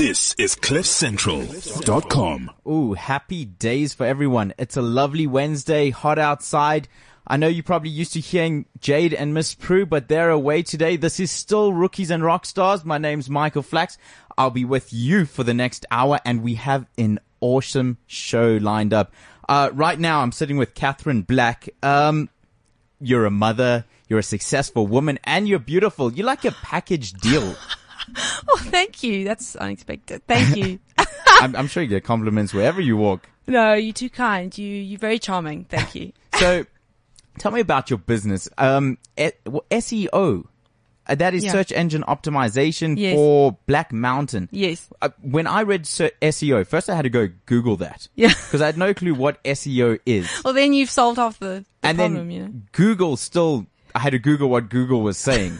This 0.00 0.34
is 0.38 0.56
CliffCentral.com. 0.56 2.50
Ooh, 2.66 2.94
happy 2.94 3.44
days 3.44 3.92
for 3.92 4.06
everyone. 4.06 4.54
It's 4.56 4.78
a 4.78 4.82
lovely 4.82 5.26
Wednesday, 5.26 5.90
hot 5.90 6.18
outside. 6.18 6.88
I 7.26 7.36
know 7.36 7.48
you're 7.48 7.62
probably 7.62 7.90
used 7.90 8.14
to 8.14 8.20
hearing 8.20 8.64
Jade 8.80 9.12
and 9.12 9.34
Miss 9.34 9.54
Prue, 9.54 9.84
but 9.84 10.08
they're 10.08 10.30
away 10.30 10.62
today. 10.62 10.96
This 10.96 11.20
is 11.20 11.30
still 11.30 11.74
Rookies 11.74 12.10
and 12.10 12.24
Rock 12.24 12.46
Stars. 12.46 12.82
My 12.82 12.96
name's 12.96 13.28
Michael 13.28 13.62
Flax. 13.62 13.98
I'll 14.38 14.48
be 14.48 14.64
with 14.64 14.90
you 14.90 15.26
for 15.26 15.44
the 15.44 15.52
next 15.52 15.84
hour 15.90 16.18
and 16.24 16.42
we 16.42 16.54
have 16.54 16.86
an 16.96 17.20
awesome 17.42 17.98
show 18.06 18.56
lined 18.56 18.94
up. 18.94 19.12
Uh, 19.50 19.68
right 19.74 20.00
now 20.00 20.22
I'm 20.22 20.32
sitting 20.32 20.56
with 20.56 20.72
Catherine 20.72 21.20
Black. 21.20 21.68
Um, 21.82 22.30
you're 23.02 23.26
a 23.26 23.30
mother, 23.30 23.84
you're 24.08 24.20
a 24.20 24.22
successful 24.22 24.86
woman, 24.86 25.18
and 25.24 25.46
you're 25.46 25.58
beautiful. 25.58 26.10
You're 26.10 26.24
like 26.24 26.46
a 26.46 26.52
package 26.52 27.12
deal. 27.12 27.54
Oh, 28.48 28.56
thank 28.64 29.02
you. 29.02 29.24
That's 29.24 29.54
unexpected. 29.56 30.26
Thank 30.26 30.56
you. 30.56 30.78
I'm, 31.26 31.54
I'm 31.56 31.66
sure 31.68 31.82
you 31.82 31.88
get 31.88 32.04
compliments 32.04 32.52
wherever 32.52 32.80
you 32.80 32.96
walk. 32.96 33.28
no, 33.46 33.74
you're 33.74 33.92
too 33.92 34.10
kind. 34.10 34.56
You, 34.56 34.66
you're 34.66 34.98
very 34.98 35.18
charming. 35.18 35.64
Thank 35.64 35.94
you. 35.94 36.12
So, 36.38 36.64
tell 37.38 37.52
me 37.52 37.60
about 37.60 37.90
your 37.90 37.98
business. 37.98 38.48
Um, 38.58 38.98
e- 39.16 39.30
SEO. 39.70 40.44
Uh, 41.06 41.14
that 41.16 41.34
is 41.34 41.44
Yeah. 41.44 41.52
search 41.52 41.72
engine 41.72 42.02
optimization 42.06 42.94
Yes. 42.98 43.14
for 43.14 43.56
Black 43.66 43.92
Mountain. 43.92 44.48
Yes. 44.52 44.88
Uh, 45.02 45.08
when 45.22 45.46
I 45.46 45.62
read 45.62 45.84
SEO, 45.84 46.66
first 46.66 46.88
I 46.90 46.94
had 46.94 47.02
to 47.02 47.10
go 47.10 47.28
Google 47.46 47.76
that. 47.78 48.08
Yeah. 48.14 48.28
Because 48.28 48.60
I 48.62 48.66
had 48.66 48.76
no 48.78 48.94
clue 48.94 49.14
what 49.14 49.42
SEO 49.44 49.98
is. 50.06 50.28
Well, 50.44 50.54
then 50.54 50.72
you've 50.72 50.90
solved 50.90 51.18
off 51.18 51.38
the, 51.38 51.64
the 51.82 51.88
and 51.88 51.98
problem, 51.98 52.14
then 52.28 52.30
you 52.30 52.42
know. 52.42 52.52
Google 52.72 53.16
still, 53.16 53.66
I 53.94 53.98
had 54.00 54.10
to 54.10 54.18
Google 54.18 54.48
what 54.50 54.68
Google 54.68 55.02
was 55.02 55.16
saying. 55.18 55.58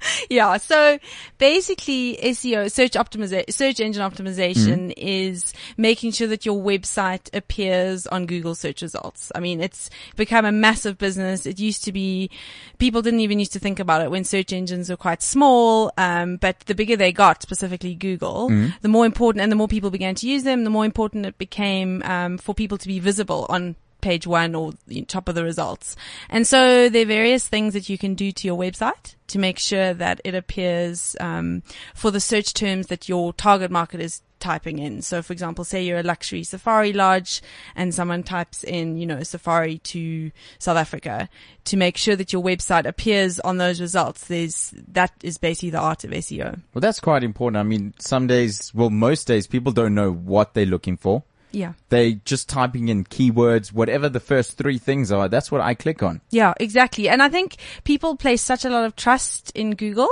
Yeah. 0.30 0.56
So 0.56 0.98
basically 1.38 2.16
SEO, 2.22 2.70
search 2.70 2.92
optimization, 2.92 3.52
search 3.52 3.80
engine 3.80 4.02
optimization 4.02 4.56
Mm-hmm. 4.56 4.90
is 4.96 5.52
making 5.76 6.12
sure 6.12 6.28
that 6.28 6.44
your 6.46 6.60
website 6.62 7.34
appears 7.34 8.06
on 8.08 8.26
Google 8.26 8.54
search 8.54 8.82
results. 8.82 9.30
I 9.34 9.40
mean, 9.40 9.60
it's 9.60 9.90
become 10.16 10.44
a 10.44 10.52
massive 10.52 10.98
business. 10.98 11.46
It 11.46 11.58
used 11.60 11.84
to 11.84 11.92
be, 11.92 12.30
people 12.78 13.02
didn't 13.02 13.20
even 13.20 13.38
used 13.38 13.52
to 13.52 13.58
think 13.58 13.78
about 13.78 14.02
it 14.02 14.10
when 14.10 14.24
search 14.24 14.52
engines 14.52 14.88
were 14.90 14.96
quite 14.96 15.22
small. 15.22 15.92
Um, 15.96 16.36
but 16.36 16.60
the 16.60 16.74
bigger 16.74 16.96
they 16.96 17.12
got, 17.12 17.42
specifically 17.42 17.94
Google, 17.94 18.48
Mm-hmm. 18.50 18.76
the 18.82 18.88
more 18.88 19.06
important 19.06 19.42
and 19.42 19.50
the 19.52 19.56
more 19.56 19.68
people 19.68 19.90
began 19.90 20.14
to 20.16 20.28
use 20.28 20.42
them, 20.42 20.64
the 20.64 20.70
more 20.70 20.84
important 20.84 21.26
it 21.26 21.38
became, 21.38 22.02
um, 22.04 22.38
for 22.38 22.54
people 22.54 22.78
to 22.78 22.88
be 22.88 22.98
visible 22.98 23.46
on 23.48 23.76
page 24.06 24.24
one 24.24 24.54
or 24.54 24.72
the 24.86 25.02
top 25.02 25.28
of 25.28 25.34
the 25.34 25.42
results. 25.42 25.96
And 26.30 26.46
so 26.46 26.88
there 26.88 27.02
are 27.02 27.06
various 27.06 27.48
things 27.48 27.74
that 27.74 27.88
you 27.88 27.98
can 27.98 28.14
do 28.14 28.30
to 28.30 28.46
your 28.46 28.56
website 28.56 29.16
to 29.26 29.38
make 29.40 29.58
sure 29.58 29.92
that 29.94 30.20
it 30.22 30.32
appears 30.32 31.16
um, 31.18 31.64
for 31.92 32.12
the 32.12 32.20
search 32.20 32.54
terms 32.54 32.86
that 32.86 33.08
your 33.08 33.32
target 33.32 33.72
market 33.72 34.00
is 34.00 34.22
typing 34.38 34.78
in. 34.78 35.02
So 35.02 35.22
for 35.22 35.32
example, 35.32 35.64
say 35.64 35.84
you're 35.84 35.98
a 35.98 36.04
luxury 36.04 36.44
safari 36.44 36.92
lodge 36.92 37.42
and 37.74 37.92
someone 37.92 38.22
types 38.22 38.62
in, 38.62 38.96
you 38.96 39.06
know, 39.06 39.24
safari 39.24 39.78
to 39.78 40.30
South 40.60 40.76
Africa 40.76 41.28
to 41.64 41.76
make 41.76 41.96
sure 41.96 42.14
that 42.14 42.32
your 42.32 42.44
website 42.44 42.86
appears 42.86 43.40
on 43.40 43.56
those 43.56 43.80
results. 43.80 44.28
There's, 44.28 44.72
that 44.92 45.12
is 45.24 45.36
basically 45.36 45.70
the 45.70 45.80
art 45.80 46.04
of 46.04 46.12
SEO. 46.12 46.60
well, 46.74 46.80
that's 46.80 47.00
quite 47.00 47.24
important. 47.24 47.58
I 47.58 47.64
mean, 47.64 47.92
some 47.98 48.28
days, 48.28 48.72
well, 48.72 48.90
most 48.90 49.26
days 49.26 49.48
people 49.48 49.72
don't 49.72 49.96
know 49.96 50.12
what 50.12 50.54
they're 50.54 50.64
looking 50.64 50.96
for. 50.96 51.24
Yeah. 51.56 51.72
They 51.88 52.20
just 52.26 52.50
typing 52.50 52.90
in 52.90 53.04
keywords, 53.04 53.72
whatever 53.72 54.10
the 54.10 54.20
first 54.20 54.58
three 54.58 54.76
things 54.76 55.10
are. 55.10 55.26
That's 55.26 55.50
what 55.50 55.62
I 55.62 55.72
click 55.72 56.02
on. 56.02 56.20
Yeah, 56.28 56.52
exactly. 56.60 57.08
And 57.08 57.22
I 57.22 57.30
think 57.30 57.56
people 57.82 58.14
place 58.14 58.42
such 58.42 58.66
a 58.66 58.68
lot 58.68 58.84
of 58.84 58.94
trust 58.94 59.52
in 59.54 59.70
Google 59.70 60.10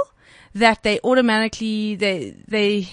that 0.54 0.82
they 0.84 1.00
automatically, 1.04 1.96
they, 1.96 2.34
they, 2.48 2.88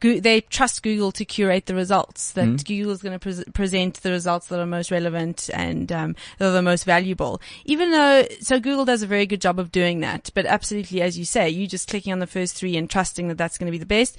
Goo- 0.00 0.20
they 0.20 0.40
trust 0.40 0.82
Google 0.82 1.12
to 1.12 1.24
curate 1.24 1.66
the 1.66 1.74
results. 1.74 2.32
That 2.32 2.64
Google 2.64 2.92
is 2.92 3.02
going 3.02 3.12
to 3.12 3.18
pres 3.18 3.44
present 3.52 3.94
the 4.02 4.10
results 4.10 4.48
that 4.48 4.60
are 4.60 4.66
most 4.66 4.90
relevant 4.90 5.50
and 5.52 5.90
um, 5.92 6.16
that 6.38 6.48
are 6.48 6.52
the 6.52 6.62
most 6.62 6.84
valuable. 6.84 7.40
Even 7.64 7.90
though, 7.90 8.26
so 8.40 8.60
Google 8.60 8.84
does 8.84 9.02
a 9.02 9.06
very 9.06 9.26
good 9.26 9.40
job 9.40 9.58
of 9.58 9.72
doing 9.72 10.00
that. 10.00 10.30
But 10.34 10.46
absolutely, 10.46 11.02
as 11.02 11.18
you 11.18 11.24
say, 11.24 11.48
you 11.48 11.66
just 11.66 11.88
clicking 11.88 12.12
on 12.12 12.18
the 12.18 12.26
first 12.26 12.56
three 12.56 12.76
and 12.76 12.88
trusting 12.88 13.28
that 13.28 13.38
that's 13.38 13.58
going 13.58 13.66
to 13.66 13.72
be 13.72 13.78
the 13.78 13.86
best. 13.86 14.16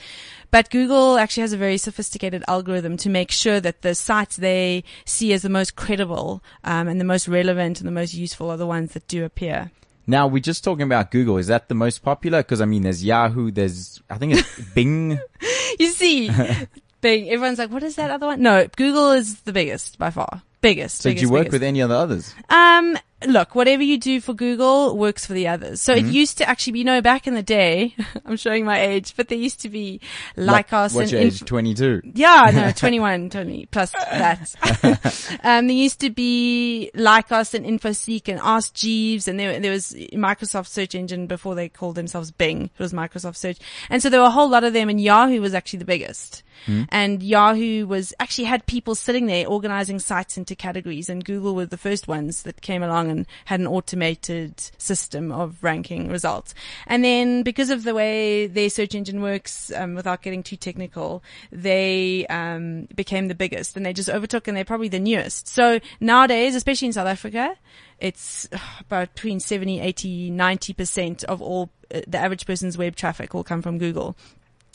But 0.51 0.69
Google 0.69 1.17
actually 1.17 1.41
has 1.41 1.53
a 1.53 1.57
very 1.57 1.77
sophisticated 1.77 2.43
algorithm 2.47 2.97
to 2.97 3.09
make 3.09 3.31
sure 3.31 3.59
that 3.59 3.81
the 3.81 3.95
sites 3.95 4.37
they 4.37 4.83
see 5.05 5.33
as 5.33 5.41
the 5.41 5.49
most 5.49 5.75
credible 5.75 6.43
um, 6.63 6.87
and 6.87 6.99
the 6.99 7.05
most 7.05 7.27
relevant 7.27 7.79
and 7.79 7.87
the 7.87 7.91
most 7.91 8.13
useful 8.13 8.49
are 8.49 8.57
the 8.57 8.67
ones 8.67 8.93
that 8.93 9.07
do 9.07 9.25
appear. 9.25 9.71
Now 10.07 10.27
we're 10.27 10.39
just 10.39 10.63
talking 10.63 10.83
about 10.83 11.11
Google. 11.11 11.37
Is 11.37 11.47
that 11.47 11.67
the 11.67 11.75
most 11.75 12.03
popular? 12.03 12.39
Because 12.43 12.61
I 12.61 12.65
mean, 12.65 12.83
there's 12.83 13.03
Yahoo. 13.03 13.51
There's 13.51 14.01
I 14.09 14.17
think 14.17 14.33
it's 14.35 14.59
Bing. 14.73 15.19
You 15.77 15.89
see, 15.89 16.29
Bing, 17.01 17.29
everyone's 17.29 17.59
like, 17.59 17.69
what 17.69 17.83
is 17.83 17.97
that 17.97 18.09
other 18.09 18.27
one? 18.27 18.41
No, 18.41 18.65
Google 18.77 19.11
is 19.11 19.41
the 19.41 19.51
biggest 19.51 19.97
by 19.99 20.09
far. 20.09 20.41
Biggest. 20.61 21.01
So 21.01 21.09
biggest, 21.09 21.21
you 21.21 21.29
work 21.29 21.39
biggest. 21.41 21.51
with 21.53 21.63
any 21.63 21.81
of 21.81 21.89
the 21.89 21.97
others? 21.97 22.33
Um, 22.49 22.97
look, 23.27 23.55
whatever 23.55 23.83
you 23.83 23.97
do 23.97 24.21
for 24.21 24.33
Google 24.33 24.95
works 24.97 25.25
for 25.25 25.33
the 25.33 25.47
others. 25.47 25.81
So 25.81 25.93
Mm-hmm. 25.95 26.07
it 26.09 26.11
used 26.13 26.37
to 26.39 26.49
actually 26.49 26.73
be, 26.73 26.79
you 26.79 26.85
know, 26.85 27.01
back 27.01 27.25
in 27.27 27.33
the 27.35 27.43
day, 27.43 27.95
I'm 28.25 28.37
showing 28.37 28.65
my 28.65 28.79
age, 28.81 29.13
but 29.15 29.27
there 29.29 29.37
used 29.37 29.61
to 29.61 29.69
be 29.69 30.01
Lycos 30.37 30.93
what's 30.93 30.95
and 30.95 31.11
your 31.11 31.21
age? 31.21 31.39
Twenty 31.45 31.73
two. 31.73 32.01
Yeah, 32.13 32.51
no, 32.53 32.71
21, 32.75 33.29
20 33.29 33.65
plus 33.67 33.91
that. 33.93 35.39
um, 35.43 35.67
there 35.67 35.75
used 35.75 35.99
to 36.01 36.09
be 36.09 36.91
Lycos 36.95 37.53
and 37.53 37.65
InfoSeek 37.65 38.27
and 38.27 38.39
Ask 38.43 38.73
Jeeves 38.73 39.27
and 39.27 39.39
there, 39.39 39.59
there 39.59 39.71
was 39.71 39.93
Microsoft 40.13 40.67
search 40.67 40.95
engine 40.95 41.27
before 41.27 41.55
they 41.55 41.69
called 41.69 41.95
themselves 41.95 42.31
Bing. 42.31 42.65
It 42.65 42.79
was 42.79 42.93
Microsoft 42.93 43.35
search. 43.37 43.57
And 43.89 44.01
so 44.01 44.09
there 44.09 44.19
were 44.19 44.27
a 44.27 44.31
whole 44.31 44.49
lot 44.49 44.63
of 44.63 44.73
them 44.73 44.89
and 44.89 44.99
Yahoo 44.99 45.41
was 45.41 45.53
actually 45.53 45.79
the 45.79 45.85
biggest. 45.85 46.43
And 46.89 47.21
Yahoo 47.21 47.85
was 47.85 48.11
actually 48.19 48.45
had 48.45 48.65
people 48.65 48.95
sitting 48.95 49.27
there 49.27 49.45
organizing 49.47 49.99
sites 49.99 50.35
into 50.35 50.55
categories 50.55 51.09
and 51.09 51.23
Google 51.23 51.53
were 51.53 51.67
the 51.67 51.77
first 51.77 52.07
ones 52.07 52.41
that 52.43 52.61
came 52.61 52.81
along 52.81 53.11
and 53.15 53.27
had 53.45 53.59
an 53.59 53.67
automated 53.67 54.59
system 54.77 55.31
of 55.31 55.63
ranking 55.63 56.09
results. 56.09 56.53
And 56.87 57.03
then 57.03 57.43
because 57.43 57.69
of 57.69 57.83
the 57.83 57.93
way 57.93 58.47
their 58.47 58.69
search 58.69 58.95
engine 58.95 59.21
works, 59.21 59.71
um, 59.75 59.95
without 59.95 60.21
getting 60.21 60.43
too 60.43 60.57
technical, 60.57 61.23
they, 61.51 62.25
um, 62.27 62.87
became 62.95 63.27
the 63.27 63.35
biggest 63.35 63.77
and 63.77 63.85
they 63.85 63.93
just 63.93 64.09
overtook 64.09 64.47
and 64.47 64.55
they're 64.55 64.65
probably 64.65 64.89
the 64.89 64.99
newest. 64.99 65.47
So 65.47 65.79
nowadays, 65.99 66.55
especially 66.55 66.87
in 66.87 66.93
South 66.93 67.07
Africa, 67.07 67.55
it's 67.99 68.47
uh, 68.51 68.57
about 68.81 69.13
between 69.15 69.39
70, 69.39 69.79
80, 69.79 70.31
90% 70.31 71.23
of 71.25 71.41
all 71.41 71.69
uh, 71.93 72.01
the 72.07 72.17
average 72.17 72.45
person's 72.45 72.77
web 72.77 72.95
traffic 72.95 73.33
will 73.33 73.43
come 73.43 73.61
from 73.61 73.77
Google. 73.77 74.15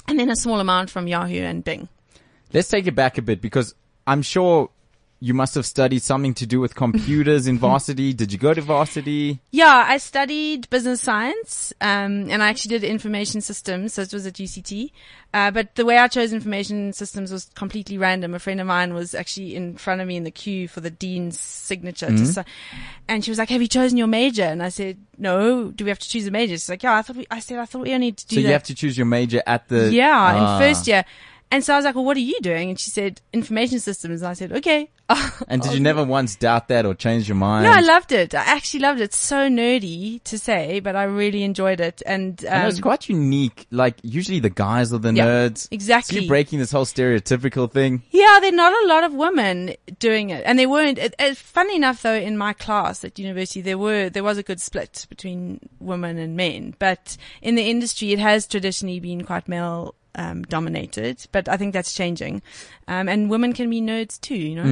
And 0.08 0.18
then 0.18 0.30
a 0.30 0.36
small 0.36 0.60
amount 0.60 0.90
from 0.90 1.06
Yahoo 1.06 1.42
and 1.42 1.62
Bing. 1.62 1.88
Let's 2.52 2.68
take 2.68 2.86
it 2.86 2.94
back 2.94 3.18
a 3.18 3.22
bit 3.22 3.40
because 3.40 3.74
I'm 4.06 4.22
sure 4.22 4.70
you 5.22 5.34
must 5.34 5.54
have 5.54 5.66
studied 5.66 6.02
something 6.02 6.32
to 6.34 6.46
do 6.46 6.60
with 6.60 6.74
computers 6.74 7.46
in 7.46 7.58
varsity. 7.68 8.14
Did 8.14 8.32
you 8.32 8.38
go 8.38 8.54
to 8.54 8.62
varsity? 8.62 9.40
Yeah, 9.50 9.84
I 9.86 9.98
studied 9.98 10.68
business 10.70 11.02
science, 11.02 11.74
um, 11.82 12.30
and 12.30 12.42
I 12.42 12.48
actually 12.48 12.70
did 12.78 12.84
information 12.84 13.42
systems, 13.42 13.92
so 13.94 14.02
it 14.02 14.12
was 14.14 14.26
at 14.26 14.34
UCT. 14.34 14.90
Uh, 15.32 15.50
but 15.50 15.74
the 15.76 15.84
way 15.84 15.96
I 15.98 16.08
chose 16.08 16.32
information 16.32 16.92
systems 16.92 17.30
was 17.30 17.50
completely 17.54 17.98
random. 17.98 18.34
A 18.34 18.38
friend 18.38 18.60
of 18.60 18.66
mine 18.66 18.94
was 18.94 19.14
actually 19.14 19.54
in 19.54 19.76
front 19.76 20.00
of 20.00 20.08
me 20.08 20.16
in 20.16 20.24
the 20.24 20.30
queue 20.30 20.66
for 20.66 20.80
the 20.80 20.90
dean's 20.90 21.38
signature, 21.38 22.06
to 22.08 22.26
si- 22.26 22.40
and 23.06 23.24
she 23.24 23.30
was 23.30 23.38
like, 23.38 23.50
"Have 23.50 23.62
you 23.62 23.68
chosen 23.68 23.96
your 23.98 24.08
major?" 24.08 24.42
And 24.42 24.62
I 24.62 24.70
said, 24.70 24.96
"No. 25.18 25.70
Do 25.70 25.84
we 25.84 25.90
have 25.90 25.98
to 26.00 26.08
choose 26.08 26.26
a 26.26 26.30
major?" 26.32 26.54
She's 26.54 26.68
like, 26.70 26.82
"Yeah." 26.82 26.96
I 26.96 27.02
thought 27.02 27.16
we. 27.16 27.26
I 27.30 27.38
said, 27.40 27.58
"I 27.58 27.66
thought 27.66 27.82
we 27.82 27.92
only 27.94 28.06
need 28.06 28.16
to 28.16 28.26
do 28.26 28.36
So 28.36 28.40
that." 28.42 28.46
you 28.48 28.52
have 28.54 28.62
to 28.64 28.74
choose 28.74 28.96
your 28.98 29.06
major 29.06 29.42
at 29.46 29.68
the 29.68 29.92
yeah, 29.92 30.10
Ah. 30.12 30.56
in 30.56 30.60
first 30.62 30.88
year. 30.88 31.04
And 31.50 31.64
so 31.64 31.74
I 31.74 31.76
was 31.76 31.84
like, 31.84 31.94
"Well, 31.96 32.04
what 32.04 32.16
are 32.16 32.20
you 32.20 32.38
doing?" 32.40 32.70
And 32.70 32.78
she 32.78 32.90
said, 32.90 33.20
"Information 33.32 33.80
systems." 33.80 34.22
And 34.22 34.28
I 34.30 34.34
said, 34.34 34.52
"Okay." 34.52 34.88
And 35.48 35.60
did 35.62 35.72
you 35.74 35.80
never 35.80 36.04
once 36.04 36.36
doubt 36.36 36.68
that 36.68 36.86
or 36.86 36.94
change 36.94 37.28
your 37.28 37.34
mind? 37.34 37.64
No, 37.64 37.72
I 37.72 37.80
loved 37.80 38.12
it. 38.12 38.32
I 38.34 38.42
actually 38.44 38.80
loved 38.80 39.00
it. 39.00 39.04
It's 39.04 39.16
so 39.16 39.48
nerdy 39.48 40.22
to 40.22 40.38
say, 40.38 40.78
but 40.78 40.94
I 40.94 41.02
really 41.04 41.42
enjoyed 41.42 41.80
it. 41.80 42.00
And 42.06 42.44
I 42.48 42.62
know 42.62 42.68
it's 42.68 42.76
um, 42.76 42.82
quite 42.82 43.08
unique. 43.08 43.66
Like 43.72 43.96
usually 44.02 44.38
the 44.38 44.50
guys 44.50 44.92
are 44.92 44.98
the 44.98 45.12
Yeah, 45.12 45.26
nerds. 45.26 45.66
exactly. 45.72 46.16
So 46.18 46.20
you're 46.22 46.28
breaking 46.28 46.60
this 46.60 46.70
whole 46.70 46.84
stereotypical 46.84 47.68
thing. 47.70 48.02
yeah, 48.12 48.38
there 48.40 48.50
are 48.52 48.56
not 48.56 48.72
a 48.84 48.86
lot 48.86 49.02
of 49.02 49.12
women 49.14 49.74
doing 49.98 50.30
it, 50.30 50.44
and 50.46 50.56
they 50.56 50.66
weren't. 50.66 50.98
It, 50.98 51.16
it, 51.18 51.36
funny 51.36 51.74
enough, 51.74 52.02
though, 52.02 52.14
in 52.14 52.36
my 52.38 52.52
class 52.52 53.02
at 53.04 53.18
university, 53.18 53.60
there 53.62 53.78
were 53.78 54.08
there 54.10 54.22
was 54.22 54.38
a 54.38 54.44
good 54.44 54.60
split 54.60 55.06
between 55.08 55.58
women 55.80 56.18
and 56.18 56.36
men. 56.36 56.74
But 56.78 57.16
in 57.42 57.56
the 57.56 57.68
industry, 57.68 58.12
it 58.12 58.20
has 58.20 58.46
traditionally 58.46 59.00
been 59.00 59.24
quite 59.24 59.48
male. 59.48 59.96
Um, 60.16 60.42
dominated, 60.42 61.24
but 61.30 61.48
I 61.48 61.56
think 61.56 61.72
that's 61.72 61.94
changing. 61.94 62.42
Um, 62.88 63.08
and 63.08 63.30
women 63.30 63.52
can 63.52 63.70
be 63.70 63.80
nerds 63.80 64.20
too, 64.20 64.34
you 64.34 64.56
know? 64.56 64.62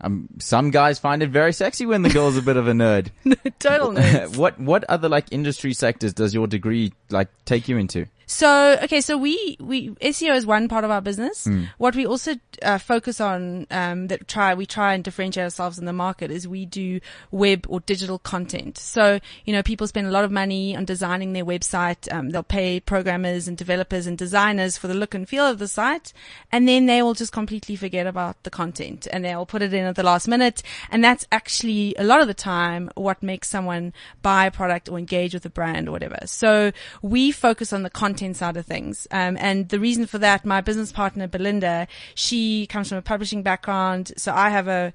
Um, 0.00 0.28
some 0.38 0.70
guys 0.70 0.98
find 0.98 1.22
it 1.22 1.30
very 1.30 1.52
sexy 1.52 1.86
when 1.86 2.02
the 2.02 2.10
girl's 2.10 2.36
a 2.36 2.42
bit 2.42 2.56
of 2.56 2.68
a 2.68 2.72
nerd. 2.72 3.08
Total 3.58 3.92
nerds. 3.92 4.36
what 4.36 4.60
what 4.60 4.84
other 4.84 5.08
like 5.08 5.26
industry 5.32 5.72
sectors 5.72 6.12
does 6.12 6.32
your 6.32 6.46
degree 6.46 6.92
like 7.10 7.28
take 7.44 7.66
you 7.66 7.78
into? 7.78 8.06
So, 8.28 8.78
okay, 8.82 9.00
so 9.00 9.16
we, 9.16 9.56
we, 9.58 9.88
SEO 9.88 10.36
is 10.36 10.44
one 10.44 10.68
part 10.68 10.84
of 10.84 10.90
our 10.90 11.00
business. 11.00 11.46
Hmm. 11.46 11.64
What 11.78 11.96
we 11.96 12.06
also 12.06 12.34
uh, 12.62 12.76
focus 12.76 13.22
on, 13.22 13.66
um, 13.70 14.08
that 14.08 14.28
try, 14.28 14.52
we 14.52 14.66
try 14.66 14.92
and 14.92 15.02
differentiate 15.02 15.44
ourselves 15.44 15.78
in 15.78 15.86
the 15.86 15.94
market 15.94 16.30
is 16.30 16.46
we 16.46 16.66
do 16.66 17.00
web 17.30 17.64
or 17.70 17.80
digital 17.80 18.18
content. 18.18 18.76
So, 18.76 19.18
you 19.46 19.54
know, 19.54 19.62
people 19.62 19.86
spend 19.86 20.08
a 20.08 20.10
lot 20.10 20.24
of 20.24 20.30
money 20.30 20.76
on 20.76 20.84
designing 20.84 21.32
their 21.32 21.46
website. 21.46 22.12
Um, 22.12 22.28
they'll 22.28 22.42
pay 22.42 22.80
programmers 22.80 23.48
and 23.48 23.56
developers 23.56 24.06
and 24.06 24.18
designers 24.18 24.76
for 24.76 24.88
the 24.88 24.94
look 24.94 25.14
and 25.14 25.26
feel 25.26 25.46
of 25.46 25.58
the 25.58 25.66
site. 25.66 26.12
And 26.52 26.68
then 26.68 26.84
they 26.84 27.02
will 27.02 27.14
just 27.14 27.32
completely 27.32 27.76
forget 27.76 28.06
about 28.06 28.42
the 28.42 28.50
content 28.50 29.08
and 29.10 29.24
they'll 29.24 29.46
put 29.46 29.62
it 29.62 29.72
in 29.72 29.86
at 29.86 29.96
the 29.96 30.02
last 30.02 30.28
minute. 30.28 30.62
And 30.90 31.02
that's 31.02 31.26
actually 31.32 31.94
a 31.98 32.04
lot 32.04 32.20
of 32.20 32.26
the 32.26 32.34
time 32.34 32.90
what 32.94 33.22
makes 33.22 33.48
someone 33.48 33.94
buy 34.20 34.44
a 34.44 34.50
product 34.50 34.90
or 34.90 34.98
engage 34.98 35.32
with 35.32 35.46
a 35.46 35.50
brand 35.50 35.88
or 35.88 35.92
whatever. 35.92 36.18
So 36.26 36.72
we 37.00 37.32
focus 37.32 37.72
on 37.72 37.84
the 37.84 37.90
content 37.90 38.17
side 38.34 38.56
of 38.56 38.66
things. 38.66 39.06
Um, 39.10 39.36
and 39.40 39.68
the 39.68 39.80
reason 39.80 40.06
for 40.06 40.18
that, 40.18 40.44
my 40.44 40.60
business 40.60 40.92
partner, 40.92 41.26
Belinda, 41.26 41.86
she 42.14 42.66
comes 42.66 42.88
from 42.88 42.98
a 42.98 43.02
publishing 43.02 43.42
background. 43.42 44.12
So 44.16 44.32
I 44.32 44.50
have 44.50 44.68
a, 44.68 44.92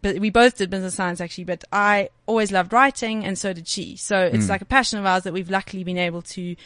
but 0.00 0.18
we 0.18 0.30
both 0.30 0.58
did 0.58 0.70
business 0.70 0.94
science 0.94 1.20
actually, 1.20 1.44
but 1.44 1.64
I 1.72 2.10
always 2.26 2.52
loved 2.52 2.72
writing 2.72 3.24
and 3.24 3.38
so 3.38 3.52
did 3.52 3.66
she. 3.66 3.96
So 3.96 4.20
it's 4.32 4.48
like 4.48 4.60
a 4.60 4.66
passion 4.66 4.98
of 4.98 5.06
ours 5.06 5.24
that 5.24 5.32
we've 5.32 5.50
luckily 5.50 5.84
been 5.84 5.98
able 5.98 6.22
to 6.22 6.56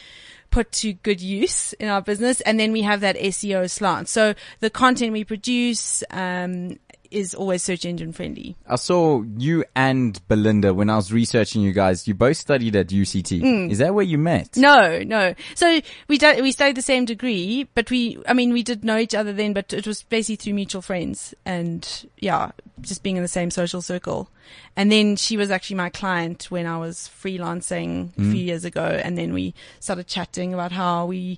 put 0.49 0.71
to 0.71 0.93
good 0.93 1.21
use 1.21 1.73
in 1.73 1.89
our 1.89 2.01
business. 2.01 2.41
And 2.41 2.59
then 2.59 2.71
we 2.71 2.81
have 2.83 3.01
that 3.01 3.17
SEO 3.17 3.69
slant. 3.69 4.07
So 4.07 4.33
the 4.59 4.69
content 4.69 5.13
we 5.13 5.23
produce, 5.23 6.03
um, 6.11 6.79
is 7.11 7.33
always 7.33 7.63
search 7.63 7.85
engine 7.85 8.13
friendly. 8.13 8.55
I 8.67 8.75
saw 8.75 9.23
you 9.37 9.63
and 9.75 10.19
Belinda 10.27 10.73
when 10.73 10.89
I 10.89 10.95
was 10.95 11.11
researching 11.11 11.61
you 11.61 11.71
guys. 11.73 12.07
You 12.07 12.13
both 12.13 12.37
studied 12.37 12.75
at 12.75 12.87
UCT. 12.87 13.41
Hmm. 13.41 13.71
Is 13.71 13.79
that 13.79 13.93
where 13.93 14.05
you 14.05 14.17
met? 14.17 14.57
No, 14.57 14.99
no. 15.03 15.33
So 15.55 15.81
we 16.07 16.17
did, 16.17 16.41
we 16.41 16.51
studied 16.51 16.77
the 16.77 16.81
same 16.81 17.05
degree, 17.05 17.67
but 17.75 17.89
we, 17.89 18.17
I 18.27 18.33
mean, 18.33 18.53
we 18.53 18.63
did 18.63 18.83
know 18.83 18.97
each 18.97 19.15
other 19.15 19.33
then, 19.33 19.53
but 19.53 19.73
it 19.73 19.87
was 19.87 20.03
basically 20.03 20.37
through 20.37 20.53
mutual 20.53 20.81
friends 20.81 21.33
and 21.45 22.07
yeah, 22.19 22.51
just 22.81 23.03
being 23.03 23.17
in 23.17 23.23
the 23.23 23.27
same 23.27 23.51
social 23.51 23.81
circle. 23.81 24.29
And 24.75 24.91
then 24.91 25.15
she 25.15 25.37
was 25.37 25.51
actually 25.51 25.77
my 25.77 25.89
client 25.89 26.49
when 26.49 26.65
I 26.65 26.77
was 26.77 27.09
freelancing 27.21 28.09
a 28.17 28.21
few 28.21 28.33
mm. 28.33 28.45
years 28.45 28.65
ago. 28.65 28.85
And 28.85 29.17
then 29.17 29.33
we 29.33 29.53
started 29.79 30.07
chatting 30.07 30.53
about 30.53 30.71
how 30.71 31.07
we, 31.07 31.37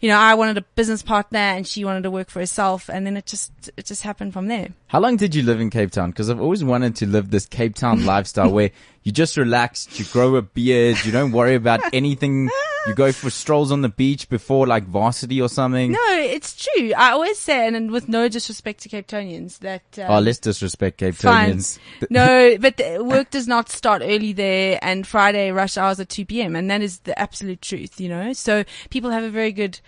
you 0.00 0.08
know, 0.08 0.18
I 0.18 0.34
wanted 0.34 0.58
a 0.58 0.62
business 0.62 1.02
partner 1.02 1.38
and 1.38 1.66
she 1.66 1.84
wanted 1.84 2.02
to 2.02 2.10
work 2.10 2.30
for 2.30 2.40
herself. 2.40 2.88
And 2.88 3.06
then 3.06 3.16
it 3.16 3.26
just, 3.26 3.52
it 3.76 3.86
just 3.86 4.02
happened 4.02 4.32
from 4.32 4.48
there. 4.48 4.70
How 4.88 5.00
long 5.00 5.16
did 5.16 5.34
you 5.34 5.42
live 5.42 5.60
in 5.60 5.70
Cape 5.70 5.90
Town? 5.90 6.10
Because 6.10 6.30
I've 6.30 6.40
always 6.40 6.64
wanted 6.64 6.96
to 6.96 7.06
live 7.06 7.30
this 7.30 7.46
Cape 7.46 7.74
Town 7.74 8.04
lifestyle 8.06 8.50
where 8.50 8.70
you 9.02 9.12
just 9.12 9.36
relax, 9.36 9.98
you 9.98 10.04
grow 10.06 10.36
a 10.36 10.42
beard, 10.42 11.04
you 11.04 11.12
don't 11.12 11.32
worry 11.32 11.54
about 11.54 11.80
anything. 11.92 12.48
You 12.86 12.94
go 12.94 13.12
for 13.12 13.30
strolls 13.30 13.70
on 13.72 13.82
the 13.82 13.88
beach 13.88 14.28
before 14.28 14.66
like 14.66 14.84
varsity 14.84 15.40
or 15.40 15.48
something. 15.48 15.92
No, 15.92 15.98
it's 16.10 16.54
true. 16.56 16.92
I 16.96 17.10
always 17.10 17.38
say, 17.38 17.66
and, 17.66 17.76
and 17.76 17.90
with 17.90 18.08
no 18.08 18.28
disrespect 18.28 18.82
to 18.82 18.88
Capetonians, 18.88 19.58
that, 19.58 19.82
um, 19.98 20.06
Oh, 20.08 20.20
let's 20.20 20.38
disrespect 20.38 20.98
Cape. 20.98 21.16
Townians. 21.18 21.78
no, 22.10 22.56
but 22.58 22.80
work 23.00 23.30
does 23.30 23.46
not 23.46 23.68
start 23.68 24.02
early 24.02 24.32
there 24.32 24.78
and 24.82 25.06
Friday 25.06 25.50
rush 25.50 25.76
hours 25.76 26.00
at 26.00 26.08
2 26.08 26.24
p.m. 26.26 26.56
And 26.56 26.70
that 26.70 26.80
is 26.82 27.00
the 27.00 27.18
absolute 27.18 27.60
truth, 27.60 28.00
you 28.00 28.08
know? 28.08 28.32
So 28.32 28.64
people 28.90 29.10
have 29.10 29.24
a 29.24 29.30
very 29.30 29.52
good 29.52 29.80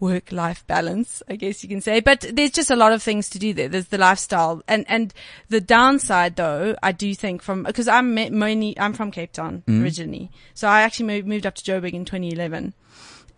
work 0.00 0.30
life 0.32 0.66
balance, 0.66 1.22
I 1.28 1.36
guess 1.36 1.62
you 1.62 1.68
can 1.68 1.80
say. 1.80 2.00
But 2.00 2.24
there's 2.32 2.50
just 2.52 2.70
a 2.70 2.76
lot 2.76 2.92
of 2.92 3.02
things 3.02 3.28
to 3.30 3.38
do 3.38 3.52
there. 3.52 3.68
There's 3.68 3.88
the 3.88 3.98
lifestyle 3.98 4.62
and, 4.68 4.84
and 4.88 5.12
the 5.48 5.60
downside 5.60 6.36
though, 6.36 6.76
I 6.82 6.92
do 6.92 7.14
think 7.14 7.42
from, 7.42 7.64
cause 7.64 7.88
I'm 7.88 8.14
mainly, 8.14 8.78
I'm 8.78 8.92
from 8.92 9.10
Cape 9.10 9.32
Town 9.32 9.62
originally. 9.68 10.30
So 10.54 10.68
I 10.68 10.82
actually 10.82 11.06
moved, 11.06 11.26
moved 11.26 11.46
up 11.46 11.54
to 11.56 11.64
Joburg 11.64 11.92
in 11.92 12.04
2011. 12.04 12.74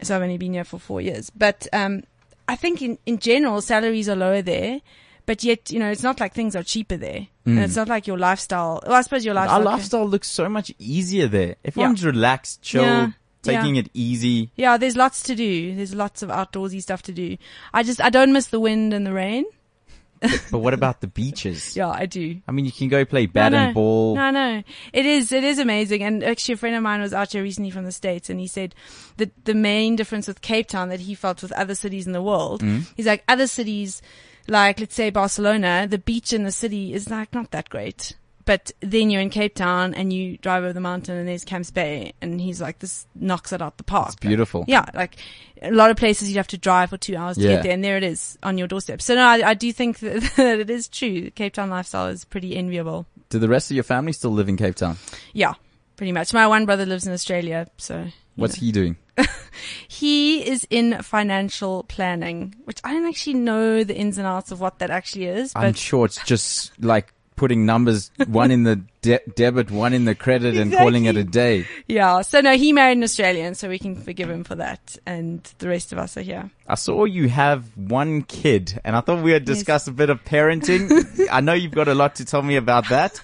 So 0.03 0.17
I've 0.17 0.23
only 0.23 0.39
been 0.39 0.53
here 0.55 0.65
for 0.65 0.79
four 0.79 1.01
years, 1.01 1.31
but, 1.31 1.67
um, 1.73 2.03
I 2.49 2.57
think 2.57 2.83
in, 2.83 2.99
in 3.07 3.19
general, 3.19 3.61
salaries 3.61 4.09
are 4.09 4.17
lower 4.17 4.43
there. 4.43 4.81
But 5.27 5.45
yet, 5.45 5.71
you 5.71 5.79
know, 5.79 5.91
it's 5.93 6.03
not 6.03 6.19
like 6.19 6.35
things 6.35 6.57
are 6.57 6.65
cheaper 6.65 6.97
there. 6.97 7.29
And 7.47 7.61
it's 7.61 7.77
not 7.77 7.89
like 7.89 8.09
your 8.09 8.19
lifestyle. 8.19 8.81
Well, 8.85 8.97
I 8.97 9.03
suppose 9.03 9.25
your 9.25 9.35
lifestyle. 9.35 9.59
Our 9.59 9.65
can- 9.65 9.73
lifestyle 9.73 10.07
looks 10.09 10.27
so 10.29 10.49
much 10.49 10.73
easier 10.79 11.29
there. 11.29 11.55
Everyone's 11.65 12.05
relaxed, 12.05 12.63
chill, 12.63 12.83
Yeah. 12.83 13.11
Taking 13.43 13.75
Yeah. 13.77 13.81
it 13.83 13.91
easy. 13.95 14.51
Yeah, 14.57 14.77
there's 14.77 14.97
lots 14.97 15.23
to 15.25 15.35
do. 15.35 15.75
There's 15.75 15.95
lots 15.95 16.23
of 16.23 16.29
outdoorsy 16.31 16.83
stuff 16.83 17.03
to 17.03 17.13
do. 17.13 17.37
I 17.73 17.83
just, 17.83 18.01
I 18.01 18.11
don't 18.11 18.33
miss 18.33 18.49
the 18.49 18.61
wind 18.61 18.93
and 18.93 19.07
the 19.07 19.13
rain. 19.13 19.45
But 20.51 20.59
what 20.59 20.75
about 20.75 21.01
the 21.01 21.07
beaches? 21.07 21.75
Yeah, 21.81 21.89
I 21.89 22.05
do. 22.05 22.41
I 22.47 22.53
mean, 22.53 22.67
you 22.67 22.73
can 22.73 22.89
go 22.89 23.07
play 23.07 23.25
bat 23.25 23.53
no, 23.53 23.59
and 23.59 23.75
ball. 23.75 24.17
No, 24.17 24.31
no. 24.31 24.63
It 24.93 25.07
is, 25.07 25.33
it 25.33 25.45
is 25.45 25.59
amazing. 25.59 26.03
And 26.03 26.23
actually 26.23 26.55
a 26.55 26.57
friend 26.59 26.77
of 26.77 26.83
mine 26.83 27.01
was 27.01 27.15
out 27.15 27.33
here 27.33 27.43
recently 27.43 27.71
from 27.71 27.87
the 27.87 27.93
States 27.93 28.29
and 28.29 28.39
he 28.39 28.47
said 28.47 28.75
that 29.17 29.31
the 29.47 29.55
main 29.55 29.97
difference 29.97 30.29
with 30.29 30.43
Cape 30.43 30.67
Town 30.69 30.91
that 30.91 31.01
he 31.01 31.15
felt 31.15 31.41
with 31.41 31.53
other 31.53 31.75
cities 31.75 32.07
in 32.07 32.13
the 32.13 32.21
world, 32.23 32.61
Mm. 32.63 32.87
he's 32.97 33.07
like 33.07 33.25
other 33.29 33.47
cities, 33.47 34.03
like 34.47 34.79
let's 34.79 34.95
say 34.95 35.09
Barcelona, 35.09 35.87
the 35.89 35.97
beach 35.99 36.35
in 36.35 36.43
the 36.45 36.53
city 36.53 36.93
is 36.93 37.09
like 37.09 37.33
not 37.33 37.51
that 37.53 37.71
great. 37.71 38.15
But 38.51 38.73
then 38.81 39.11
you're 39.11 39.21
in 39.21 39.31
Cape 39.31 39.55
Town 39.55 39.95
and 39.95 40.13
you 40.13 40.37
drive 40.39 40.65
over 40.65 40.73
the 40.73 40.81
mountain 40.81 41.17
and 41.17 41.29
there's 41.29 41.45
Camps 41.45 41.71
Bay 41.71 42.15
and 42.21 42.41
he's 42.41 42.61
like, 42.61 42.81
this 42.81 43.07
knocks 43.15 43.53
it 43.53 43.63
out 43.63 43.77
the 43.77 43.85
park. 43.85 44.09
It's 44.09 44.17
beautiful. 44.17 44.65
Yeah, 44.67 44.87
like 44.93 45.19
a 45.63 45.71
lot 45.71 45.93
of 45.93 45.97
places 45.97 46.29
you'd 46.29 46.37
have 46.39 46.49
to 46.49 46.59
drive 46.59 46.91
for 46.91 46.97
two 46.97 47.15
hours 47.15 47.37
to 47.37 47.45
Yeah. 47.45 47.51
get 47.55 47.63
there, 47.63 47.73
and 47.75 47.85
there 47.85 47.97
it 47.97 48.03
is 48.03 48.37
on 48.43 48.59
your 48.59 48.67
doorstep. 48.67 49.01
So 49.03 49.15
no, 49.15 49.25
I, 49.25 49.51
I 49.51 49.55
do 49.55 49.73
think 49.73 50.01
that, 50.01 50.21
that 50.37 50.59
it 50.59 50.69
is 50.69 50.89
true. 50.89 51.31
Cape 51.31 51.53
Town 51.55 51.71
lifestyle 51.71 52.09
is 52.09 52.25
pretty 52.25 52.57
enviable. 52.57 53.07
Do 53.29 53.39
the 53.39 53.49
rest 53.49 53.71
of 53.71 53.77
your 53.77 53.85
family 53.85 54.13
still 54.13 54.33
live 54.33 54.49
in 54.49 54.57
Cape 54.57 54.75
Town? 54.75 54.97
Yeah, 55.33 55.55
pretty 55.95 56.11
much. 56.11 56.35
My 56.35 56.49
one 56.49 56.67
brother 56.67 56.87
lives 56.87 57.07
in 57.07 57.13
Australia, 57.13 57.69
so 57.77 58.09
What's 58.35 58.61
know. 58.61 58.67
he 58.67 58.73
doing? 58.73 58.97
he 59.87 60.45
is 60.45 60.67
in 60.71 61.01
financial 61.03 61.85
planning, 61.85 62.57
which 62.65 62.81
I 62.83 62.95
don't 62.95 63.07
actually 63.07 63.35
know 63.35 63.85
the 63.85 63.97
ins 63.97 64.19
and 64.19 64.27
outs 64.27 64.51
of 64.51 64.61
what 64.61 64.81
that 64.81 64.91
actually 64.91 65.27
is, 65.27 65.53
I'm 65.55 65.75
sure 65.75 66.07
it's 66.07 66.21
just 66.25 66.73
like 66.83 67.13
putting 67.41 67.65
numbers, 67.67 68.11
one 68.29 68.51
in 68.51 68.63
the 68.65 68.77
de- 69.01 69.19
debit, 69.35 69.71
one 69.71 69.95
in 69.95 70.05
the 70.05 70.15
credit 70.15 70.57
and 70.57 70.71
calling 70.73 71.07
it 71.07 71.17
a 71.17 71.25
day. 71.25 71.67
yeah. 71.89 72.21
So 72.21 72.41
no, 72.43 72.55
he 72.57 72.73
married 72.73 72.99
an 72.99 73.03
Australian, 73.03 73.55
so 73.55 73.69
we 73.69 73.79
can 73.79 73.97
forgive 73.97 74.29
him 74.31 74.45
for 74.45 74.55
that, 74.57 74.99
and 75.07 75.43
the 75.59 75.69
rest 75.69 75.93
of 75.93 75.99
us 75.99 76.17
are 76.19 76.23
here. 76.23 76.51
I 76.69 76.75
saw 76.75 77.05
you 77.07 77.29
have 77.31 77.65
one 77.77 78.23
kid 78.23 78.79
and 78.85 78.95
I 78.95 79.01
thought 79.01 79.25
we 79.25 79.33
would 79.33 79.47
discuss 79.47 79.89
a 79.89 79.93
bit 79.93 80.11
of 80.11 80.23
parenting. 80.25 81.27
I 81.33 81.41
know 81.41 81.55
you've 81.55 81.73
got 81.73 81.89
a 81.89 81.95
lot 81.95 82.17
to 82.17 82.25
tell 82.25 82.43
me 82.43 82.57
about 82.57 82.89
that. 82.91 83.21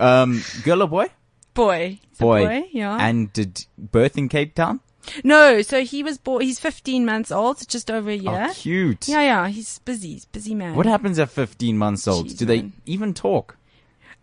Um, 0.00 0.42
girl 0.64 0.82
or 0.82 0.88
boy? 0.88 1.06
Boy, 1.54 2.00
a 2.18 2.22
Boy. 2.22 2.68
yeah. 2.72 2.96
And 3.00 3.32
did 3.32 3.66
birth 3.76 4.16
in 4.16 4.28
Cape 4.28 4.54
Town? 4.54 4.80
no, 5.24 5.62
so 5.62 5.82
he 5.84 6.02
was 6.02 6.18
born. 6.18 6.42
He's 6.42 6.60
15 6.60 7.04
months 7.04 7.32
old, 7.32 7.66
just 7.68 7.90
over 7.90 8.10
a 8.10 8.14
year. 8.14 8.46
Oh, 8.50 8.52
cute. 8.54 9.08
Yeah, 9.08 9.22
yeah, 9.22 9.48
he's 9.48 9.78
busy. 9.80 10.12
He's 10.14 10.24
a 10.24 10.28
busy 10.28 10.54
man. 10.54 10.74
What 10.76 10.86
happens 10.86 11.18
at 11.18 11.30
15 11.30 11.76
months 11.78 12.06
old? 12.06 12.26
Jeez, 12.28 12.38
Do 12.38 12.44
they 12.46 12.62
man. 12.62 12.72
even 12.86 13.14
talk? 13.14 13.56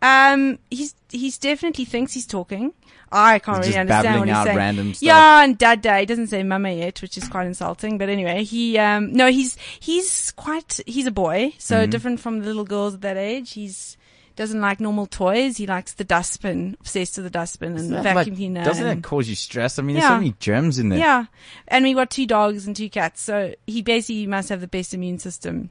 Um, 0.02 0.60
he's 0.70 0.94
he's 1.10 1.38
definitely 1.38 1.86
thinks 1.86 2.14
he's 2.14 2.28
talking. 2.28 2.74
I 3.12 3.40
can't 3.40 3.64
He's 3.64 3.76
really 3.76 3.88
just 3.88 4.04
understand 4.04 4.20
what 4.20 4.28
he's 4.28 4.36
out 4.38 4.46
saying. 4.46 4.58
random 4.58 4.94
stuff. 4.94 5.02
Yeah, 5.08 5.44
and 5.44 5.58
dada. 5.58 6.00
He 6.00 6.06
doesn't 6.06 6.28
say 6.28 6.44
mama 6.44 6.72
yet, 6.72 7.02
which 7.02 7.18
is 7.18 7.28
quite 7.30 7.48
insulting. 7.48 7.98
But 7.98 8.10
anyway, 8.10 8.44
he 8.44 8.78
um 8.78 9.14
no, 9.14 9.32
he's 9.32 9.58
he's 9.80 10.32
quite 10.32 10.80
he's 10.86 11.06
a 11.06 11.12
boy, 11.12 11.54
so 11.58 11.78
Mm-hmm. 11.78 11.90
different 11.92 12.20
from 12.20 12.40
the 12.40 12.46
little 12.48 12.66
girls 12.66 12.96
at 12.96 13.02
that 13.02 13.18
age. 13.18 13.54
He's 13.54 13.98
doesn't 14.36 14.60
like 14.60 14.82
normal 14.82 15.06
toys. 15.06 15.56
He 15.56 15.66
likes 15.66 15.94
the 15.94 16.04
dustbin, 16.04 16.76
obsessed 16.82 17.16
with 17.16 17.24
the 17.24 17.30
dustbin 17.30 17.78
and 17.78 17.90
the 17.94 18.02
vacuum 18.02 18.16
like, 18.16 18.36
cleaner. 18.36 18.64
doesn't 18.66 18.86
and- 18.86 19.02
that 19.02 19.08
cause 19.08 19.30
you 19.30 19.36
stress? 19.36 19.80
I 19.80 19.82
mean, 19.82 19.96
there's 19.96 20.08
so 20.10 20.18
many 20.18 20.36
germs 20.42 20.78
in 20.78 20.90
there. 20.90 21.00
yeah, 21.00 21.26
and 21.70 21.86
we 21.86 21.94
got 21.94 22.10
two 22.10 22.26
dogs 22.28 22.68
and 22.68 22.76
two 22.76 22.90
cats, 22.90 23.22
so 23.22 23.56
he 23.66 23.82
basically 23.82 24.28
must 24.28 24.50
have 24.50 24.60
the 24.60 24.68
best 24.68 24.94
immune 24.94 25.20
system. 25.20 25.70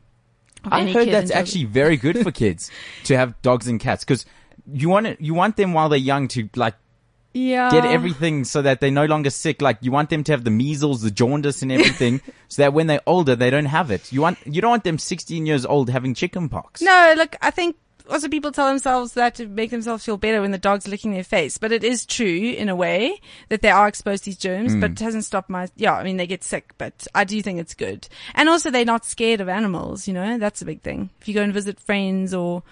I 0.66 0.90
heard 0.90 1.08
that's 1.08 1.30
actually 1.30 1.64
very 1.64 1.96
good 1.96 2.18
for 2.20 2.30
kids 2.44 2.70
to 3.04 3.16
have 3.16 3.40
dogs 3.42 3.68
and 3.68 3.80
cats 3.80 4.04
because 4.04 4.26
you 4.72 4.88
want 4.88 5.06
it, 5.06 5.20
you 5.20 5.34
want 5.34 5.56
them 5.56 5.72
while 5.72 5.88
they're 5.88 5.98
young 5.98 6.28
to 6.28 6.48
like 6.56 6.74
yeah 7.32 7.68
get 7.70 7.84
everything 7.84 8.44
so 8.44 8.62
that 8.62 8.80
they're 8.80 8.90
no 8.90 9.06
longer 9.06 9.30
sick. 9.30 9.60
Like 9.60 9.78
you 9.80 9.90
want 9.90 10.10
them 10.10 10.24
to 10.24 10.32
have 10.32 10.44
the 10.44 10.50
measles, 10.50 11.02
the 11.02 11.10
jaundice, 11.10 11.62
and 11.62 11.72
everything, 11.72 12.20
so 12.48 12.62
that 12.62 12.72
when 12.72 12.86
they're 12.86 13.02
older 13.06 13.36
they 13.36 13.50
don't 13.50 13.66
have 13.66 13.90
it. 13.90 14.12
You 14.12 14.20
want 14.20 14.38
you 14.46 14.60
don't 14.60 14.70
want 14.70 14.84
them 14.84 14.98
16 14.98 15.46
years 15.46 15.66
old 15.66 15.90
having 15.90 16.14
chicken 16.14 16.48
pox. 16.48 16.80
No, 16.80 17.14
look, 17.16 17.36
I 17.42 17.50
think 17.50 17.76
also 18.08 18.28
people 18.28 18.52
tell 18.52 18.68
themselves 18.68 19.12
that 19.14 19.34
to 19.36 19.46
make 19.46 19.70
themselves 19.70 20.04
feel 20.04 20.16
better 20.16 20.40
when 20.40 20.50
the 20.50 20.58
dog's 20.58 20.88
licking 20.88 21.12
their 21.12 21.24
face. 21.24 21.58
But 21.58 21.72
it 21.72 21.84
is 21.84 22.06
true 22.06 22.26
in 22.26 22.68
a 22.68 22.76
way 22.76 23.20
that 23.48 23.62
they 23.62 23.70
are 23.70 23.88
exposed 23.88 24.24
to 24.24 24.30
these 24.30 24.38
germs, 24.38 24.74
but 24.76 24.90
mm. 24.90 25.00
it 25.00 25.04
hasn't 25.04 25.24
stopped 25.24 25.50
my, 25.50 25.68
yeah, 25.76 25.94
I 25.94 26.04
mean, 26.04 26.16
they 26.16 26.26
get 26.26 26.44
sick, 26.44 26.72
but 26.78 27.06
I 27.14 27.24
do 27.24 27.40
think 27.42 27.60
it's 27.60 27.74
good. 27.74 28.08
And 28.34 28.48
also 28.48 28.70
they're 28.70 28.84
not 28.84 29.04
scared 29.04 29.40
of 29.40 29.48
animals, 29.48 30.06
you 30.06 30.14
know, 30.14 30.38
that's 30.38 30.62
a 30.62 30.66
big 30.66 30.82
thing. 30.82 31.10
If 31.20 31.28
you 31.28 31.34
go 31.34 31.42
and 31.42 31.52
visit 31.52 31.80
friends 31.80 32.34
or, 32.34 32.62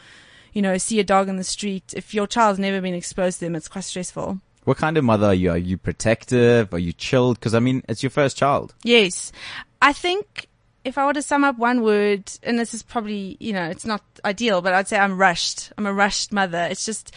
you 0.53 0.63
know, 0.63 0.77
see 0.79 1.01
a 1.01 1.05
dog 1.05 1.29
in 1.29 1.37
the 1.37 1.45
street, 1.45 1.95
if 1.97 2.15
your 2.15 2.27
child's 2.27 2.59
never 2.59 2.81
been 2.81 2.95
exposed 2.95 3.39
to 3.39 3.47
them, 3.47 3.57
it's 3.57 3.69
quite 3.69 3.85
stressful. 3.85 4.39
What 4.65 4.77
kind 4.77 4.97
of 4.97 5.05
mother 5.05 5.27
are 5.27 5.35
you? 5.35 5.51
Are 5.51 5.59
you 5.59 5.77
protective? 5.77 6.73
Are 6.73 6.79
you 6.79 6.93
chilled? 6.93 7.41
Because 7.41 7.55
I 7.55 7.59
mean, 7.59 7.83
it's 7.89 8.03
your 8.03 8.11
first 8.11 8.37
child. 8.37 8.75
Yes. 8.85 9.33
I 9.81 9.93
think 9.93 10.49
if 10.85 10.99
I 10.99 11.07
were 11.07 11.13
to 11.13 11.23
sum 11.23 11.45
up 11.45 11.59
one 11.59 11.83
word, 11.83 12.31
and 12.43 12.59
this 12.59 12.75
is 12.75 12.83
probably, 12.83 13.37
you 13.41 13.53
know, 13.53 13.65
it's 13.65 13.85
not 13.85 14.03
ideal, 14.25 14.63
but 14.63 14.75
I'd 14.75 14.89
say 14.89 14.99
I'm 14.99 15.19
rushed. 15.19 15.73
I'm 15.79 15.87
a 15.87 15.93
rushed 15.93 16.33
mother. 16.33 16.67
It's 16.71 16.85
just, 16.85 17.15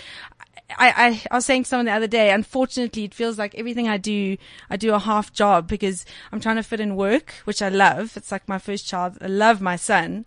I, 0.78 0.90
I, 0.90 1.22
I 1.32 1.36
was 1.36 1.46
saying 1.46 1.64
to 1.64 1.70
someone 1.70 1.86
the 1.86 1.92
other 1.92 2.08
day, 2.08 2.32
unfortunately, 2.32 3.06
it 3.06 3.14
feels 3.14 3.38
like 3.38 3.56
everything 3.56 3.88
I 3.88 3.98
do, 3.98 4.38
I 4.70 4.78
do 4.78 4.94
a 4.94 5.00
half 5.00 5.34
job 5.34 5.68
because 5.68 6.06
I'm 6.32 6.40
trying 6.40 6.58
to 6.58 6.64
fit 6.64 6.80
in 6.80 6.96
work, 6.96 7.34
which 7.46 7.62
I 7.62 7.70
love. 7.70 8.16
It's 8.18 8.32
like 8.32 8.48
my 8.48 8.60
first 8.60 8.88
child. 8.88 9.18
I 9.22 9.28
love 9.28 9.62
my 9.62 9.76
son. 9.76 10.26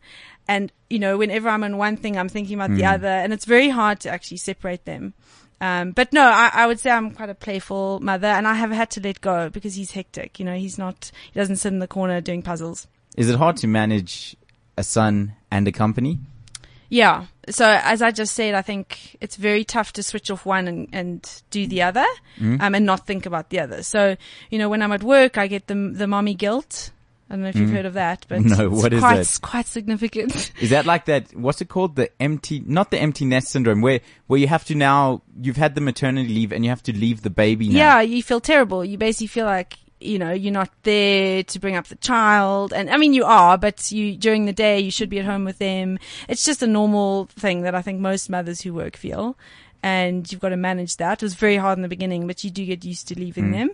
And, 0.49 0.73
you 0.88 0.99
know, 0.99 1.18
whenever 1.18 1.49
I'm 1.49 1.62
on 1.62 1.76
one 1.76 1.97
thing, 1.97 2.16
I'm 2.16 2.28
thinking 2.28 2.54
about 2.54 2.75
the 2.75 2.87
other 2.87 3.07
and 3.07 3.33
it's 3.33 3.45
very 3.45 3.68
hard 3.68 4.00
to 4.00 4.11
actually 4.11 4.38
separate 4.38 4.85
them. 4.85 5.14
Um, 5.61 5.90
but 5.90 6.12
no, 6.12 6.23
I, 6.23 6.50
I 6.52 6.66
would 6.66 6.80
say 6.80 6.90
I'm 6.90 7.11
quite 7.11 7.28
a 7.28 7.35
playful 7.35 8.00
mother 8.00 8.28
and 8.28 8.49
I 8.49 8.54
have 8.54 8.71
had 8.71 8.90
to 8.90 9.00
let 9.00 9.21
go 9.21 9.50
because 9.50 9.75
he's 9.75 9.90
hectic. 9.90 10.38
You 10.38 10.47
know, 10.47 10.54
he's 10.54 10.78
not, 10.78 11.11
he 11.33 11.38
doesn't 11.38 11.57
sit 11.57 11.73
in 11.73 11.80
the 11.80 11.88
corner 11.88 12.21
doing 12.21 12.42
puzzles. 12.42 12.87
Is 13.17 13.29
it 13.31 13.37
hard 13.37 13.57
to 13.59 13.67
manage 13.67 14.37
a 14.77 14.85
son 14.85 15.35
and 15.50 15.67
a 15.67 15.73
company? 15.73 16.19
Yeah. 16.88 17.27
So 17.50 17.69
as 17.69 18.00
I 18.03 18.11
just 18.12 18.35
said, 18.35 18.55
I 18.55 18.62
think 18.62 19.17
it's 19.21 19.37
very 19.37 19.65
tough 19.65 19.93
to 19.95 20.03
switch 20.03 20.31
off 20.31 20.47
one 20.47 20.69
and, 20.69 20.88
and 20.93 21.43
do 21.50 21.67
the 21.67 21.83
other, 21.83 22.07
um, 22.41 22.75
and 22.75 22.87
not 22.87 23.07
think 23.07 23.27
about 23.27 23.50
the 23.50 23.61
other. 23.61 23.83
So, 23.83 24.17
you 24.50 24.59
know, 24.59 24.69
when 24.69 24.83
I'm 24.83 24.93
at 24.93 25.03
work, 25.03 25.37
I 25.38 25.49
get 25.49 25.67
the, 25.67 25.75
the 25.75 26.07
mommy 26.07 26.35
guilt. 26.35 26.91
I 27.31 27.35
don't 27.35 27.43
know 27.43 27.49
if 27.50 27.57
you've 27.57 27.69
heard 27.71 27.85
of 27.85 27.93
that, 27.93 28.25
but 28.27 28.41
No, 28.43 28.73
it's 28.73 28.83
what 28.83 28.93
is 28.95 29.00
quite, 29.00 29.17
that? 29.17 29.38
quite 29.43 29.67
significant. 29.67 30.50
Is 30.62 30.71
that 30.71 30.87
like 30.87 31.05
that? 31.07 31.35
What's 31.37 31.61
it 31.61 31.69
called? 31.69 31.95
The 31.95 32.11
empty, 32.23 32.62
not 32.65 32.91
the 32.91 32.99
empty 32.99 33.27
nest 33.27 33.49
syndrome, 33.49 33.83
where 33.83 34.00
where 34.29 34.41
you 34.41 34.47
have 34.49 34.65
to 34.67 34.75
now 34.75 35.21
you've 35.38 35.59
had 35.59 35.75
the 35.75 35.83
maternity 35.83 36.33
leave 36.33 36.53
and 36.53 36.65
you 36.65 36.71
have 36.71 36.83
to 36.85 36.93
leave 36.97 37.21
the 37.21 37.29
baby 37.29 37.69
now. 37.69 37.77
yeah, 37.77 38.00
you 38.00 38.23
feel 38.23 38.41
terrible. 38.41 38.83
You 38.83 38.97
basically 38.97 39.27
feel 39.27 39.45
like, 39.45 39.77
you 40.00 40.19
know, 40.19 40.33
you're 40.33 40.52
not 40.52 40.71
there 40.83 41.43
to 41.43 41.59
bring 41.59 41.76
up 41.76 41.87
the 41.88 41.97
child. 41.97 42.73
And 42.73 42.90
I 42.90 42.97
mean, 42.97 43.12
you 43.12 43.25
are, 43.25 43.59
but 43.59 43.90
you, 43.90 44.17
during 44.17 44.45
the 44.45 44.52
day, 44.52 44.78
you 44.81 44.90
should 44.90 45.11
be 45.11 45.19
at 45.19 45.25
home 45.25 45.45
with 45.45 45.59
them. 45.59 45.99
It's 46.28 46.45
just 46.45 46.62
a 46.62 46.67
normal 46.67 47.26
thing 47.26 47.62
that 47.62 47.75
I 47.75 47.83
think 47.83 48.00
most 48.00 48.31
mothers 48.31 48.61
who 48.61 48.75
work 48.75 48.97
feel. 48.97 49.37
And 49.83 50.31
you've 50.31 50.40
got 50.40 50.49
to 50.50 50.57
manage 50.57 50.97
that. 50.97 51.23
It 51.23 51.26
was 51.26 51.35
very 51.35 51.57
hard 51.57 51.78
in 51.78 51.83
the 51.83 51.88
beginning, 51.88 52.26
but 52.26 52.43
you 52.43 52.50
do 52.50 52.64
get 52.64 52.85
used 52.85 53.09
to 53.09 53.19
leaving 53.19 53.52
them. 53.52 53.71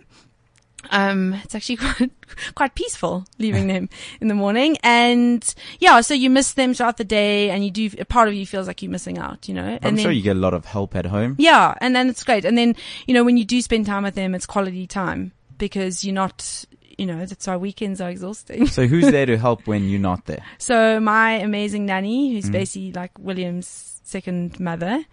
Um, 0.91 1.33
it's 1.43 1.55
actually 1.55 1.75
quite, 1.77 2.11
quite 2.53 2.75
peaceful 2.75 3.25
leaving 3.39 3.67
them 3.67 3.89
in 4.21 4.27
the 4.27 4.35
morning. 4.35 4.77
And 4.83 5.55
yeah, 5.79 6.01
so 6.01 6.13
you 6.13 6.29
miss 6.29 6.53
them 6.53 6.73
throughout 6.73 6.97
the 6.97 7.03
day 7.03 7.49
and 7.49 7.65
you 7.65 7.71
do, 7.71 7.89
a 7.99 8.05
part 8.05 8.27
of 8.27 8.33
you 8.35 8.45
feels 8.45 8.67
like 8.67 8.81
you're 8.81 8.91
missing 8.91 9.17
out, 9.17 9.47
you 9.47 9.55
know? 9.55 9.65
I'm 9.65 9.79
and 9.81 9.99
sure 9.99 10.11
you 10.11 10.21
get 10.21 10.35
a 10.35 10.39
lot 10.39 10.53
of 10.53 10.65
help 10.65 10.95
at 10.95 11.07
home. 11.07 11.35
yeah, 11.39 11.73
and 11.81 11.95
then 11.95 12.09
it's 12.09 12.23
great. 12.23 12.45
And 12.45 12.57
then, 12.57 12.75
you 13.07 13.13
know, 13.13 13.23
when 13.23 13.37
you 13.37 13.45
do 13.45 13.61
spend 13.61 13.85
time 13.85 14.03
with 14.03 14.15
them, 14.15 14.35
it's 14.35 14.45
quality 14.45 14.87
time 14.87 15.31
because 15.57 16.03
you're 16.03 16.15
not, 16.15 16.65
you 16.97 17.05
know, 17.05 17.25
that's 17.25 17.47
why 17.47 17.57
weekends 17.57 18.01
are 18.01 18.09
exhausting. 18.09 18.67
So 18.67 18.87
who's 18.87 19.09
there 19.11 19.25
to 19.25 19.37
help 19.37 19.67
when 19.67 19.89
you're 19.89 19.99
not 19.99 20.25
there? 20.25 20.43
So 20.57 20.99
my 20.99 21.33
amazing 21.33 21.85
nanny, 21.85 22.33
who's 22.33 22.49
mm. 22.49 22.53
basically 22.53 22.91
like 22.91 23.11
William's 23.19 23.99
second 24.03 24.59
mother, 24.59 25.03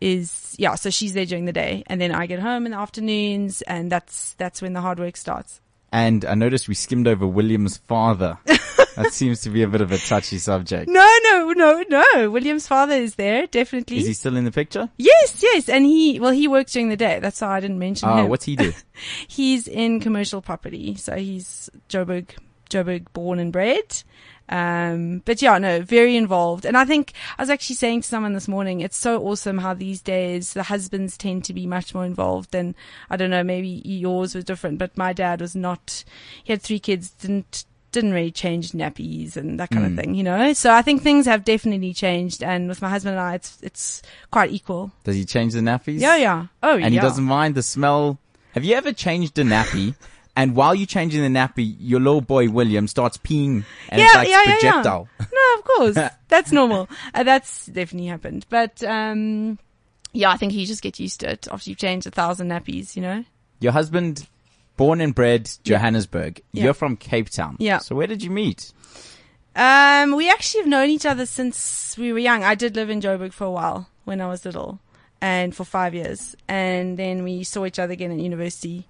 is 0.00 0.54
yeah. 0.58 0.74
So 0.74 0.90
she's 0.90 1.14
there 1.14 1.26
during 1.26 1.44
the 1.44 1.52
day, 1.52 1.84
and 1.86 2.00
then 2.00 2.12
I 2.12 2.26
get 2.26 2.40
home 2.40 2.66
in 2.66 2.72
the 2.72 2.78
afternoons, 2.78 3.62
and 3.62 3.90
that's 3.90 4.34
that's 4.34 4.60
when 4.60 4.72
the 4.72 4.80
hard 4.80 4.98
work 4.98 5.16
starts. 5.16 5.60
And 5.92 6.24
I 6.24 6.34
noticed 6.34 6.68
we 6.68 6.74
skimmed 6.74 7.06
over 7.08 7.26
William's 7.26 7.76
father. 7.78 8.38
that 8.96 9.12
seems 9.12 9.40
to 9.42 9.50
be 9.50 9.62
a 9.62 9.68
bit 9.68 9.80
of 9.80 9.92
a 9.92 9.98
touchy 9.98 10.38
subject. 10.38 10.88
No, 10.90 11.06
no, 11.24 11.52
no, 11.52 11.84
no. 11.88 12.30
William's 12.30 12.66
father 12.66 12.94
is 12.94 13.14
there 13.14 13.46
definitely. 13.46 13.98
Is 13.98 14.06
he 14.06 14.12
still 14.12 14.36
in 14.36 14.44
the 14.44 14.50
picture? 14.52 14.88
yes, 14.98 15.40
yes, 15.42 15.68
and 15.68 15.84
he 15.84 16.18
well 16.20 16.32
he 16.32 16.48
works 16.48 16.72
during 16.72 16.88
the 16.88 16.96
day. 16.96 17.18
That's 17.20 17.40
why 17.40 17.56
I 17.56 17.60
didn't 17.60 17.78
mention 17.78 18.08
Oh, 18.08 18.16
him. 18.16 18.28
what's 18.28 18.44
he 18.44 18.56
do? 18.56 18.72
He's 19.28 19.68
in 19.68 20.00
commercial 20.00 20.42
property, 20.42 20.94
so 20.96 21.14
he's 21.16 21.70
Joburg, 21.88 22.30
Joburg 22.70 23.06
born 23.12 23.38
and 23.38 23.52
bred. 23.52 24.02
Um, 24.48 25.22
but 25.24 25.42
yeah, 25.42 25.58
no, 25.58 25.82
very 25.82 26.16
involved. 26.16 26.64
And 26.64 26.76
I 26.76 26.84
think 26.84 27.12
I 27.38 27.42
was 27.42 27.50
actually 27.50 27.76
saying 27.76 28.02
to 28.02 28.08
someone 28.08 28.32
this 28.32 28.48
morning, 28.48 28.80
it's 28.80 28.96
so 28.96 29.20
awesome 29.22 29.58
how 29.58 29.74
these 29.74 30.00
days 30.00 30.52
the 30.52 30.62
husbands 30.64 31.16
tend 31.16 31.44
to 31.44 31.52
be 31.54 31.66
much 31.66 31.94
more 31.94 32.04
involved 32.04 32.52
than, 32.52 32.74
I 33.10 33.16
don't 33.16 33.30
know, 33.30 33.42
maybe 33.42 33.68
yours 33.84 34.34
was 34.34 34.44
different, 34.44 34.78
but 34.78 34.96
my 34.96 35.12
dad 35.12 35.40
was 35.40 35.56
not, 35.56 36.04
he 36.44 36.52
had 36.52 36.62
three 36.62 36.78
kids, 36.78 37.10
didn't, 37.10 37.64
didn't 37.92 38.12
really 38.12 38.30
change 38.30 38.72
nappies 38.72 39.36
and 39.36 39.58
that 39.58 39.70
kind 39.70 39.84
Mm. 39.86 39.90
of 39.98 40.04
thing, 40.04 40.14
you 40.14 40.22
know? 40.22 40.52
So 40.52 40.70
I 40.72 40.82
think 40.82 41.02
things 41.02 41.24
have 41.26 41.44
definitely 41.44 41.94
changed. 41.94 42.42
And 42.42 42.68
with 42.68 42.82
my 42.82 42.90
husband 42.90 43.12
and 43.16 43.20
I, 43.20 43.34
it's, 43.34 43.58
it's 43.62 44.02
quite 44.30 44.50
equal. 44.52 44.90
Does 45.04 45.16
he 45.16 45.24
change 45.24 45.54
the 45.54 45.60
nappies? 45.60 46.00
Yeah, 46.00 46.16
yeah. 46.16 46.46
Oh, 46.62 46.76
yeah. 46.76 46.84
And 46.84 46.94
he 46.94 47.00
doesn't 47.00 47.24
mind 47.24 47.54
the 47.54 47.62
smell. 47.62 48.18
Have 48.52 48.64
you 48.64 48.74
ever 48.74 48.92
changed 48.92 49.38
a 49.38 49.42
nappy? 49.44 49.94
And 50.36 50.54
while 50.54 50.74
you're 50.74 50.86
changing 50.86 51.22
the 51.22 51.28
nappy, 51.38 51.74
your 51.80 51.98
little 51.98 52.20
boy 52.20 52.50
William 52.50 52.86
starts 52.86 53.16
peeing 53.16 53.64
and 53.88 54.00
it's 54.02 54.12
Yeah, 54.12 54.18
like 54.18 54.28
yeah, 54.28 54.42
yeah, 54.44 54.48
yeah. 54.50 54.58
projectile. 54.72 55.08
No, 55.20 55.54
of 55.58 55.64
course. 55.64 56.10
That's 56.28 56.52
normal. 56.52 56.88
Uh, 57.14 57.22
that's 57.22 57.66
definitely 57.66 58.08
happened. 58.08 58.44
But, 58.50 58.82
um, 58.82 59.58
yeah, 60.12 60.30
I 60.30 60.36
think 60.36 60.52
you 60.52 60.66
just 60.66 60.82
get 60.82 60.98
used 61.00 61.20
to 61.20 61.30
it 61.30 61.48
after 61.50 61.70
you've 61.70 61.78
changed 61.78 62.06
a 62.06 62.10
thousand 62.10 62.48
nappies, 62.50 62.96
you 62.96 63.02
know? 63.02 63.24
Your 63.60 63.72
husband, 63.72 64.26
born 64.76 65.00
and 65.00 65.14
bred 65.14 65.48
Johannesburg. 65.64 66.42
Yeah. 66.52 66.64
You're 66.64 66.74
from 66.74 66.96
Cape 66.96 67.30
Town. 67.30 67.56
Yeah. 67.58 67.78
So 67.78 67.94
where 67.94 68.06
did 68.06 68.22
you 68.22 68.30
meet? 68.30 68.72
Um, 69.54 70.14
we 70.16 70.28
actually 70.30 70.60
have 70.62 70.68
known 70.68 70.90
each 70.90 71.06
other 71.06 71.24
since 71.24 71.96
we 71.96 72.12
were 72.12 72.18
young. 72.18 72.44
I 72.44 72.54
did 72.54 72.76
live 72.76 72.90
in 72.90 73.00
Joburg 73.00 73.32
for 73.32 73.44
a 73.44 73.50
while 73.50 73.88
when 74.04 74.20
I 74.20 74.28
was 74.28 74.44
little 74.44 74.80
and 75.22 75.54
for 75.56 75.64
five 75.64 75.94
years. 75.94 76.36
And 76.46 76.98
then 76.98 77.22
we 77.24 77.42
saw 77.44 77.64
each 77.64 77.78
other 77.78 77.94
again 77.94 78.10
at 78.12 78.18
university. 78.18 78.86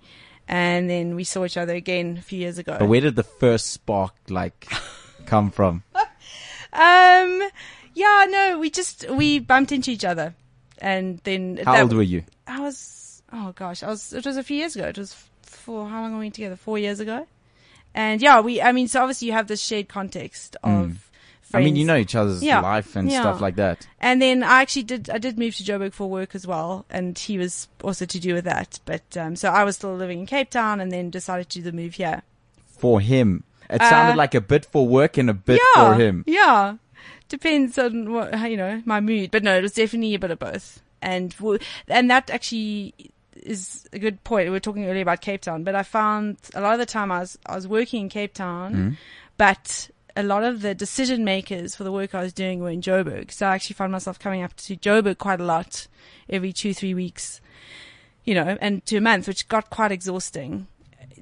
And 0.49 0.88
then 0.88 1.17
we 1.17 1.25
saw 1.25 1.45
each 1.45 1.57
other 1.57 1.75
again 1.75 2.17
a 2.19 2.23
few 2.23 2.38
years 2.38 2.59
ago. 2.59 2.76
But 2.79 2.88
where 2.88 3.00
did 3.00 3.17
the 3.17 3.25
first 3.25 3.69
spark 3.73 4.15
like 4.29 4.69
come 5.26 5.50
from? 5.50 5.83
Um, 6.73 7.43
yeah, 7.95 8.26
no, 8.29 8.59
we 8.61 8.71
just, 8.71 9.09
we 9.11 9.38
bumped 9.38 9.73
into 9.73 9.91
each 9.91 10.05
other. 10.05 10.35
And 10.79 11.21
then 11.25 11.59
How 11.65 11.73
that- 11.73 11.83
old 11.83 11.93
were 11.95 12.03
you? 12.03 12.23
I 12.47 12.61
was, 12.61 13.23
oh 13.33 13.53
gosh, 13.53 13.83
I 13.83 13.88
was, 13.88 14.12
it 14.12 14.25
was 14.25 14.37
a 14.37 14.43
few 14.45 14.57
years 14.59 14.76
ago. 14.76 14.87
It 14.88 14.99
was 14.99 15.15
for, 15.43 15.88
how 15.88 16.03
long 16.03 16.12
were 16.15 16.21
we 16.21 16.31
together? 16.31 16.57
Four 16.57 16.79
years 16.79 17.00
ago. 17.00 17.26
And 17.95 18.21
yeah, 18.21 18.41
we, 18.41 18.61
I 18.61 18.73
mean, 18.73 18.88
so 18.88 19.00
obviously 19.00 19.26
you 19.29 19.33
have 19.33 19.49
this 19.49 19.62
shared 19.62 19.88
context 19.88 20.55
of 20.62 21.05
friends. 21.50 21.62
I 21.62 21.65
mean, 21.65 21.76
you 21.76 21.85
know 21.85 21.97
each 21.97 22.15
other's 22.15 22.43
Yeah. 22.43 22.61
life 22.61 22.97
and 22.97 23.11
Yeah. 23.11 23.21
stuff 23.21 23.41
like 23.41 23.57
that. 23.57 23.87
And 24.00 24.21
then 24.21 24.43
I 24.43 24.62
actually 24.62 24.83
did, 24.85 25.11
I 25.11 25.19
did 25.19 25.38
move 25.38 25.55
to 25.57 25.62
Joburg 25.65 25.93
for 25.93 26.09
work 26.09 26.35
as 26.35 26.47
well. 26.47 26.85
And 26.91 27.19
he 27.19 27.38
was 27.38 27.69
also 27.83 28.05
to 28.07 28.19
do 28.21 28.35
with 28.35 28.45
that. 28.45 28.81
But, 28.85 29.17
um, 29.17 29.37
so 29.37 29.50
I 29.50 29.65
was 29.65 29.76
still 29.76 29.95
living 29.97 30.21
in 30.21 30.26
Cape 30.26 30.50
Town 30.50 30.81
and 30.81 30.91
then 30.93 31.11
decided 31.11 31.49
to 31.50 31.59
do 31.59 31.62
the 31.65 31.73
move 31.73 31.95
here. 31.95 32.23
For 32.67 33.00
him. 33.00 33.45
It 33.71 33.81
sounded 33.81 34.12
Uh, 34.12 34.17
like 34.17 34.35
a 34.35 34.41
bit 34.41 34.65
for 34.65 34.87
work 34.87 35.17
and 35.19 35.29
a 35.31 35.35
bit 35.35 35.61
yeah. 35.75 35.83
for 35.95 36.00
him. 36.00 36.25
Yeah. 36.26 36.76
Depends 37.29 37.76
on 37.79 38.12
what, 38.12 38.49
you 38.49 38.57
know, 38.57 38.83
my 38.85 39.00
mood. 39.00 39.31
But 39.33 39.43
no, 39.43 39.57
it 39.57 39.62
was 39.62 39.73
definitely 39.73 40.15
a 40.15 40.19
bit 40.19 40.31
of 40.31 40.38
both. 40.38 40.81
And, 41.03 41.35
and 41.88 42.11
that 42.11 42.31
actually 42.31 42.95
is 43.35 43.87
a 43.93 43.99
good 43.99 44.23
point. 44.25 44.47
We 44.47 44.50
were 44.50 44.61
talking 44.61 44.87
earlier 44.87 45.03
about 45.03 45.21
Cape 45.21 45.41
Town, 45.43 45.62
but 45.65 45.75
I 45.75 45.83
found 45.83 46.37
a 46.55 46.61
lot 46.61 46.73
of 46.75 46.79
the 46.79 46.87
time 46.87 47.11
I 47.12 47.21
was, 47.21 47.38
I 47.47 47.55
was 47.55 47.67
working 47.69 48.03
in 48.03 48.09
Cape 48.09 48.35
Town, 48.35 48.73
Mm-hmm. 48.73 48.91
but 49.37 49.91
a 50.16 50.23
lot 50.23 50.42
of 50.44 50.62
the 50.62 50.75
decision 50.75 51.25
makers 51.25 51.75
for 51.76 51.85
the 51.85 51.92
work 51.92 52.14
I 52.14 52.23
was 52.23 52.32
doing 52.32 52.61
were 52.61 52.70
in 52.70 52.80
Joburg. 52.80 53.30
So 53.30 53.46
I 53.46 53.54
actually 53.54 53.75
found 53.75 53.92
myself 53.92 54.18
coming 54.18 54.42
up 54.42 54.54
to 54.56 54.76
Joburg 54.76 55.18
quite 55.18 55.40
a 55.40 55.44
lot 55.44 55.87
every 56.28 56.52
two, 56.52 56.73
three 56.75 56.94
weeks, 56.94 57.40
you 58.25 58.35
know, 58.35 58.56
and 58.61 58.85
to 58.87 58.96
a 58.96 59.00
month, 59.00 59.28
which 59.28 59.49
got 59.49 59.70
quite 59.70 59.92
exhausting 59.92 60.66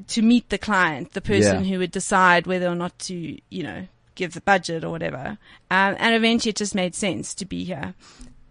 to 0.09 0.23
meet 0.23 0.49
the 0.49 0.59
client, 0.59 1.13
the 1.13 1.21
person 1.21 1.65
Yeah. 1.65 1.71
who 1.71 1.79
would 1.81 1.91
decide 1.91 2.47
whether 2.47 2.67
or 2.69 2.75
not 2.75 2.99
to, 3.01 3.39
you 3.51 3.63
know, 3.63 3.87
give 4.15 4.33
the 4.35 4.41
budget 4.41 4.85
or 4.85 4.91
whatever. 4.91 5.39
Um, 5.71 5.97
and 5.99 6.15
eventually 6.15 6.51
it 6.51 6.57
just 6.57 6.75
made 6.75 6.95
sense 6.95 7.35
to 7.35 7.45
be 7.45 7.65
here. 7.65 7.95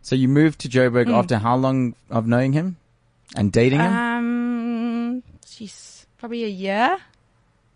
So 0.01 0.15
you 0.15 0.27
moved 0.27 0.59
to 0.62 0.69
Joburg 0.69 1.07
Mm. 1.07 1.13
after 1.17 1.38
how 1.38 1.55
long 1.55 1.95
of 2.09 2.27
knowing 2.27 2.51
him 2.53 2.75
and 3.35 3.51
dating 3.51 3.79
him? 3.79 3.93
Um, 3.93 5.23
probably 6.17 6.43
a 6.43 6.50
year. 6.50 6.97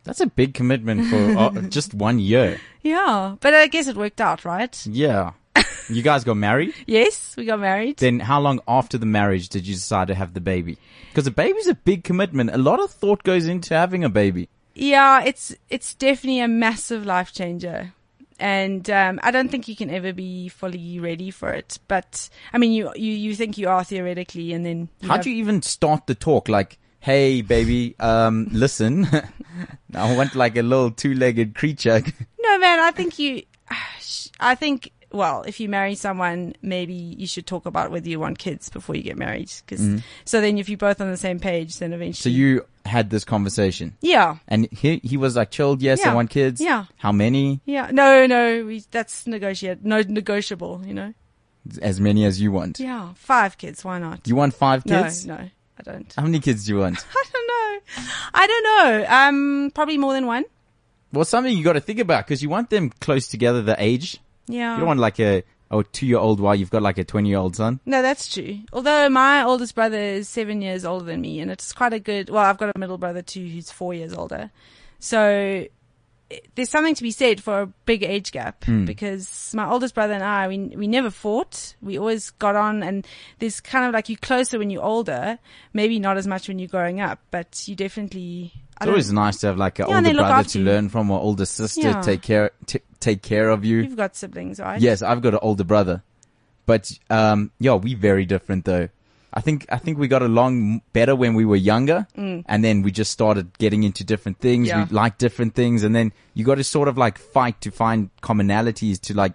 That's 0.07 0.21
a 0.21 0.27
big 0.27 0.53
commitment 0.53 1.07
for 1.07 1.37
uh, 1.37 1.61
just 1.69 1.93
one 1.93 2.17
year. 2.17 2.59
Yeah, 2.81 3.35
but 3.41 3.53
I 3.53 3.67
guess 3.67 3.87
it 3.87 3.97
worked 3.97 4.21
out, 4.21 4.45
right? 4.45 4.75
Yeah. 4.87 5.33
You 5.89 6.01
guys 6.01 6.25
got 6.25 6.35
married? 6.35 6.73
Yes, 6.85 7.33
we 7.37 7.45
got 7.45 7.61
married. 7.61 7.97
Then 7.97 8.19
how 8.19 8.41
long 8.41 8.59
after 8.67 8.97
the 8.97 9.05
marriage 9.05 9.47
did 9.47 9.65
you 9.65 9.73
decide 9.73 10.09
to 10.09 10.15
have 10.15 10.33
the 10.33 10.41
baby? 10.41 10.77
Because 11.09 11.27
a 11.27 11.31
baby's 11.31 11.67
a 11.67 11.75
big 11.75 12.03
commitment. 12.03 12.49
A 12.49 12.57
lot 12.57 12.81
of 12.81 12.91
thought 12.91 13.23
goes 13.23 13.47
into 13.47 13.73
having 13.73 14.03
a 14.03 14.09
baby. 14.09 14.49
Yeah, 14.75 15.23
it's 15.23 15.55
it's 15.69 15.93
definitely 15.93 16.41
a 16.41 16.47
massive 16.47 17.05
life 17.05 17.31
changer. 17.31 17.93
And 18.39 18.89
um, 18.89 19.19
I 19.23 19.31
don't 19.31 19.49
think 19.49 19.67
you 19.67 19.75
can 19.75 19.89
ever 19.89 20.13
be 20.13 20.49
fully 20.49 20.99
ready 20.99 21.31
for 21.31 21.51
it. 21.51 21.79
But 21.87 22.29
I 22.53 22.57
mean, 22.57 22.71
you 22.73 22.91
you, 22.95 23.13
you 23.13 23.33
think 23.33 23.57
you 23.57 23.69
are 23.69 23.83
theoretically, 23.83 24.53
and 24.53 24.65
then 24.65 24.89
How 25.03 25.17
do 25.17 25.29
you 25.29 25.37
even 25.37 25.61
start 25.61 26.05
the 26.07 26.15
talk? 26.15 26.49
Like, 26.49 26.77
hey, 27.00 27.42
baby, 27.42 27.96
um, 28.00 28.48
listen, 28.51 29.08
I 29.94 30.16
want 30.16 30.36
like 30.36 30.58
a 30.58 30.63
little 30.63 30.92
two-legged 30.92 31.56
creature. 31.56 32.04
No, 32.39 32.60
man, 32.60 32.80
I 32.80 32.92
think 32.92 33.20
you. 33.20 33.44
I 34.39 34.56
think 34.56 34.94
well, 35.12 35.44
if 35.44 35.60
you 35.60 35.70
marry 35.70 35.96
someone, 35.96 36.56
maybe 36.62 36.94
you 36.94 37.27
should 37.27 37.46
talk 37.46 37.66
about 37.66 37.92
whether 37.92 38.10
you 38.10 38.20
want 38.20 38.39
kids 38.39 38.70
before 38.70 38.96
you 38.96 39.04
get 39.04 39.18
married. 39.18 39.51
Cause, 39.68 40.01
so 40.25 40.42
then 40.42 40.58
if 40.58 40.70
you're 40.70 40.77
both 40.77 41.00
on 41.00 41.10
the 41.10 41.18
same 41.18 41.39
page, 41.39 41.77
then 41.80 41.94
eventually 41.94 42.13
So 42.13 42.30
you 42.30 42.66
had 42.86 43.10
this 43.10 43.24
conversation, 43.24 43.96
yeah. 44.01 44.38
and 44.48 44.70
he 44.72 45.01
he 45.04 45.18
was 45.18 45.36
like, 45.36 45.51
"Chilled, 45.51 45.82
yes, 45.82 46.06
I 46.06 46.13
want 46.13 46.30
kids." 46.30 46.62
Yeah. 46.62 46.86
How 46.98 47.12
many? 47.12 47.62
Yeah. 47.66 47.89
No, 47.92 48.25
no, 48.27 48.66
we, 48.66 48.84
that's 48.92 49.27
negotiate, 49.27 49.84
no, 49.84 50.01
negotiable, 50.01 50.82
you 50.86 50.94
know? 50.94 51.13
As 51.82 52.00
many 52.00 52.24
as 52.24 52.39
you 52.39 52.51
want. 52.51 52.80
Yeah. 52.80 53.13
Five 53.16 53.58
kids. 53.58 53.84
Why 53.84 54.00
not? 54.00 54.25
You 54.25 54.36
want 54.36 54.54
five 54.54 54.86
no, 54.86 55.04
kids? 55.04 55.25
no, 55.25 55.50
I 55.79 55.84
don't. 55.84 56.13
How 56.15 56.24
many 56.24 56.39
kids 56.39 56.65
do 56.65 56.74
you 56.74 56.79
want? 56.79 56.98
I 57.15 57.24
don't 57.34 57.48
know. 57.48 58.03
I 58.34 58.48
don't 58.48 58.63
know. 58.63 59.05
Um, 59.10 59.72
probably 59.74 59.98
more 59.98 60.13
than 60.13 60.25
one. 60.25 60.46
well, 61.13 61.25
something 61.25 61.55
you 61.55 61.63
got 61.63 61.74
to 61.74 61.79
think 61.81 62.00
about 62.00 62.25
because 62.25 62.41
you 62.41 62.50
want 62.50 62.69
them 62.69 62.89
close 63.01 63.27
together, 63.27 63.62
the 63.62 63.75
age. 63.81 64.19
Yeah. 64.48 64.74
You 64.74 64.79
don't 64.79 64.88
want 64.88 65.00
like 65.00 65.19
a 65.19 65.43
a 65.69 65.84
two 65.84 66.05
year 66.07 66.17
old 66.17 66.39
while 66.39 66.55
you've 66.55 66.69
got 66.69 66.81
like 66.81 66.98
a 66.98 67.03
twenty 67.03 67.29
year 67.29 67.38
old 67.39 67.55
son. 67.55 67.79
No, 67.86 68.01
that's 68.01 68.34
true. 68.34 68.60
Although 68.72 69.10
my 69.10 69.43
oldest 69.43 69.75
brother 69.75 70.00
is 70.00 70.29
seven 70.29 70.62
years 70.62 70.86
older 70.86 71.05
than 71.05 71.19
me, 71.22 71.39
and 71.41 71.51
it's 71.51 71.74
quite 71.74 71.93
a 71.93 72.00
good. 72.00 72.29
Well, 72.29 72.43
I've 72.43 72.57
got 72.57 72.74
a 72.75 72.79
middle 72.79 72.98
brother 72.98 73.22
too, 73.22 73.46
who's 73.46 73.69
four 73.72 73.93
years 73.93 74.13
older. 74.13 74.50
So 75.00 75.65
there's 76.55 76.69
something 76.69 76.93
to 76.96 77.03
be 77.03 77.12
said 77.12 77.41
for 77.41 77.62
a 77.62 77.65
big 77.86 78.03
age 78.03 78.31
gap 78.34 78.65
because 78.86 79.51
my 79.55 79.69
oldest 79.69 79.96
brother 79.96 80.13
and 80.13 80.24
I, 80.24 80.48
we 80.48 80.57
we 80.75 80.88
never 80.88 81.10
fought. 81.10 81.75
We 81.81 81.98
always 81.98 82.31
got 82.31 82.55
on, 82.55 82.84
and 82.84 83.07
there's 83.39 83.62
kind 83.62 83.86
of 83.86 83.93
like 83.93 84.10
you're 84.10 84.17
closer 84.22 84.60
when 84.60 84.69
you're 84.69 84.84
older. 84.84 85.39
Maybe 85.74 86.00
not 86.00 86.17
as 86.17 86.27
much 86.27 86.48
when 86.50 86.60
you're 86.60 86.67
growing 86.67 87.00
up, 87.00 87.19
but 87.31 87.67
you 87.67 87.75
definitely. 87.75 88.51
I 88.79 88.84
It's 88.84 88.89
always 88.89 89.12
nice 89.12 89.38
to 89.39 89.48
have 89.48 89.57
like 89.57 89.79
an 89.79 89.88
Yeah, 89.89 89.98
older 89.98 90.13
brother 90.13 90.50
to 90.50 90.60
you. 90.60 90.65
learn 90.65 90.89
from 90.89 91.10
or 91.10 91.19
older 91.19 91.46
sister 91.46 91.81
Yeah. 91.81 92.01
take 92.01 92.22
care 92.22 92.51
t- 92.65 92.81
take 93.00 93.22
care 93.22 93.50
of 93.50 93.63
you. 93.65 93.77
You've 93.81 93.96
got 93.96 94.15
siblings, 94.15 94.60
right? 94.60 94.79
Yes, 94.81 95.01
I've 95.01 95.22
got 95.22 95.34
an 95.34 95.39
older 95.41 95.63
brother, 95.63 96.03
but 96.65 96.91
um, 97.10 97.51
yeah, 97.60 97.75
we 97.75 97.93
very 97.96 98.25
different 98.25 98.65
though. 98.65 98.89
I 99.38 99.41
think 99.41 99.65
I 99.70 99.77
think 99.77 100.00
we 100.00 100.08
got 100.08 100.24
along 100.24 100.82
better 100.94 101.15
when 101.15 101.36
we 101.36 101.46
were 101.46 101.56
younger, 101.74 102.08
and 102.15 102.63
then 102.65 102.82
we 102.82 102.91
just 102.91 103.12
started 103.12 103.46
getting 103.60 103.84
into 103.84 104.03
different 104.03 104.39
things. 104.39 104.67
Mm. 104.67 104.70
Yeah. 104.72 104.86
We 104.86 104.96
like 104.96 105.17
different 105.20 105.53
things, 105.53 105.84
and 105.84 105.94
then 105.96 106.12
you 106.34 106.44
got 106.44 106.56
to 106.56 106.63
sort 106.63 106.88
of 106.88 106.98
like 106.98 107.17
fight 107.20 107.62
to 107.62 107.70
find 107.72 108.10
commonalities 108.24 109.00
to 109.01 109.13
like 109.13 109.34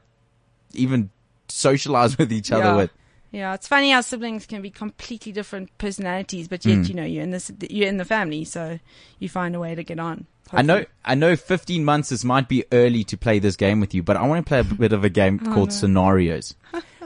even 0.74 1.10
socialize 1.48 2.18
with 2.20 2.32
each 2.32 2.50
other 2.50 2.64
Yeah. 2.64 2.76
with. 2.76 2.90
Yeah, 3.30 3.54
it's 3.54 3.66
funny 3.66 3.90
how 3.92 4.02
siblings 4.02 4.44
can 4.44 4.60
be 4.60 4.68
completely 4.70 5.32
different 5.32 5.70
personalities, 5.78 6.48
but 6.48 6.66
yet 6.66 6.86
you 6.88 6.94
know 6.94 7.04
you're 7.04 7.22
in 7.22 7.30
this 7.30 7.50
you're 7.70 7.88
in 7.88 7.96
the 7.96 8.04
family, 8.04 8.44
so 8.44 8.78
you 9.20 9.28
find 9.30 9.54
a 9.56 9.60
way 9.60 9.74
to 9.74 9.82
get 9.84 9.98
on. 9.98 10.26
I 10.54 10.60
know. 10.60 10.84
I 11.02 11.14
know. 11.14 11.34
Fifteen 11.36 11.82
months. 11.82 12.10
This 12.10 12.24
might 12.24 12.46
be 12.48 12.64
early 12.72 13.04
to 13.04 13.16
play 13.16 13.38
this 13.38 13.56
game 13.56 13.80
with 13.80 13.94
you, 13.94 14.02
but 14.02 14.18
I 14.18 14.26
want 14.26 14.44
to 14.44 14.48
play 14.48 14.60
a 14.60 14.64
bit 14.64 14.92
of 14.92 15.02
a 15.04 15.08
game 15.08 15.40
Oh, 15.46 15.54
called 15.54 15.72
scenarios. 15.72 16.54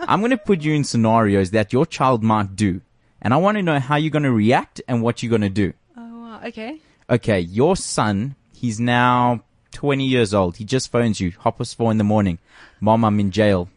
I'm 0.08 0.18
going 0.20 0.30
to 0.32 0.36
put 0.36 0.62
you 0.62 0.74
in 0.74 0.82
scenarios 0.82 1.52
that 1.52 1.72
your 1.72 1.86
child 1.86 2.24
might 2.24 2.56
do, 2.56 2.80
and 3.22 3.34
I 3.34 3.36
want 3.38 3.56
to 3.56 3.62
know 3.62 3.78
how 3.78 3.96
you're 3.96 4.10
going 4.10 4.22
to 4.22 4.32
react 4.32 4.80
and 4.88 5.02
what 5.02 5.22
you're 5.22 5.30
going 5.30 5.42
to 5.42 5.48
do. 5.48 5.72
Oh, 5.96 6.20
wow. 6.20 6.40
okay. 6.46 6.80
Okay, 7.08 7.40
your 7.40 7.76
son. 7.76 8.36
He's 8.54 8.80
now 8.80 9.42
20 9.72 10.04
years 10.04 10.32
old. 10.32 10.56
He 10.56 10.64
just 10.64 10.90
phones 10.90 11.20
you, 11.20 11.32
hop 11.38 11.60
us 11.60 11.74
four 11.74 11.90
in 11.90 11.98
the 11.98 12.04
morning. 12.04 12.38
Mom, 12.80 13.04
I'm 13.04 13.20
in 13.20 13.30
jail. 13.30 13.68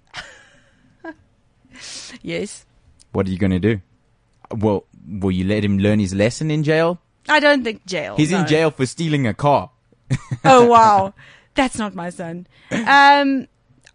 Yes. 2.22 2.65
What 3.13 3.27
are 3.27 3.31
you 3.31 3.38
going 3.38 3.51
to 3.51 3.60
do? 3.60 3.81
Well, 4.51 4.86
will 5.08 5.31
you 5.31 5.46
let 5.46 5.63
him 5.63 5.79
learn 5.79 6.00
his 6.00 6.13
lesson 6.13 6.51
in 6.51 6.63
jail? 6.63 7.00
I 7.27 7.39
don't 7.39 7.63
think 7.63 7.86
jail. 7.86 8.15
He's 8.17 8.31
in 8.31 8.48
jail 8.48 8.72
for 8.72 8.86
stealing 8.86 9.27
a 9.27 9.34
car. 9.34 9.72
Oh 10.43 10.65
wow, 10.69 11.13
that's 11.53 11.77
not 11.77 11.93
my 11.93 12.10
son. 12.10 12.48
Um, 12.72 13.48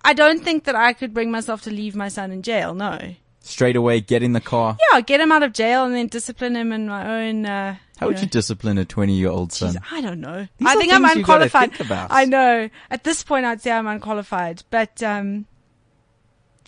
I 0.04 0.12
don't 0.14 0.42
think 0.42 0.64
that 0.64 0.76
I 0.76 0.92
could 0.92 1.12
bring 1.12 1.30
myself 1.30 1.62
to 1.62 1.70
leave 1.70 1.96
my 1.96 2.08
son 2.08 2.30
in 2.30 2.42
jail. 2.42 2.74
No. 2.74 3.14
Straight 3.44 3.76
away, 3.76 4.00
get 4.00 4.22
in 4.22 4.32
the 4.32 4.40
car. 4.40 4.76
Yeah, 4.90 5.02
get 5.02 5.20
him 5.20 5.30
out 5.30 5.42
of 5.42 5.52
jail 5.52 5.84
and 5.84 5.94
then 5.94 6.06
discipline 6.06 6.56
him 6.56 6.72
in 6.72 6.88
my 6.88 7.26
own. 7.26 7.44
Uh, 7.44 7.76
How 7.98 8.06
would 8.06 8.16
know. 8.16 8.22
you 8.22 8.28
discipline 8.28 8.78
a 8.78 8.86
20 8.86 9.12
year 9.12 9.28
old 9.28 9.52
son? 9.52 9.74
Jeez, 9.74 9.82
I 9.92 10.00
don't 10.00 10.20
know. 10.20 10.48
These 10.56 10.68
I 10.68 10.74
think 10.76 10.92
I'm 10.92 11.02
things 11.02 11.16
you 11.16 11.24
gotta 11.24 11.44
unqualified. 11.44 12.08
I 12.10 12.24
know. 12.24 12.70
At 12.90 13.04
this 13.04 13.22
point, 13.22 13.44
I'd 13.44 13.60
say 13.60 13.70
I'm 13.70 13.86
unqualified, 13.86 14.62
but 14.70 15.02
um, 15.02 15.44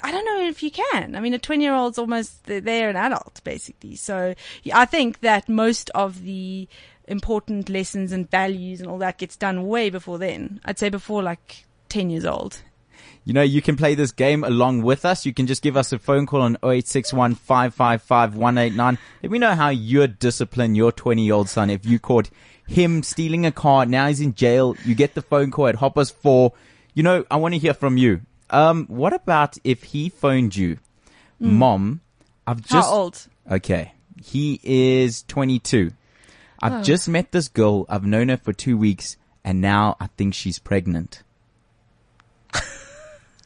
I 0.02 0.12
don't 0.12 0.24
know 0.26 0.46
if 0.46 0.62
you 0.62 0.70
can. 0.70 1.16
I 1.16 1.20
mean, 1.20 1.32
a 1.32 1.38
20 1.38 1.64
year 1.64 1.74
old's 1.74 1.98
almost 1.98 2.44
they're, 2.44 2.60
they're 2.60 2.90
an 2.90 2.96
adult 2.96 3.40
basically. 3.42 3.96
So 3.96 4.34
I 4.72 4.84
think 4.84 5.20
that 5.20 5.48
most 5.48 5.88
of 5.90 6.22
the 6.22 6.68
important 7.08 7.70
lessons 7.70 8.12
and 8.12 8.30
values 8.30 8.80
and 8.80 8.90
all 8.90 8.98
that 8.98 9.18
gets 9.18 9.36
done 9.36 9.66
way 9.66 9.88
before 9.88 10.18
then. 10.18 10.60
I'd 10.64 10.78
say 10.78 10.90
before 10.90 11.22
like 11.22 11.64
10 11.88 12.10
years 12.10 12.26
old. 12.26 12.60
You 13.26 13.32
know, 13.32 13.42
you 13.42 13.60
can 13.60 13.76
play 13.76 13.96
this 13.96 14.12
game 14.12 14.44
along 14.44 14.82
with 14.82 15.04
us. 15.04 15.26
You 15.26 15.34
can 15.34 15.48
just 15.48 15.60
give 15.60 15.76
us 15.76 15.92
a 15.92 15.98
phone 15.98 16.26
call 16.26 16.42
on 16.42 16.54
0861 16.62 17.34
555 17.34 18.36
189. 18.36 18.98
Let 19.20 19.32
me 19.32 19.38
know 19.40 19.54
how 19.56 19.68
you'd 19.70 20.20
discipline 20.20 20.76
your 20.76 20.92
20 20.92 21.24
year 21.24 21.34
old 21.34 21.48
son 21.48 21.68
if 21.68 21.84
you 21.84 21.98
caught 21.98 22.30
him 22.68 23.02
stealing 23.02 23.44
a 23.44 23.50
car. 23.50 23.84
Now 23.84 24.06
he's 24.06 24.20
in 24.20 24.34
jail. 24.34 24.76
You 24.84 24.94
get 24.94 25.14
the 25.14 25.22
phone 25.22 25.50
call 25.50 25.66
at 25.66 25.74
Hoppers 25.74 26.08
4. 26.10 26.52
You 26.94 27.02
know, 27.02 27.24
I 27.28 27.36
want 27.36 27.54
to 27.54 27.58
hear 27.58 27.74
from 27.74 27.96
you. 27.96 28.20
Um, 28.48 28.86
what 28.86 29.12
about 29.12 29.58
if 29.64 29.82
he 29.82 30.08
phoned 30.08 30.54
you? 30.54 30.78
Mom, 31.40 32.00
I've 32.46 32.60
Hmm. 32.60 32.74
How 32.76 32.80
just. 32.80 32.92
old? 32.92 33.26
Okay. 33.50 33.92
He 34.24 34.60
is 34.62 35.24
22. 35.24 35.90
I've 36.62 36.84
just 36.84 37.08
met 37.08 37.32
this 37.32 37.48
girl. 37.48 37.86
I've 37.88 38.06
known 38.06 38.28
her 38.28 38.36
for 38.36 38.52
two 38.52 38.78
weeks 38.78 39.16
and 39.44 39.60
now 39.60 39.96
I 40.00 40.06
think 40.16 40.32
she's 40.34 40.60
pregnant. 40.60 41.22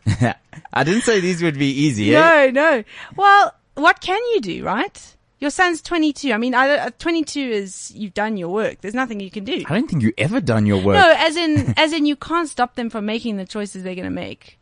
I 0.73 0.85
didn't 0.85 1.03
say 1.03 1.21
these 1.21 1.43
would 1.43 1.59
be 1.59 1.71
easy. 1.71 2.15
eh? 2.15 2.21
No, 2.21 2.51
no. 2.51 2.85
Well, 3.17 3.55
what 3.75 4.01
can 4.01 4.21
you 4.35 4.41
do, 4.41 4.65
right? 4.65 5.17
Your 5.39 5.51
son's 5.51 5.81
22. 5.81 6.33
I 6.33 6.37
mean, 6.37 6.55
I, 6.55 6.69
uh, 6.77 6.91
22 6.99 7.41
is 7.41 7.93
you've 7.95 8.13
done 8.15 8.37
your 8.37 8.51
work. 8.51 8.81
There's 8.83 8.95
nothing 8.95 9.21
you 9.21 9.31
can 9.31 9.45
do. 9.45 9.65
I 9.67 9.75
don't 9.75 9.89
think 9.89 10.03
you 10.03 10.13
ever 10.19 10.41
done 10.41 10.67
your 10.67 10.83
work. 10.83 10.97
No, 10.97 11.15
as 11.17 11.37
in, 11.37 11.73
as 11.79 11.93
in, 11.93 12.05
you 12.05 12.15
can't 12.17 12.49
stop 12.49 12.75
them 12.75 12.91
from 12.91 13.07
making 13.07 13.37
the 13.39 13.47
choices 13.47 13.83
they're 13.83 13.95
going 13.95 14.05
to 14.05 14.11
make. 14.11 14.59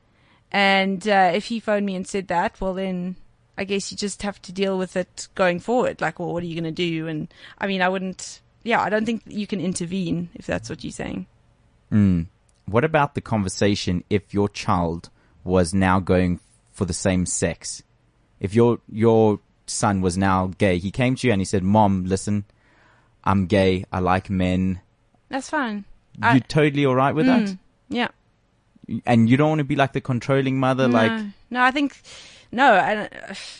And 0.53 1.07
uh, 1.09 1.33
if 1.35 1.46
he 1.46 1.59
phoned 1.61 1.85
me 1.85 1.96
and 1.96 2.07
said 2.07 2.29
that, 2.29 2.61
well, 2.61 2.74
then 2.74 3.16
I 3.57 3.64
guess 3.64 3.90
you 3.90 3.98
just 3.98 4.22
have 4.22 4.40
to 4.42 4.53
deal 4.53 4.79
with 4.79 4.96
it 4.96 5.27
going 5.35 5.59
forward. 5.59 6.01
Like, 6.01 6.20
well, 6.20 6.33
what 6.33 6.42
are 6.44 6.46
you 6.46 6.55
going 6.55 6.72
to 6.72 6.90
do? 6.90 7.09
And 7.09 7.33
I 7.59 7.66
mean, 7.66 7.83
I 7.83 7.88
wouldn't. 7.88 8.40
Yeah, 8.62 8.81
I 8.81 8.88
don't 8.88 9.05
think 9.05 9.22
you 9.27 9.46
can 9.46 9.61
intervene 9.61 10.31
if 10.35 10.46
that's 10.46 10.70
what 10.70 10.85
you're 10.85 10.92
saying. 10.92 11.27
Hmm. 11.90 12.22
What 12.66 12.85
about 12.85 13.14
the 13.14 13.20
conversation 13.20 14.05
if 14.11 14.33
your 14.33 14.48
child 14.48 15.11
was 15.48 15.74
now 15.74 15.98
going 15.98 16.38
for 16.70 16.84
the 16.84 16.92
same 16.92 17.26
sex? 17.26 17.82
If 18.38 18.54
your 18.54 18.78
your 18.92 19.40
son 19.66 20.00
was 20.00 20.16
now 20.16 20.52
gay, 20.58 20.78
he 20.78 20.90
came 20.90 21.16
to 21.16 21.26
you 21.26 21.32
and 21.32 21.40
he 21.40 21.44
said, 21.44 21.62
"Mom, 21.62 22.04
listen, 22.04 22.44
I'm 23.24 23.46
gay. 23.46 23.84
I 23.90 23.98
like 23.98 24.30
men." 24.30 24.80
That's 25.28 25.50
fine. 25.50 25.84
You 26.14 26.28
I- 26.28 26.38
totally 26.40 26.84
all 26.87 26.94
right 26.94 27.14
with 27.14 27.26
that? 27.26 27.42
Mm, 27.42 27.58
yeah. 27.88 28.08
And 29.04 29.28
you 29.28 29.37
don't 29.37 29.50
want 29.50 29.58
to 29.58 29.64
be 29.64 29.76
like 29.76 29.92
the 29.92 30.00
controlling 30.00 30.58
mother, 30.58 30.88
like 30.88 31.12
no, 31.12 31.30
no, 31.50 31.62
I 31.62 31.70
think 31.70 32.00
no. 32.50 32.72
I 32.72 33.08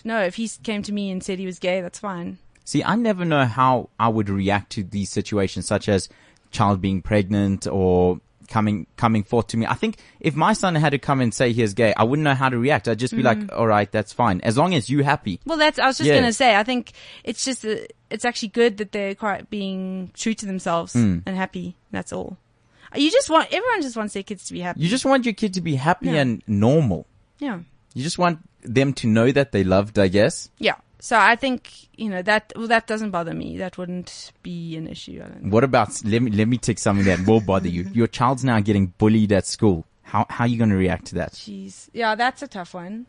no, 0.05 0.23
if 0.23 0.37
he 0.37 0.49
came 0.63 0.83
to 0.83 0.93
me 0.93 1.11
and 1.11 1.23
said 1.23 1.39
he 1.39 1.45
was 1.47 1.59
gay, 1.59 1.81
that's 1.83 1.99
fine. 1.99 2.39
See, 2.65 2.83
I 2.85 2.97
never 2.97 3.25
know 3.25 3.45
how 3.45 3.91
I 3.99 4.09
would 4.09 4.31
react 4.31 4.71
to 4.73 4.83
these 4.83 5.11
situations, 5.11 5.67
such 5.67 5.89
as 5.89 6.09
child 6.51 6.81
being 6.81 7.03
pregnant 7.03 7.67
or 7.67 8.21
coming 8.49 8.87
coming 8.97 9.23
forth 9.23 9.49
to 9.49 9.57
me. 9.57 9.67
I 9.67 9.75
think 9.75 9.99
if 10.21 10.35
my 10.35 10.53
son 10.55 10.75
had 10.75 10.91
to 10.91 10.99
come 10.99 11.21
and 11.21 11.33
say 11.33 11.53
he 11.53 11.63
is 11.63 11.75
gay, 11.75 11.93
I 11.97 12.05
wouldn't 12.05 12.25
know 12.25 12.35
how 12.35 12.49
to 12.49 12.59
react. 12.59 12.89
I'd 12.89 12.99
just 12.99 13.15
be 13.15 13.23
like, 13.23 13.39
"All 13.53 13.67
right, 13.67 13.91
that's 13.93 14.13
fine, 14.13 14.41
as 14.41 14.57
long 14.59 14.75
as 14.75 14.89
you 14.91 15.05
happy." 15.05 15.39
Well, 15.47 15.59
that's. 15.59 15.79
I 15.79 15.87
was 15.87 15.99
just 15.99 16.09
Yeah. 16.09 16.17
gonna 16.19 16.33
say. 16.33 16.57
I 16.57 16.65
think 16.65 16.93
it's 17.25 17.45
just. 17.45 17.65
uh 17.65 17.77
it's 18.11 18.25
actually 18.25 18.49
good 18.49 18.79
that 18.79 18.91
they're 18.91 19.15
quite 19.15 19.51
being 19.51 20.11
true 20.15 20.33
to 20.33 20.47
themselves 20.47 20.95
Hmm. 20.95 21.19
and 21.27 21.37
happy. 21.37 21.77
That's 21.91 22.11
all. 22.13 22.39
You 22.97 23.11
just 23.11 23.29
want 23.29 23.49
everyone 23.53 23.83
just 23.83 23.99
wants 23.99 24.15
their 24.15 24.23
kids 24.23 24.47
to 24.47 24.55
be 24.55 24.61
happy. 24.61 24.81
You 24.81 24.89
just 24.89 25.05
want 25.05 25.27
your 25.27 25.35
kid 25.35 25.53
to 25.55 25.61
be 25.61 25.75
happy 25.77 26.07
Yeah. 26.07 26.23
and 26.23 26.43
normal. 26.47 27.07
yeah, 27.39 27.59
You 27.95 28.03
just 28.03 28.19
want 28.19 28.39
them 28.63 28.95
to 28.95 29.07
know 29.07 29.31
that 29.31 29.53
they 29.53 29.63
loved, 29.63 29.99
I 29.99 30.09
guess. 30.09 30.49
yeah. 30.59 30.77
So 31.01 31.17
I 31.17 31.37
think 31.37 31.71
you 31.97 32.09
know 32.09 32.23
that. 32.23 32.53
Well, 32.57 32.69
that 32.69 32.87
doesn't 32.87 33.11
bother 33.11 33.35
me. 33.35 33.59
That 33.59 33.79
wouldn't 33.79 34.33
be 34.43 34.77
an 34.77 34.89
issue. 34.89 35.23
I 35.25 35.29
don't. 35.29 35.51
What 35.51 35.65
about 35.65 36.05
let 36.05 36.23
me 36.23 36.31
let 36.31 36.49
me 36.49 36.59
take 36.59 36.79
something 36.79 37.07
that 37.07 37.27
will 37.27 37.41
bother 37.41 37.69
you. 37.69 37.89
Your 37.93 38.09
child's 38.09 38.45
now 38.45 38.59
getting 38.61 38.89
bullied 38.99 39.33
at 39.33 39.47
school. 39.47 39.87
How 40.03 40.27
how 40.29 40.45
are 40.45 40.49
you 40.49 40.59
going 40.59 40.71
to 40.71 40.77
react 40.77 41.07
to 41.07 41.15
that? 41.17 41.33
Jeez. 41.33 41.89
Yeah, 41.93 42.15
that's 42.15 42.43
a 42.43 42.49
tough 42.49 42.75
one. 42.75 43.07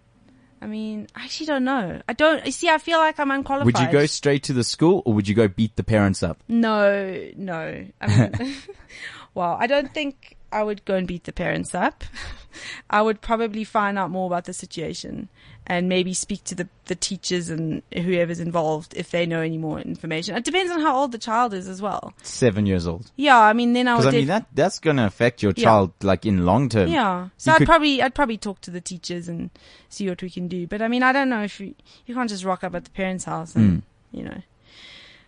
I 0.62 0.68
mean, 0.68 1.08
I 1.16 1.24
actually 1.24 1.48
don't 1.48 1.64
know. 1.64 2.02
I 2.08 2.14
don't. 2.14 2.46
You 2.46 2.52
see, 2.52 2.70
I 2.70 2.78
feel 2.78 3.00
like 3.00 3.20
I'm 3.20 3.32
unqualified. 3.32 3.66
Would 3.66 3.80
you 3.80 3.92
go 3.92 4.06
straight 4.06 4.44
to 4.44 4.54
the 4.54 4.64
school 4.64 5.02
or 5.06 5.14
would 5.14 5.28
you 5.28 5.34
go 5.34 5.48
beat 5.48 5.76
the 5.76 5.84
parents 5.84 6.22
up? 6.22 6.44
No, 6.48 7.30
no. 7.38 7.86
I 8.02 8.08
mean, 8.08 8.54
well, 9.34 9.58
I 9.60 9.68
don't 9.68 9.94
think. 9.94 10.36
I 10.52 10.64
would 10.64 10.84
go 10.84 10.96
and 10.96 11.08
beat 11.08 11.26
the 11.26 11.32
parents 11.32 11.76
up. 11.76 12.04
I 12.90 13.04
would 13.04 13.22
probably 13.22 13.64
find 13.64 14.00
out 14.00 14.10
more 14.10 14.26
about 14.26 14.46
the 14.46 14.54
situation 14.54 15.30
and 15.70 15.88
maybe 15.88 16.14
speak 16.16 16.44
to 16.46 16.56
the, 16.56 16.68
the 16.86 16.96
teachers 16.96 17.50
and 17.50 17.84
whoever's 17.94 18.40
involved 18.40 18.94
if 18.98 19.12
they 19.12 19.26
know 19.28 19.40
any 19.42 19.58
more 19.60 19.80
information. 19.80 20.36
It 20.36 20.44
depends 20.44 20.72
on 20.72 20.82
how 20.82 20.98
old 20.98 21.12
the 21.12 21.20
child 21.20 21.54
is 21.54 21.68
as 21.70 21.80
well. 21.82 22.12
Seven 22.24 22.66
years 22.66 22.88
old. 22.88 23.12
Yeah, 23.16 23.40
I 23.40 23.54
mean, 23.54 23.74
then 23.74 23.88
I 23.88 23.94
would. 23.94 24.00
Because 24.02 24.14
I 24.16 24.18
mean 24.18 24.28
def- 24.28 24.36
that 24.36 24.46
that's 24.56 24.80
going 24.80 24.98
to 24.98 25.06
affect 25.06 25.44
your 25.44 25.54
Yeah. 25.56 25.64
child 25.66 25.92
like 26.02 26.26
in 26.26 26.44
long 26.46 26.70
term. 26.70 26.90
yeah. 26.90 27.30
So 27.38 27.52
you 27.52 27.56
I'd 27.56 27.58
could- 27.60 27.68
probably, 27.68 28.02
I'd 28.02 28.16
probably 28.16 28.38
talk 28.38 28.62
to 28.62 28.72
the 28.72 28.82
teachers 28.82 29.30
and 29.30 29.52
see 29.90 30.10
what 30.10 30.22
we 30.24 30.30
can 30.32 30.48
do. 30.48 30.66
But 30.66 30.82
I 30.82 30.88
mean, 30.88 31.04
I 31.04 31.12
don't 31.14 31.30
know 31.30 31.44
if 31.44 31.60
you, 31.60 31.76
you 32.08 32.16
can't 32.16 32.30
just 32.30 32.44
rock 32.44 32.64
up 32.64 32.74
at 32.74 32.84
the 32.86 32.90
parents' 32.92 33.26
house 33.26 33.56
and, 33.56 33.82
Mm. 33.82 33.84
you 34.12 34.24
know. 34.24 34.42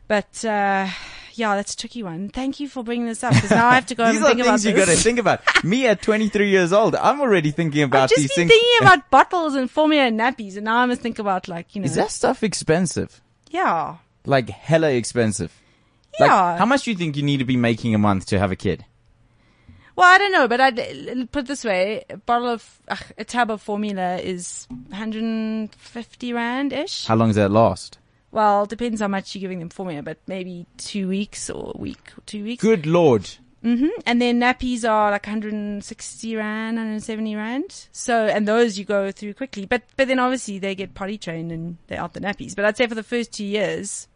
But, 0.08 0.44
uh, 0.44 0.88
yeah, 1.42 1.56
that's 1.56 1.74
a 1.74 1.78
tricky 1.78 2.04
one. 2.04 2.30
Thank 2.30 2.60
you 2.60 2.70
for 2.70 2.84
bringing 2.84 3.08
this 3.08 3.24
up 3.24 3.34
because 3.34 3.50
now 3.50 3.68
I 3.68 3.74
have 3.74 3.88
to 3.88 3.96
go 3.96 4.04
and 4.06 4.16
think 4.20 4.40
about 4.40 4.60
things 4.60 4.66
you 4.66 4.74
got 4.74 4.88
to 4.88 4.96
think 4.96 5.18
about. 5.18 5.64
Me 5.64 5.88
at 5.88 6.00
23 6.00 6.50
years 6.50 6.72
old, 6.72 6.96
I'm 6.96 7.20
already 7.20 7.50
thinking 7.50 7.82
about 7.82 8.04
I've 8.04 8.10
just 8.10 8.22
these 8.22 8.36
been 8.36 8.48
things. 8.48 8.52
thinking 8.52 8.88
about 8.88 9.10
bottles 9.18 9.56
and 9.56 9.70
formula 9.70 10.04
and 10.04 10.20
nappies, 10.20 10.56
and 10.56 10.66
now 10.66 10.78
I 10.78 10.86
must 10.86 11.02
think 11.02 11.18
about 11.18 11.48
like 11.48 11.74
you 11.74 11.82
know. 11.82 11.86
Is 11.86 11.96
that 11.96 12.12
stuff 12.12 12.44
expensive? 12.44 13.22
yeah, 13.50 13.98
Like 14.26 14.50
hella 14.52 14.92
expensive. 14.92 15.52
Like, 16.20 16.30
yeah. 16.30 16.58
how 16.60 16.66
much 16.68 16.84
do 16.84 16.92
you 16.92 16.98
think 16.98 17.18
you 17.18 17.24
need 17.24 17.38
to 17.38 17.46
be 17.46 17.58
making 17.58 17.96
a 17.96 17.98
month 17.98 18.28
to 18.28 18.38
have 18.38 18.52
a 18.52 18.56
kid? 18.56 18.86
well, 19.96 20.08
I 20.08 20.18
don't 20.20 20.32
know, 20.32 20.48
but 20.48 20.62
I'd 20.62 21.32
put 21.32 21.46
it 21.46 21.48
this 21.48 21.66
way: 21.66 22.06
a 22.08 22.18
bottle 22.18 22.50
of 22.50 22.82
ugh, 22.88 23.04
a 23.18 23.26
tab 23.26 23.50
of 23.50 23.62
formula 23.64 24.18
is 24.18 24.68
150 24.90 26.34
rand 26.34 26.72
ish. 26.72 27.06
How 27.08 27.16
long 27.16 27.30
does 27.30 27.36
that 27.38 27.50
last? 27.50 27.98
Well, 28.32 28.66
depends 28.66 29.02
how 29.02 29.08
much 29.08 29.36
you're 29.36 29.42
giving 29.42 29.60
them 29.60 29.70
formula, 29.70 30.02
but 30.02 30.18
maybe 30.28 30.66
two 30.78 31.08
weeks 31.08 31.50
or 31.50 31.74
a 31.76 31.78
week 31.78 32.12
or 32.18 32.22
two 32.26 32.44
weeks. 32.44 32.62
Good 32.64 32.86
lord. 32.86 33.30
hmm 33.62 33.90
And 34.06 34.22
then 34.22 34.40
nappies 34.40 34.90
are 34.90 35.12
like 35.12 35.28
160 35.28 36.36
rand, 36.36 36.78
170 36.78 37.36
rand. 37.36 37.88
So, 37.92 38.26
and 38.28 38.48
those 38.48 38.80
you 38.80 38.86
go 38.86 39.12
through 39.12 39.34
quickly. 39.34 39.66
But, 39.66 39.84
but 39.98 40.08
then 40.08 40.20
obviously 40.20 40.60
they 40.60 40.76
get 40.76 40.94
potty 40.94 41.18
trained 41.18 41.52
and 41.52 41.78
they're 41.88 42.00
out 42.00 42.14
the 42.14 42.22
nappies. 42.22 42.56
But 42.56 42.66
I'd 42.66 42.78
say 42.78 42.88
for 42.88 42.96
the 42.96 43.04
first 43.04 43.34
two 43.34 43.46
years, 43.46 44.08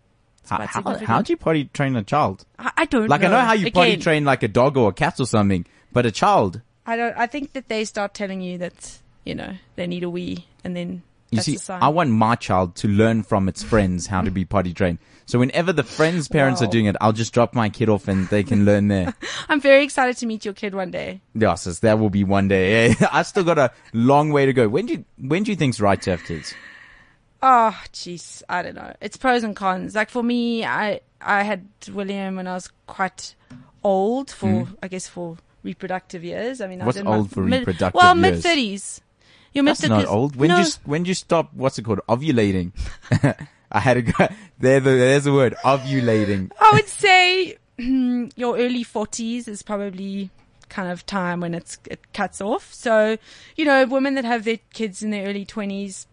How, 0.48 0.66
how, 0.66 0.98
how 1.06 1.22
do 1.22 1.34
you 1.34 1.38
potty 1.38 1.66
train 1.74 1.96
a 1.96 2.04
child? 2.04 2.46
I, 2.58 2.72
I 2.78 2.86
don't 2.86 3.04
know. 3.04 3.08
Like 3.08 3.22
know. 3.22 3.28
I 3.28 3.32
know 3.32 3.42
how 3.42 3.54
you 3.54 3.72
potty 3.72 3.92
Again, 3.92 4.02
train 4.02 4.26
like 4.26 4.44
a 4.44 4.48
dog 4.48 4.78
or 4.78 4.90
a 4.90 4.94
cat 4.94 5.20
or 5.20 5.26
something, 5.26 5.66
but 5.92 6.06
a 6.06 6.12
child. 6.12 6.62
I 6.86 6.96
don't, 6.96 7.18
I 7.18 7.28
think 7.28 7.54
that 7.54 7.68
they 7.68 7.84
start 7.84 8.14
telling 8.14 8.42
you 8.42 8.60
that, 8.60 9.00
you 9.26 9.36
know, 9.36 9.54
they 9.76 9.88
need 9.88 10.04
a 10.04 10.10
wee 10.10 10.46
and 10.64 10.76
then 10.76 11.02
You 11.36 11.44
that's 11.54 11.66
see. 11.66 11.74
I 11.74 11.90
want 11.90 12.10
my 12.10 12.36
child 12.36 12.76
to 12.78 12.88
learn 12.88 13.24
from 13.24 13.48
its 13.48 13.64
friends 13.64 14.08
how 14.08 14.22
to 14.22 14.32
be 14.32 14.46
potty 14.46 14.74
trained. 14.74 15.00
So 15.28 15.40
whenever 15.40 15.74
the 15.74 15.84
friends' 15.84 16.28
parents 16.28 16.62
are 16.62 16.68
doing 16.68 16.86
it, 16.86 16.96
I'll 17.02 17.12
just 17.14 17.34
drop 17.34 17.56
my 17.56 17.70
kid 17.70 17.90
off 17.90 18.08
and 18.08 18.28
they 18.28 18.44
can 18.44 18.64
learn 18.64 18.90
there. 18.90 19.16
I'm 19.50 19.60
very 19.60 19.84
excited 19.84 20.18
to 20.18 20.26
meet 20.28 20.46
your 20.46 20.54
kid 20.54 20.76
one 20.76 20.92
day. 20.92 21.22
Yeah, 21.34 21.56
that 21.82 22.00
will 22.00 22.12
be 22.12 22.24
one 22.24 22.48
day. 22.48 22.94
I 23.12 23.24
still 23.24 23.44
got 23.44 23.58
a 23.58 23.72
long 23.94 24.32
way 24.32 24.46
to 24.46 24.54
go. 24.54 24.68
When 24.70 24.86
do 24.86 24.94
you, 24.94 25.06
when 25.18 25.44
do 25.44 25.52
you 25.52 25.58
think's 25.58 25.80
right 25.80 26.00
to 26.04 26.12
have 26.12 26.24
kids? 26.24 26.54
Oh, 27.42 27.78
jeez, 27.92 28.44
I 28.50 28.62
don't 28.62 28.76
know. 28.76 28.94
It's 29.02 29.18
pros 29.18 29.44
and 29.44 29.56
cons. 29.56 29.96
Like 29.96 30.10
for 30.10 30.24
me, 30.24 30.66
I 30.66 31.02
I 31.22 31.44
had 31.44 31.68
William 31.92 32.36
when 32.38 32.48
I 32.48 32.54
was 32.54 32.72
quite 32.88 33.36
old 33.84 34.32
for, 34.32 34.48
hmm? 34.66 34.74
I 34.82 34.88
guess, 34.88 35.08
for 35.08 35.38
reproductive 35.64 36.24
years. 36.24 36.62
I 36.62 36.68
mean, 36.68 36.82
I. 36.82 36.86
What's 36.86 36.96
was 36.96 37.02
in 37.02 37.06
my 37.06 37.18
old 37.18 37.32
for 37.32 37.42
mid- 37.42 37.60
reproductive 37.60 37.94
Well, 38.00 38.16
years? 38.18 38.34
mid 38.36 38.44
thirties. 38.44 39.02
You're 39.56 39.64
mid 39.64 39.78
That's 39.78 39.88
not 39.88 40.06
old. 40.06 40.36
When 40.36 40.50
no, 40.50 40.60
you 40.60 40.66
when 40.84 41.04
do 41.04 41.08
you 41.08 41.14
stop? 41.14 41.54
What's 41.54 41.80
it 41.80 41.84
called? 41.84 42.02
Ovulating. 42.10 42.74
I 43.72 43.80
had 43.80 43.94
to 43.94 44.02
go. 44.02 44.28
There, 44.60 44.82
the, 44.82 44.90
there's 44.90 45.24
the 45.24 45.34
word. 45.34 45.56
Ovulating. 45.64 46.52
I 46.60 46.72
would 46.74 46.90
say 46.90 47.56
your 48.36 48.58
early 48.58 48.84
forties 48.84 49.48
is 49.48 49.64
probably 49.64 50.30
kind 50.68 50.92
of 50.92 51.06
time 51.06 51.40
when 51.40 51.54
it's 51.54 51.78
it 51.90 52.12
cuts 52.12 52.42
off. 52.42 52.74
So, 52.74 53.18
you 53.56 53.64
know, 53.64 53.86
women 53.86 54.16
that 54.16 54.26
have 54.26 54.44
their 54.44 54.60
kids 54.74 55.02
in 55.02 55.12
their 55.12 55.26
early 55.26 55.46
twenties, 55.46 56.06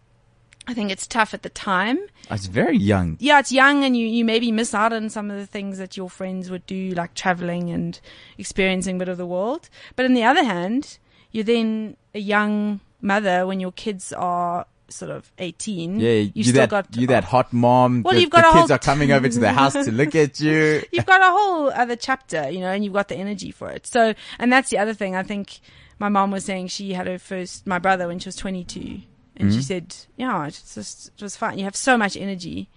I 0.65 0.73
think 0.73 0.89
it's 0.89 1.05
tough 1.05 1.33
at 1.33 1.43
the 1.43 1.49
time. 1.49 1.99
Ah, 2.31 2.35
it's 2.35 2.45
very 2.45 2.77
young. 2.77 3.17
yeah, 3.19 3.39
it's 3.39 3.51
young 3.51 3.83
and 3.83 3.97
you, 3.97 4.07
you 4.07 4.23
maybe 4.23 4.53
miss 4.53 4.73
out 4.73 4.93
on 4.93 5.09
some 5.09 5.29
of 5.29 5.37
the 5.37 5.45
things 5.45 5.79
that 5.79 5.97
your 5.97 6.09
friends 6.09 6.49
would 6.49 6.65
do, 6.65 6.91
like 6.91 7.13
traveling 7.13 7.71
and 7.71 7.99
experiencing 8.37 8.95
a 8.95 8.99
bit 8.99 9.09
of 9.09 9.17
the 9.17 9.25
world. 9.25 9.69
But 9.97 10.05
on 10.05 10.13
the 10.13 10.23
other 10.23 10.45
hand, 10.45 10.97
you're 11.33 11.43
then 11.43 11.97
a 12.15 12.19
young 12.19 12.79
mother 13.03 13.45
when 13.45 13.59
your 13.59 13.71
kids 13.71 14.13
are 14.13 14.65
sort 14.89 15.11
of 15.11 15.31
18. 15.37 15.99
Yeah, 15.99 16.11
you've 16.11 16.35
you 16.35 16.43
still 16.43 16.55
that 16.55 16.69
got, 16.69 16.95
you 16.95 17.07
that 17.07 17.23
hot 17.23 17.51
mom. 17.51 18.03
Well, 18.03 18.13
the, 18.13 18.21
you've 18.21 18.29
got 18.29 18.53
the 18.53 18.59
kids 18.59 18.71
are 18.71 18.79
coming 18.79 19.11
over 19.11 19.27
to 19.27 19.39
the 19.39 19.51
house 19.51 19.73
to 19.73 19.91
look 19.91 20.15
at 20.15 20.39
you. 20.39 20.83
you've 20.91 21.05
got 21.05 21.21
a 21.21 21.31
whole 21.31 21.71
other 21.71 21.95
chapter, 21.95 22.49
you 22.49 22.59
know, 22.59 22.69
and 22.71 22.83
you've 22.83 22.93
got 22.93 23.07
the 23.07 23.15
energy 23.15 23.51
for 23.51 23.69
it. 23.69 23.85
So, 23.87 24.13
and 24.39 24.51
that's 24.51 24.69
the 24.69 24.77
other 24.77 24.93
thing. 24.93 25.15
I 25.15 25.23
think 25.23 25.59
my 25.99 26.09
mom 26.09 26.31
was 26.31 26.45
saying 26.45 26.67
she 26.67 26.93
had 26.93 27.07
her 27.07 27.19
first, 27.19 27.67
my 27.67 27.79
brother 27.79 28.07
when 28.07 28.19
she 28.19 28.27
was 28.27 28.35
22 28.35 28.79
and 28.79 29.49
Mm-hmm. 29.49 29.57
she 29.57 29.63
said, 29.63 29.95
yeah, 30.15 30.45
it's 30.45 30.75
just, 30.75 31.07
it 31.07 31.21
was 31.21 31.35
fine. 31.35 31.57
You 31.57 31.63
have 31.63 31.75
so 31.75 31.97
much 31.97 32.15
energy 32.15 32.69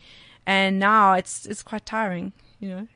and 0.47 0.79
now 0.79 1.15
it's, 1.15 1.45
it's 1.45 1.63
quite 1.63 1.85
tiring, 1.85 2.33
you 2.61 2.69
know. 2.69 2.89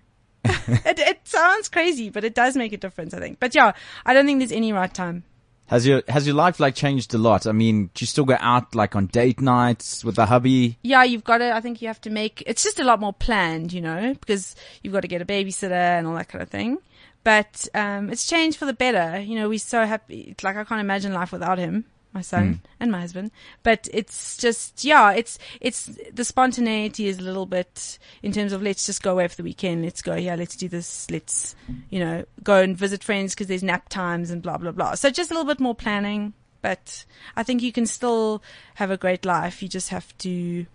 it, 0.44 0.98
it 0.98 1.20
sounds 1.24 1.68
crazy, 1.68 2.08
but 2.08 2.24
it 2.24 2.34
does 2.34 2.56
make 2.56 2.72
a 2.72 2.78
difference, 2.78 3.12
I 3.12 3.20
think. 3.20 3.38
But 3.38 3.54
yeah, 3.54 3.72
I 4.06 4.14
don't 4.14 4.24
think 4.24 4.40
there's 4.40 4.52
any 4.52 4.72
right 4.72 4.92
time. 4.92 5.24
Has 5.70 5.86
your 5.86 6.02
has 6.08 6.26
your 6.26 6.34
life 6.34 6.58
like 6.58 6.74
changed 6.74 7.14
a 7.14 7.18
lot? 7.18 7.46
I 7.46 7.52
mean, 7.52 7.90
do 7.94 8.02
you 8.02 8.06
still 8.08 8.24
go 8.24 8.36
out 8.40 8.74
like 8.74 8.96
on 8.96 9.06
date 9.06 9.40
nights 9.40 10.04
with 10.04 10.16
the 10.16 10.26
hubby? 10.26 10.76
Yeah, 10.82 11.04
you've 11.04 11.22
got 11.22 11.38
to, 11.38 11.54
I 11.54 11.60
think 11.60 11.80
you 11.80 11.86
have 11.86 12.00
to 12.00 12.10
make, 12.10 12.42
it's 12.44 12.64
just 12.64 12.80
a 12.80 12.84
lot 12.84 12.98
more 12.98 13.12
planned, 13.12 13.72
you 13.72 13.80
know, 13.80 14.14
because 14.14 14.56
you've 14.82 14.92
got 14.92 15.02
to 15.02 15.08
get 15.08 15.22
a 15.22 15.24
babysitter 15.24 15.70
and 15.70 16.08
all 16.08 16.14
that 16.14 16.28
kind 16.28 16.42
of 16.42 16.48
thing. 16.48 16.78
But, 17.22 17.68
um, 17.72 18.10
it's 18.10 18.26
changed 18.26 18.58
for 18.58 18.64
the 18.64 18.72
better. 18.72 19.20
You 19.20 19.36
know, 19.36 19.48
we're 19.48 19.60
so 19.60 19.86
happy. 19.86 20.22
It's 20.32 20.42
like 20.42 20.56
I 20.56 20.64
can't 20.64 20.80
imagine 20.80 21.12
life 21.12 21.30
without 21.30 21.58
him, 21.58 21.84
my 22.12 22.20
son 22.20 22.54
mm. 22.54 22.58
and 22.80 22.90
my 22.90 23.00
husband. 23.00 23.30
But 23.62 23.88
it's 23.92 24.36
just, 24.36 24.84
yeah, 24.84 25.12
it's, 25.12 25.38
it's, 25.60 25.98
the 26.12 26.24
spontaneity 26.24 27.06
is 27.06 27.18
a 27.18 27.22
little 27.22 27.46
bit 27.46 27.98
in 28.22 28.32
terms 28.32 28.52
of 28.52 28.62
let's 28.62 28.86
just 28.86 29.02
go 29.02 29.12
away 29.12 29.28
for 29.28 29.36
the 29.36 29.42
weekend. 29.42 29.84
Let's 29.84 30.02
go, 30.02 30.14
yeah, 30.14 30.34
let's 30.34 30.56
do 30.56 30.68
this. 30.68 31.10
Let's, 31.10 31.54
you 31.90 32.00
know, 32.00 32.24
go 32.42 32.60
and 32.60 32.76
visit 32.76 33.04
friends 33.04 33.34
because 33.34 33.46
there's 33.46 33.62
nap 33.62 33.88
times 33.88 34.30
and 34.30 34.42
blah, 34.42 34.58
blah, 34.58 34.72
blah. 34.72 34.94
So 34.94 35.10
just 35.10 35.30
a 35.30 35.34
little 35.34 35.46
bit 35.46 35.60
more 35.60 35.74
planning. 35.74 36.34
But 36.62 37.06
I 37.36 37.42
think 37.42 37.62
you 37.62 37.72
can 37.72 37.86
still 37.86 38.42
have 38.74 38.90
a 38.90 38.98
great 38.98 39.24
life. 39.24 39.62
You 39.62 39.68
just 39.68 39.88
have 39.88 40.16
to, 40.18 40.66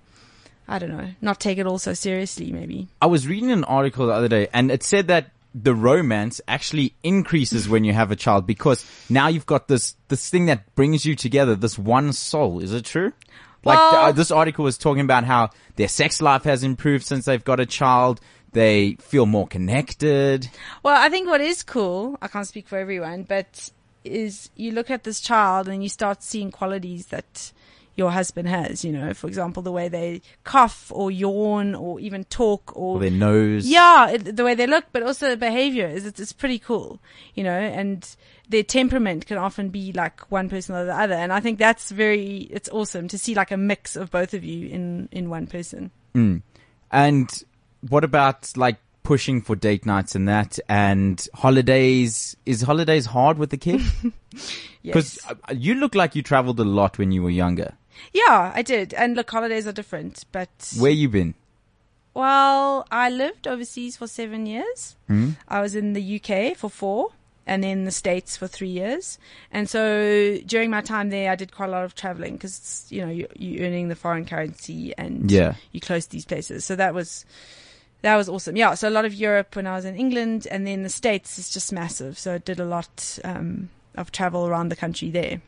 I 0.67 0.79
don't 0.79 0.89
know, 0.89 1.11
not 1.21 1.39
take 1.39 1.59
it 1.59 1.67
all 1.67 1.77
so 1.77 1.93
seriously, 1.93 2.51
maybe. 2.51 2.87
I 3.01 3.05
was 3.05 3.27
reading 3.27 3.51
an 3.51 3.63
article 3.65 4.07
the 4.07 4.13
other 4.13 4.27
day, 4.27 4.47
and 4.51 4.71
it 4.71 4.81
said 4.81 5.07
that 5.09 5.29
the 5.57 5.73
romance 5.73 6.41
actually 6.49 6.93
increases 7.01 7.69
when 7.69 7.85
you 7.85 7.93
have 7.93 8.11
a 8.11 8.15
child 8.15 8.45
because 8.45 8.85
now 9.09 9.29
you've 9.29 9.45
got 9.45 9.69
this 9.69 9.95
this 10.09 10.29
thing 10.29 10.47
that 10.47 10.75
brings 10.75 11.05
you 11.05 11.15
together, 11.15 11.55
this 11.55 11.79
one 11.79 12.11
soul. 12.11 12.59
Is 12.59 12.73
it 12.73 12.83
true? 12.83 13.13
Like 13.63 13.77
Well- 13.77 13.95
uh, 13.95 14.11
this 14.11 14.31
article 14.31 14.65
was 14.65 14.77
talking 14.77 15.01
about 15.03 15.23
how 15.23 15.51
their 15.77 15.87
sex 15.87 16.21
life 16.21 16.43
has 16.43 16.63
improved 16.63 17.05
since 17.05 17.25
they've 17.25 17.43
got 17.43 17.59
a 17.61 17.65
child. 17.65 18.19
They 18.51 18.97
feel 18.99 19.25
more 19.25 19.47
connected. 19.47 20.49
Well, 20.83 20.95
I 21.01 21.09
think 21.09 21.27
what 21.27 21.41
is 21.41 21.63
cool, 21.63 22.17
I 22.21 22.27
can't 22.27 22.47
speak 22.47 22.67
for 22.67 22.77
everyone, 22.77 23.23
but 23.23 23.69
is 24.03 24.49
you 24.55 24.71
look 24.71 24.91
at 24.91 25.03
this 25.03 25.19
child 25.19 25.67
and 25.67 25.81
you 25.81 25.89
start 25.89 26.21
seeing 26.21 26.51
qualities 26.51 27.07
that 27.07 27.51
your 27.95 28.11
husband 28.11 28.47
has, 28.49 28.83
you 28.83 28.91
know, 28.91 29.13
for 29.13 29.27
example, 29.27 29.63
the 29.63 29.71
way 29.71 29.87
they 29.87 30.21
cough 30.43 30.91
or 30.93 31.09
yawn 31.11 31.73
or 31.75 31.99
even 31.99 32.23
talk 32.25 32.75
or 32.75 32.97
Or 32.97 32.99
their 32.99 33.09
nose. 33.11 33.67
Yeah, 33.67 34.09
it, 34.09 34.35
the 34.35 34.43
way 34.43 34.53
they 34.53 34.67
look, 34.67 34.85
but 34.91 35.01
also 35.03 35.29
the 35.29 35.37
behavior 35.37 35.87
is 35.87 36.05
it's, 36.05 36.19
it's 36.19 36.33
pretty 36.33 36.59
cool, 36.59 36.99
you 37.35 37.43
know, 37.43 37.57
and 37.57 38.05
their 38.49 38.63
temperament 38.63 39.25
can 39.25 39.37
often 39.37 39.69
be 39.69 39.91
like 39.93 40.29
one 40.31 40.49
person 40.49 40.75
or 40.75 40.85
the 40.85 40.93
other, 40.95 41.15
and 41.15 41.31
I 41.33 41.39
think 41.39 41.57
that's 41.57 41.89
very 41.91 42.47
it's 42.51 42.69
awesome 42.69 43.07
to 43.07 43.17
see 43.17 43.33
like 43.33 43.51
a 43.51 43.57
mix 43.57 43.95
of 43.95 44.11
both 44.11 44.33
of 44.33 44.43
you 44.43 44.67
in 44.67 45.09
in 45.11 45.29
one 45.29 45.47
person. 45.47 45.89
Hmm. 46.13 46.37
And 46.91 47.29
what 47.89 48.03
about 48.03 48.55
like 48.57 48.77
pushing 49.03 49.41
for 49.41 49.55
date 49.55 49.85
nights 49.85 50.15
and 50.15 50.27
that 50.27 50.59
and 50.67 51.27
holidays? 51.33 52.35
Is 52.45 52.61
holidays 52.61 53.05
hard 53.05 53.37
with 53.37 53.49
the 53.51 53.57
kid? 53.57 53.81
Because 54.83 55.17
Yes. 55.25 55.57
you 55.57 55.73
look 55.75 55.95
like 55.95 56.15
you 56.15 56.21
traveled 56.21 56.59
a 56.59 56.63
lot 56.63 56.99
when 56.99 57.11
you 57.11 57.23
were 57.23 57.31
younger. 57.31 57.73
Yeah, 58.13 58.51
I 58.55 58.61
did. 58.61 58.93
And 58.93 59.15
look, 59.15 59.29
holidays 59.31 59.67
are 59.67 59.71
different, 59.71 60.25
but 60.31 60.49
Where 60.77 60.91
you 60.91 61.09
been? 61.09 61.33
well, 62.13 62.87
I 62.91 63.09
lived 63.09 63.47
overseas 63.47 63.97
for 63.97 64.07
seven 64.07 64.45
years. 64.45 64.95
I 65.47 65.61
was 65.61 65.75
in 65.75 65.93
the 65.93 66.21
UK 66.21 66.55
for 66.57 66.69
four, 66.69 67.09
and 67.45 67.63
then 67.63 67.83
the 67.85 67.91
States 67.91 68.37
for 68.37 68.47
three 68.47 68.69
years. 68.69 69.19
And 69.51 69.69
so 69.69 70.37
during 70.45 70.69
my 70.69 70.81
time 70.81 71.09
there, 71.09 71.29
I 71.31 71.35
did 71.35 71.51
quite 71.53 71.69
a 71.69 71.71
lot 71.71 71.83
of 71.83 71.93
traveling 71.93 72.33
because 72.33 72.87
you 72.89 73.01
know 73.05 73.11
you 73.11 73.27
you're 73.35 73.67
earning 73.67 73.89
the 73.89 73.95
foreign 73.95 74.25
currency 74.25 74.93
and 74.97 75.29
Yeah. 75.29 75.55
you 75.71 75.79
close 75.81 76.07
these 76.07 76.25
places. 76.25 76.65
So 76.65 76.75
that 76.75 76.93
was 76.93 77.25
that 78.01 78.15
was 78.15 78.29
awesome. 78.29 78.55
Yeah, 78.55 78.73
so 78.75 78.87
a 78.87 78.91
lot 78.91 79.05
of 79.05 79.13
Europe 79.13 79.55
when 79.55 79.67
I 79.67 79.75
was 79.75 79.85
in 79.85 79.95
England, 79.95 80.47
and 80.49 80.65
then 80.65 80.83
the 80.83 80.89
States 80.89 81.37
is 81.37 81.49
just 81.49 81.71
massive. 81.73 82.17
So 82.17 82.35
I 82.35 82.37
did 82.39 82.59
a 82.59 82.65
lot 82.65 83.19
um, 83.23 83.69
of 83.95 84.11
travel 84.11 84.47
around 84.47 84.69
the 84.69 84.75
country 84.75 85.09
there. 85.11 85.41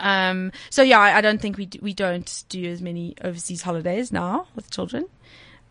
Um, 0.00 0.52
so 0.70 0.82
yeah, 0.82 0.98
I, 0.98 1.18
I 1.18 1.20
don't 1.20 1.40
think 1.40 1.56
we 1.56 1.66
do, 1.66 1.78
we 1.82 1.94
don't 1.94 2.44
do 2.48 2.64
as 2.66 2.82
many 2.82 3.14
overseas 3.22 3.62
holidays 3.62 4.12
now 4.12 4.46
with 4.54 4.70
children, 4.70 5.06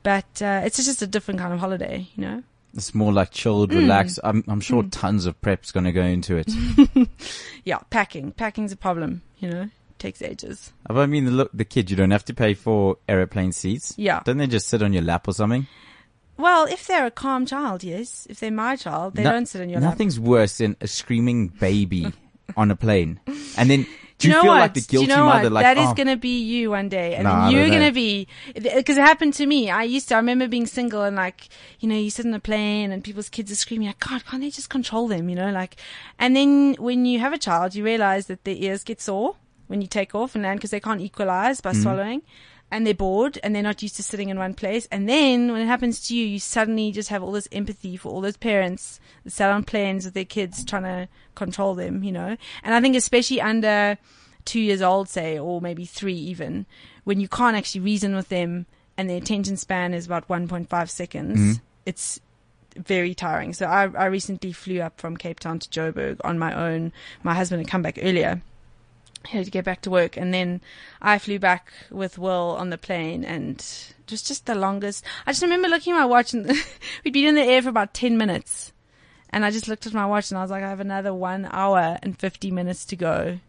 but 0.04 0.42
uh, 0.42 0.62
it's 0.66 0.84
just 0.84 1.02
a 1.02 1.08
different 1.08 1.40
kind 1.40 1.54
of 1.54 1.60
holiday, 1.60 2.08
you 2.16 2.22
know. 2.22 2.44
It's 2.74 2.94
more 2.94 3.12
like 3.12 3.32
chilled, 3.32 3.72
Mm. 3.72 3.80
relaxed. 3.80 4.20
I'm, 4.24 4.44
I'm 4.48 4.62
sure 4.62 4.84
tons 4.84 5.26
of 5.26 5.40
prep's 5.42 5.72
going 5.72 5.86
to 5.86 5.92
go 5.92 6.04
into 6.04 6.38
it. 6.38 6.52
Yeah, 7.66 7.80
packing. 7.90 8.32
Packing's 8.32 8.72
a 8.72 8.78
problem, 8.78 9.22
you 9.40 9.50
know. 9.50 9.70
Takes 9.98 10.22
ages. 10.22 10.72
I 10.90 11.06
mean, 11.08 11.26
the, 11.26 11.32
look, 11.32 11.52
the 11.54 11.66
kid, 11.66 11.92
you 11.92 11.98
don't 11.98 12.12
have 12.12 12.24
to 12.26 12.34
pay 12.34 12.54
for 12.54 12.98
aeroplane 13.10 13.52
seats. 13.52 13.94
Yeah. 13.98 14.22
Don't 14.24 14.38
they 14.38 14.48
just 14.48 14.68
sit 14.70 14.82
on 14.82 14.94
your 14.94 15.04
lap 15.04 15.28
or 15.28 15.34
something? 15.34 15.68
Well, 16.38 16.66
if 16.66 16.88
they're 16.88 17.06
a 17.08 17.12
calm 17.12 17.46
child, 17.46 17.84
yes. 17.84 18.26
If 18.30 18.40
they're 18.40 18.50
my 18.50 18.76
child, 18.78 19.16
they 19.16 19.24
No- 19.24 19.32
don't 19.34 19.46
sit 19.48 19.62
on 19.62 19.70
your 19.70 19.82
lap. 19.82 19.90
Nothing's 19.92 20.18
worse 20.20 20.58
than 20.60 20.78
a 20.80 20.88
screaming 20.88 21.48
baby 21.50 22.14
on 22.58 22.72
a 22.72 22.76
plane. 22.76 23.20
And 23.58 23.70
then, 23.70 23.86
do 24.18 24.28
you, 24.28 24.34
know 24.34 24.42
feel 24.42 24.52
what? 24.52 24.60
like 24.60 24.74
the 24.74 24.82
guilty 24.82 25.06
Do 25.08 25.12
you 25.14 25.18
know 25.18 25.26
mother? 25.26 25.44
what? 25.44 25.52
Like, 25.54 25.64
that 25.64 25.78
is 25.78 25.88
oh, 25.90 25.94
going 25.94 26.08
to 26.08 26.18
be 26.18 26.42
you 26.42 26.72
one 26.72 26.90
day, 26.90 27.16
and 27.16 27.24
Nah, 27.24 27.46
then 27.46 27.52
you're 27.56 27.70
going 27.70 27.86
to 27.88 27.92
be 27.94 28.28
because 28.54 28.98
it 28.98 29.02
happened 29.02 29.34
to 29.36 29.46
me. 29.46 29.70
I 29.70 29.84
used 29.84 30.10
to. 30.10 30.16
I 30.16 30.18
remember 30.18 30.48
being 30.48 30.66
single 30.66 31.04
and 31.04 31.16
like 31.16 31.48
you 31.80 31.88
know 31.88 31.96
you 31.96 32.10
sit 32.10 32.26
in 32.26 32.34
a 32.34 32.40
plane 32.40 32.92
and 32.92 33.02
people's 33.04 33.30
kids 33.30 33.52
are 33.52 33.56
screaming 33.56 33.88
like 33.88 34.00
God, 34.00 34.26
can't 34.26 34.42
they 34.42 34.50
just 34.50 34.70
control 34.70 35.08
them? 35.08 35.30
You 35.30 35.36
know, 35.36 35.52
like 35.52 35.78
and 36.18 36.36
then 36.36 36.76
when 36.80 37.06
you 37.06 37.20
have 37.20 37.32
a 37.34 37.38
child, 37.38 37.76
you 37.76 37.84
realize 37.86 38.28
that 38.28 38.44
their 38.44 38.56
ears 38.56 38.84
get 38.84 39.00
sore 39.02 39.36
when 39.68 39.82
you 39.82 39.88
take 39.88 40.14
off 40.14 40.36
and 40.36 40.44
land 40.44 40.60
because 40.60 40.72
they 40.72 40.80
can't 40.82 41.00
equalize 41.02 41.62
Mm-hmm. 41.62 41.78
by 41.78 41.82
swallowing. 41.82 42.22
And 42.72 42.86
they're 42.86 42.94
bored 42.94 43.40
and 43.42 43.56
they're 43.56 43.64
not 43.64 43.82
used 43.82 43.96
to 43.96 44.04
sitting 44.04 44.30
in 44.30 44.38
one 44.38 44.54
place. 44.54 44.88
And 44.92 45.10
then 45.10 45.52
when 45.52 45.62
it 45.62 45.66
happens 45.66 46.08
to 46.08 46.16
you, 46.16 46.26
you 46.26 46.40
suddenly 46.40 46.92
just 46.92 47.10
have 47.10 47.24
all 47.24 47.32
this 47.32 47.48
empathy 47.52 47.98
for 47.98 48.10
all 48.10 48.22
those 48.22 48.38
parents 48.38 49.00
that 49.24 49.32
sat 49.32 49.52
on 49.52 49.64
planes 49.64 50.06
with 50.06 50.14
their 50.14 50.26
kids 50.26 50.64
trying 50.64 50.84
to 50.84 51.08
control 51.34 51.74
them, 51.74 52.04
you 52.04 52.12
know? 52.12 52.38
And 52.64 52.76
I 52.76 52.82
think 52.82 52.96
especially 52.96 53.42
under 53.42 53.98
two 54.46 54.60
years 54.60 54.82
old, 54.82 55.10
say, 55.10 55.40
or 55.40 55.62
maybe 55.62 55.86
three 55.86 56.14
even, 56.14 56.68
when 57.06 57.20
you 57.20 57.28
can't 57.28 57.58
actually 57.58 57.82
reason 57.82 58.16
with 58.16 58.30
them 58.30 58.68
and 58.98 59.10
their 59.10 59.18
attention 59.18 59.58
span 59.58 59.94
is 59.94 60.06
about 60.06 60.28
1.5 60.28 60.90
seconds, 60.90 61.40
mm-hmm. 61.40 61.64
it's 61.86 62.20
very 62.76 63.14
tiring. 63.14 63.54
So 63.54 63.66
I, 63.66 63.84
I 63.84 64.06
recently 64.06 64.52
flew 64.52 64.82
up 64.82 65.00
from 65.00 65.18
Cape 65.18 65.40
Town 65.40 65.60
to 65.60 65.70
Joburg 65.70 66.18
on 66.24 66.38
my 66.38 66.54
own. 66.54 66.92
My 67.24 67.34
husband 67.34 67.62
had 67.62 67.70
come 67.70 67.82
back 67.82 68.00
earlier. 68.02 68.42
He 69.28 69.38
had 69.38 69.46
to 69.46 69.52
get 69.52 69.66
back 69.66 69.82
to 69.82 69.90
work 69.90 70.16
and 70.18 70.34
then 70.34 70.62
I 71.02 71.20
flew 71.20 71.40
back 71.40 71.72
with 71.92 72.18
Will 72.18 72.56
on 72.58 72.70
the 72.70 72.78
plane 72.78 73.26
and 73.26 73.56
it 73.60 74.12
was 74.12 74.22
just 74.24 74.46
the 74.46 74.56
longest. 74.56 75.04
I 75.28 75.32
just 75.32 75.42
remember 75.44 75.68
looking 75.68 75.94
at 75.94 76.00
my 76.00 76.06
watch 76.06 76.34
and 76.34 76.48
we'd 77.04 77.14
been 77.14 77.26
in 77.28 77.36
the 77.36 77.44
air 77.44 77.62
for 77.62 77.70
about 77.70 77.94
10 77.94 78.18
minutes. 78.18 78.72
And 79.32 79.46
I 79.46 79.52
just 79.52 79.68
looked 79.68 79.86
at 79.86 79.94
my 79.94 80.06
watch 80.06 80.32
and 80.32 80.38
I 80.38 80.42
was 80.42 80.50
like, 80.50 80.64
I 80.64 80.70
have 80.70 80.80
another 80.80 81.14
one 81.14 81.48
hour 81.52 82.00
and 82.02 82.18
50 82.18 82.50
minutes 82.50 82.86
to 82.86 82.96
go. 82.96 83.40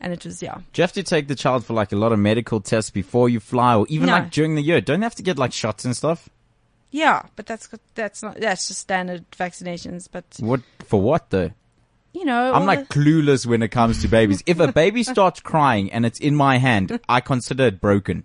And 0.00 0.12
it 0.12 0.24
was, 0.24 0.42
yeah. 0.42 0.56
do 0.72 0.80
you 0.80 0.82
have 0.82 0.92
to 0.92 1.02
take 1.02 1.28
the 1.28 1.34
child 1.34 1.64
for 1.64 1.72
like 1.72 1.90
a 1.92 1.96
lot 1.96 2.12
of 2.12 2.18
medical 2.18 2.60
tests 2.60 2.90
before 2.90 3.28
you 3.28 3.40
fly 3.40 3.74
or 3.74 3.86
even 3.88 4.06
No. 4.06 4.12
like 4.12 4.30
during 4.30 4.54
the 4.54 4.62
year? 4.62 4.80
Don't 4.80 5.00
they 5.00 5.06
have 5.06 5.14
to 5.16 5.22
get 5.22 5.38
like 5.38 5.52
shots 5.52 5.84
and 5.84 5.96
stuff? 5.96 6.28
Yeah, 6.90 7.22
but 7.34 7.46
that's, 7.46 7.68
that's 7.94 8.22
not, 8.22 8.36
that's 8.36 8.68
just 8.68 8.80
standard 8.80 9.24
vaccinations. 9.32 10.08
But, 10.12 10.24
What, 10.38 10.60
for 10.84 11.00
what 11.00 11.30
though? 11.30 11.50
You 12.14 12.24
know, 12.24 12.54
I'm 12.54 12.64
like 12.64 12.88
the- 12.88 12.94
clueless 12.94 13.44
when 13.44 13.62
it 13.62 13.68
comes 13.68 14.00
to 14.02 14.08
babies. 14.08 14.42
If 14.46 14.60
a 14.60 14.72
baby 14.72 15.02
starts 15.14 15.40
crying 15.40 15.92
and 15.92 16.06
it's 16.06 16.18
in 16.20 16.34
my 16.34 16.58
hand, 16.58 16.98
I 17.08 17.20
consider 17.20 17.64
it 17.66 17.80
broken. 17.80 18.24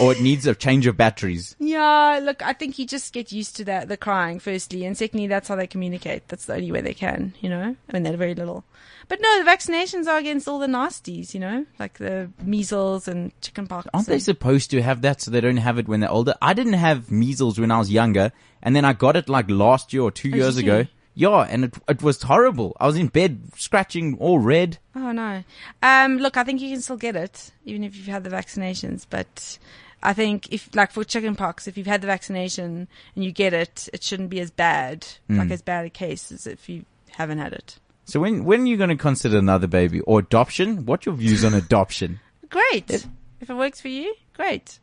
Or 0.00 0.12
it 0.12 0.20
needs 0.20 0.46
a 0.46 0.54
change 0.54 0.86
of 0.86 0.96
batteries. 0.96 1.56
Yeah, 1.58 2.20
look, 2.22 2.40
I 2.42 2.52
think 2.52 2.78
you 2.78 2.86
just 2.86 3.12
get 3.12 3.32
used 3.32 3.56
to 3.56 3.64
that, 3.64 3.88
the 3.88 3.96
crying, 3.96 4.38
firstly. 4.38 4.84
And 4.86 4.96
secondly, 4.96 5.26
that's 5.26 5.48
how 5.48 5.56
they 5.56 5.66
communicate. 5.66 6.28
That's 6.28 6.46
the 6.46 6.54
only 6.54 6.70
way 6.72 6.80
they 6.80 6.94
can, 6.94 7.34
you 7.40 7.48
know, 7.50 7.74
when 7.90 8.02
they're 8.04 8.16
very 8.16 8.34
little. 8.34 8.64
But 9.08 9.20
no, 9.20 9.42
the 9.42 9.50
vaccinations 9.50 10.06
are 10.06 10.16
against 10.18 10.46
all 10.48 10.58
the 10.60 10.66
nasties, 10.68 11.34
you 11.34 11.40
know, 11.40 11.66
like 11.78 11.98
the 11.98 12.30
measles 12.42 13.08
and 13.08 13.32
chickenpox. 13.42 13.88
Aren't 13.92 14.06
they 14.06 14.18
supposed 14.20 14.70
to 14.70 14.80
have 14.82 15.02
that 15.02 15.20
so 15.20 15.30
they 15.30 15.40
don't 15.40 15.56
have 15.58 15.78
it 15.78 15.88
when 15.88 16.00
they're 16.00 16.10
older? 16.10 16.34
I 16.40 16.54
didn't 16.54 16.74
have 16.74 17.10
measles 17.10 17.58
when 17.58 17.70
I 17.70 17.78
was 17.78 17.90
younger, 17.90 18.32
and 18.62 18.74
then 18.76 18.84
I 18.84 18.92
got 18.94 19.16
it 19.16 19.28
like 19.28 19.50
last 19.50 19.92
year 19.92 20.02
or 20.02 20.10
two 20.12 20.30
Oh, 20.32 20.36
years 20.36 20.56
ago. 20.56 20.86
Yeah, 21.14 21.40
and 21.48 21.64
it 21.64 21.74
it 21.88 22.02
was 22.02 22.22
horrible. 22.22 22.76
I 22.80 22.86
was 22.86 22.96
in 22.96 23.08
bed 23.08 23.40
scratching 23.56 24.16
all 24.18 24.38
red. 24.38 24.78
Oh 24.96 25.12
no. 25.12 25.44
Um, 25.82 26.16
look, 26.18 26.36
I 26.36 26.44
think 26.44 26.60
you 26.60 26.70
can 26.70 26.80
still 26.80 26.96
get 26.96 27.16
it, 27.16 27.52
even 27.64 27.84
if 27.84 27.96
you've 27.96 28.06
had 28.06 28.24
the 28.24 28.30
vaccinations, 28.30 29.06
but 29.08 29.58
I 30.02 30.14
think 30.14 30.52
if, 30.52 30.74
like 30.74 30.90
for 30.90 31.04
chickenpox, 31.04 31.68
if 31.68 31.76
you've 31.76 31.86
had 31.86 32.00
the 32.00 32.06
vaccination 32.08 32.88
and 33.14 33.24
you 33.24 33.30
get 33.30 33.52
it, 33.52 33.88
it 33.92 34.02
shouldn't 34.02 34.30
be 34.30 34.40
as 34.40 34.50
bad, 34.50 35.06
like 35.28 35.46
Hmm. 35.48 35.52
as 35.52 35.62
bad 35.62 35.84
a 35.84 35.90
case 35.90 36.32
as 36.32 36.46
if 36.46 36.68
you 36.68 36.84
haven't 37.10 37.38
had 37.38 37.52
it. 37.52 37.78
So 38.04 38.18
when 38.18 38.44
when 38.44 38.62
are 38.62 38.66
you 38.66 38.76
going 38.76 38.90
to 38.90 38.96
consider 38.96 39.38
another 39.38 39.66
baby 39.68 40.00
or 40.00 40.18
adoption? 40.20 40.86
What's 40.86 41.06
your 41.06 41.14
views 41.14 41.44
on 41.44 41.54
adoption? 41.54 42.20
Great. 42.48 42.90
If 42.90 43.48
it 43.50 43.54
works 43.54 43.80
for 43.80 43.88
you, 43.88 44.14
great. 44.34 44.78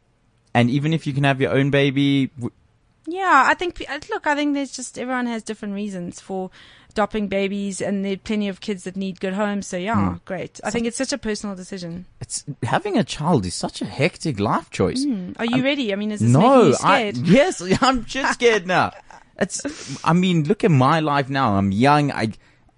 And 0.54 0.70
even 0.70 0.94
if 0.94 1.06
you 1.08 1.13
can 1.13 1.24
have 1.24 1.39
your 1.39 1.52
own 1.52 1.70
baby, 1.70 2.30
Yeah, 3.12 3.43
I 3.48 3.54
think, 3.54 3.84
look, 4.10 4.28
I 4.28 4.36
think 4.36 4.54
there's 4.54 4.72
just, 4.72 4.98
everyone 5.00 5.26
has 5.28 5.43
different 5.43 5.74
reasons 5.74 6.19
for 6.19 6.52
adopting 6.91 7.28
babies 7.28 7.82
and 7.82 8.04
there 8.04 8.13
are 8.13 8.17
plenty 8.17 8.48
of 8.50 8.62
kids 8.62 8.84
that 8.84 8.95
need 8.95 9.19
good 9.19 9.34
homes. 9.34 9.67
So 9.67 9.78
yeah, 9.78 10.17
great. 10.26 10.60
I 10.63 10.69
think 10.72 10.86
it's 10.88 10.98
such 10.98 11.13
a 11.13 11.17
personal 11.17 11.56
decision. 11.56 12.06
it's 12.19 12.43
having 12.63 12.98
a 12.98 13.04
child 13.04 13.45
is 13.45 13.54
such 13.56 13.82
a 13.82 13.86
hectic 13.86 14.39
life 14.39 14.69
choice. 14.69 15.06
Are 15.38 15.45
you 15.45 15.63
ready? 15.63 15.93
I 15.93 15.95
mean, 15.95 16.12
is 16.12 16.19
this 16.19 16.30
No, 16.30 16.67
you 16.67 16.76
I, 16.84 17.13
yes, 17.24 17.62
I'm 17.82 18.06
just 18.06 18.34
scared 18.34 18.65
now. 18.67 18.91
It's, 19.41 19.98
I 20.04 20.12
mean, 20.12 20.43
look 20.43 20.65
at 20.65 20.72
my 20.72 21.00
life 21.00 21.30
now. 21.30 21.54
I'm 21.56 21.72
young. 21.72 22.12
I, 22.12 22.34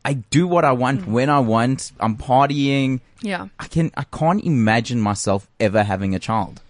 I 0.06 0.13
do 0.13 0.46
what 0.48 0.63
I 0.63 0.74
want 0.74 1.02
Hmm. 1.02 1.12
when 1.12 1.30
I 1.32 1.39
want. 1.39 1.91
I'm 2.00 2.15
partying. 2.17 3.00
yeah. 3.24 3.48
I 3.60 3.65
can, 3.67 3.89
I 3.98 4.04
can't 4.04 4.44
imagine 4.44 5.02
myself 5.02 5.48
ever 5.60 5.82
having 5.84 6.13
a 6.13 6.20
child. 6.20 6.62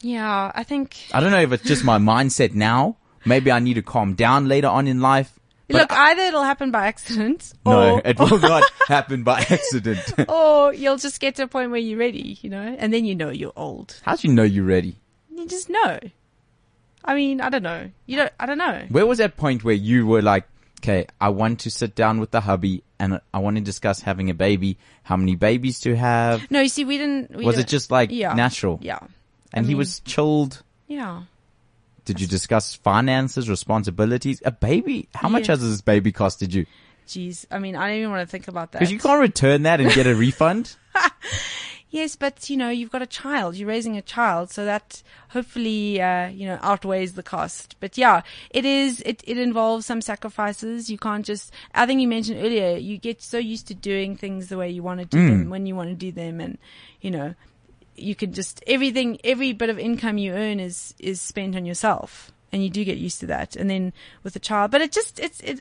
Yeah, 0.00 0.52
I 0.54 0.62
think, 0.62 0.96
I 1.12 1.20
don't 1.20 1.30
know 1.32 1.40
if 1.40 1.52
it's 1.52 1.64
just 1.64 1.84
my 1.84 1.98
mindset 1.98 2.54
now. 2.54 2.96
Maybe 3.24 3.50
I 3.50 3.58
need 3.58 3.74
to 3.74 3.82
calm 3.82 4.14
down 4.14 4.46
later 4.48 4.68
on 4.68 4.86
in 4.86 5.00
life. 5.00 5.34
Look, 5.68 5.92
I- 5.92 6.10
either 6.12 6.22
it'll 6.22 6.44
happen 6.44 6.70
by 6.70 6.86
accident 6.86 7.52
no, 7.66 7.96
or, 7.96 8.02
it 8.04 8.18
will 8.18 8.38
not 8.38 8.62
happen 8.86 9.22
by 9.22 9.40
accident. 9.40 10.00
or 10.28 10.72
you'll 10.72 10.96
just 10.96 11.20
get 11.20 11.34
to 11.36 11.42
a 11.42 11.46
point 11.48 11.70
where 11.70 11.80
you're 11.80 11.98
ready, 11.98 12.38
you 12.40 12.48
know, 12.48 12.62
and 12.78 12.92
then 12.92 13.04
you 13.04 13.14
know 13.14 13.28
you're 13.30 13.52
old. 13.56 14.00
How 14.02 14.16
do 14.16 14.26
you 14.28 14.32
know 14.32 14.44
you're 14.44 14.64
ready? 14.64 14.96
You 15.34 15.46
just 15.46 15.68
know. 15.68 15.98
I 17.04 17.14
mean, 17.14 17.40
I 17.40 17.48
don't 17.50 17.62
know. 17.62 17.90
You 18.06 18.16
don't, 18.16 18.32
I 18.40 18.46
don't 18.46 18.58
know. 18.58 18.86
Where 18.88 19.06
was 19.06 19.18
that 19.18 19.36
point 19.36 19.62
where 19.64 19.74
you 19.74 20.06
were 20.06 20.22
like, 20.22 20.44
okay, 20.80 21.06
I 21.20 21.28
want 21.30 21.60
to 21.60 21.70
sit 21.70 21.94
down 21.94 22.18
with 22.20 22.30
the 22.30 22.40
hubby 22.40 22.82
and 22.98 23.20
I 23.34 23.38
want 23.38 23.56
to 23.56 23.62
discuss 23.62 24.00
having 24.00 24.30
a 24.30 24.34
baby, 24.34 24.78
how 25.02 25.16
many 25.16 25.34
babies 25.36 25.80
to 25.80 25.94
have? 25.96 26.50
No, 26.50 26.60
you 26.60 26.68
see, 26.68 26.84
we 26.84 26.98
didn't. 26.98 27.34
We 27.36 27.44
Was 27.44 27.56
it 27.56 27.58
didn't- 27.58 27.68
just 27.70 27.90
like 27.90 28.10
Yeah. 28.10 28.32
natural? 28.34 28.78
Yeah. 28.82 29.00
And 29.52 29.66
I 29.66 29.68
he 29.68 29.74
was 29.74 30.00
chilled. 30.00 30.62
Yeah. 30.86 31.22
Did 32.04 32.20
you 32.20 32.26
discuss 32.26 32.74
finances, 32.74 33.48
responsibilities? 33.50 34.40
A 34.44 34.50
baby? 34.50 35.08
How 35.14 35.28
much 35.28 35.48
Yeah. 35.48 35.52
has 35.56 35.60
this 35.60 35.80
baby 35.82 36.12
costed 36.12 36.52
you? 36.52 36.66
Jeez. 37.06 37.44
I 37.50 37.58
mean, 37.58 37.76
I 37.76 37.88
don't 37.88 37.98
even 37.98 38.10
want 38.10 38.26
to 38.26 38.30
think 38.30 38.48
about 38.48 38.72
that. 38.72 38.78
Because 38.80 38.92
you 38.92 38.98
can't 38.98 39.20
return 39.20 39.62
that 39.62 39.80
and 39.80 39.90
get 39.92 40.06
a 40.06 40.14
refund. 40.14 40.76
Yes, 41.90 42.16
but 42.16 42.50
you 42.50 42.58
know, 42.58 42.68
you've 42.68 42.90
got 42.90 43.00
a 43.00 43.06
child. 43.06 43.56
You're 43.56 43.66
raising 43.68 43.96
a 43.96 44.02
child, 44.02 44.50
so 44.50 44.66
that 44.66 45.02
hopefully, 45.30 45.98
uh, 46.02 46.28
you 46.28 46.44
know, 46.46 46.58
outweighs 46.60 47.14
the 47.14 47.22
cost. 47.22 47.76
But 47.80 47.96
yeah, 47.96 48.20
it 48.50 48.66
is. 48.66 49.00
It 49.06 49.22
it 49.26 49.38
involves 49.38 49.86
some 49.86 50.02
sacrifices. 50.02 50.90
You 50.90 50.98
can't 50.98 51.24
just. 51.24 51.50
I 51.74 51.86
think 51.86 52.02
you 52.02 52.06
mentioned 52.08 52.44
earlier. 52.44 52.76
You 52.76 52.98
get 52.98 53.22
so 53.22 53.38
used 53.38 53.68
to 53.68 53.74
doing 53.74 54.16
things 54.16 54.48
the 54.48 54.58
way 54.58 54.68
you 54.68 54.82
want 54.82 55.00
to 55.00 55.06
do 55.06 55.28
them 55.30 55.48
when 55.48 55.64
you 55.64 55.74
want 55.74 55.88
to 55.88 55.94
do 55.94 56.12
them, 56.12 56.40
and 56.40 56.58
you 57.00 57.10
know, 57.10 57.34
you 58.00 58.14
can 58.14 58.32
just 58.32 58.62
everything. 58.66 59.18
Every 59.24 59.52
bit 59.52 59.70
of 59.70 59.78
income 59.78 60.18
you 60.18 60.32
earn 60.32 60.60
is 60.60 60.94
is 60.98 61.20
spent 61.20 61.56
on 61.56 61.66
yourself, 61.66 62.32
and 62.52 62.62
you 62.62 62.70
do 62.70 62.84
get 62.84 62.98
used 62.98 63.20
to 63.20 63.26
that. 63.26 63.56
And 63.56 63.68
then 63.68 63.92
with 64.22 64.36
a 64.36 64.40
child, 64.40 64.70
but 64.70 64.80
it 64.80 64.92
just 64.92 65.18
it's 65.20 65.40
it 65.40 65.60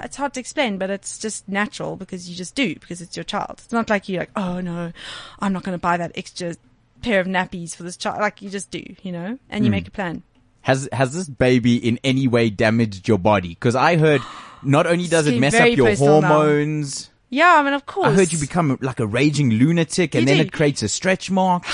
it's 0.00 0.16
hard 0.16 0.34
to 0.34 0.40
explain, 0.40 0.78
but 0.78 0.90
it's 0.90 1.18
just 1.18 1.48
natural 1.48 1.96
because 1.96 2.28
you 2.28 2.36
just 2.36 2.54
do 2.54 2.74
because 2.74 3.00
it's 3.00 3.16
your 3.16 3.24
child. 3.24 3.60
It's 3.64 3.72
not 3.72 3.90
like 3.90 4.08
you're 4.08 4.20
like, 4.20 4.30
oh 4.36 4.60
no, 4.60 4.92
I'm 5.40 5.52
not 5.52 5.62
going 5.62 5.76
to 5.76 5.80
buy 5.80 5.96
that 5.96 6.12
extra 6.14 6.54
pair 7.02 7.20
of 7.20 7.26
nappies 7.26 7.74
for 7.74 7.82
this 7.82 7.96
child. 7.96 8.20
Like 8.20 8.42
you 8.42 8.50
just 8.50 8.70
do, 8.70 8.82
you 9.02 9.12
know, 9.12 9.38
and 9.48 9.64
you 9.64 9.70
hmm. 9.70 9.76
make 9.76 9.88
a 9.88 9.92
plan. 9.92 10.22
Has 10.62 10.88
has 10.92 11.14
this 11.14 11.28
baby 11.28 11.76
in 11.76 11.98
any 12.04 12.28
way 12.28 12.50
damaged 12.50 13.08
your 13.08 13.18
body? 13.18 13.50
Because 13.50 13.74
I 13.74 13.96
heard 13.96 14.20
not 14.62 14.86
only 14.86 15.06
does 15.06 15.26
it 15.26 15.38
mess 15.38 15.54
up 15.54 15.68
your 15.70 15.94
hormones. 15.94 17.08
now. 17.08 17.14
Yeah, 17.30 17.56
I 17.58 17.62
mean, 17.62 17.74
of 17.74 17.84
course. 17.86 18.08
I 18.08 18.12
heard 18.12 18.32
you 18.32 18.38
become 18.38 18.78
like 18.80 19.00
a 19.00 19.06
raging 19.06 19.50
lunatic, 19.50 20.14
and 20.14 20.22
You 20.22 20.26
then 20.26 20.36
do. 20.36 20.42
it 20.48 20.52
creates 20.52 20.82
a 20.82 20.88
stretch 20.88 21.30
mark. 21.30 21.64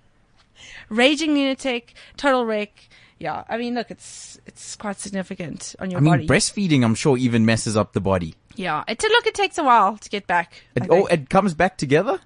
raging 0.88 1.34
lunatic, 1.34 1.94
total 2.16 2.44
wreck. 2.46 2.88
Yeah, 3.18 3.44
I 3.48 3.58
mean, 3.58 3.74
look, 3.74 3.90
it's 3.90 4.40
it's 4.46 4.76
quite 4.76 4.98
significant 4.98 5.74
on 5.78 5.90
your 5.90 5.98
I 5.98 6.02
mean, 6.02 6.12
body. 6.12 6.26
breastfeeding, 6.26 6.82
I'm 6.84 6.94
sure, 6.94 7.18
even 7.18 7.44
messes 7.44 7.76
up 7.76 7.92
the 7.92 8.00
body. 8.00 8.34
yeah, 8.56 8.82
it 8.88 9.02
look, 9.02 9.26
it 9.26 9.34
takes 9.34 9.58
a 9.58 9.62
while 9.64 9.98
to 9.98 10.08
get 10.08 10.26
back. 10.26 10.62
It, 10.74 10.86
oh, 10.88 11.04
it 11.06 11.28
comes 11.28 11.52
back 11.52 11.76
together. 11.76 12.18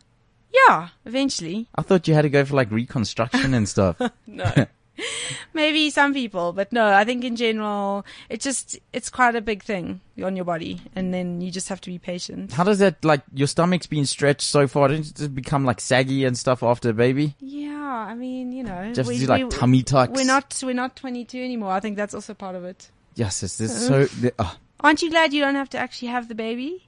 yeah, 0.68 0.90
eventually. 1.04 1.66
I 1.74 1.82
thought 1.82 2.06
you 2.06 2.14
had 2.14 2.22
to 2.22 2.28
go 2.28 2.44
for 2.44 2.54
like 2.54 2.70
reconstruction 2.70 3.54
and 3.54 3.68
stuff. 3.68 4.00
No. 4.26 4.66
Maybe 5.54 5.90
some 5.90 6.14
people, 6.14 6.52
but 6.52 6.72
no, 6.72 6.86
I 6.86 7.04
think 7.04 7.24
in 7.24 7.36
general, 7.36 8.04
it 8.28 8.40
just, 8.40 8.78
it's 8.92 9.10
quite 9.10 9.34
a 9.34 9.40
big 9.40 9.62
thing 9.62 10.00
on 10.22 10.36
your 10.36 10.44
body. 10.44 10.80
And 10.94 11.12
then 11.12 11.40
you 11.40 11.50
just 11.50 11.68
have 11.68 11.80
to 11.82 11.90
be 11.90 11.98
patient. 11.98 12.52
How 12.52 12.64
does 12.64 12.78
that 12.78 13.04
like 13.04 13.22
your 13.32 13.48
stomach's 13.48 13.86
been 13.86 14.06
stretched 14.06 14.42
so 14.42 14.66
far? 14.66 14.88
Didn't 14.88 15.20
it 15.20 15.34
become 15.34 15.64
like 15.64 15.80
saggy 15.80 16.24
and 16.24 16.36
stuff 16.36 16.62
after 16.62 16.90
a 16.90 16.94
baby? 16.94 17.34
Yeah, 17.40 18.06
I 18.08 18.14
mean, 18.14 18.52
you 18.52 18.62
know. 18.62 18.92
Just 18.92 19.10
to 19.10 19.18
do 19.18 19.26
like 19.26 19.50
tummy 19.50 19.82
tucks? 19.82 20.12
We're 20.12 20.26
not, 20.26 20.60
we're 20.64 20.74
not 20.74 20.96
22 20.96 21.38
anymore. 21.38 21.72
I 21.72 21.80
think 21.80 21.96
that's 21.96 22.14
also 22.14 22.34
part 22.34 22.54
of 22.54 22.64
it. 22.64 22.90
Yes, 23.14 23.42
it's, 23.42 23.60
it's 23.60 23.88
uh-huh. 23.88 24.06
so. 24.06 24.20
the- 24.20 24.34
oh. 24.38 24.56
Aren't 24.80 25.00
you 25.02 25.10
glad 25.10 25.32
you 25.32 25.40
don't 25.40 25.54
have 25.54 25.70
to 25.70 25.78
actually 25.78 26.08
have 26.08 26.28
the 26.28 26.34
baby? 26.34 26.86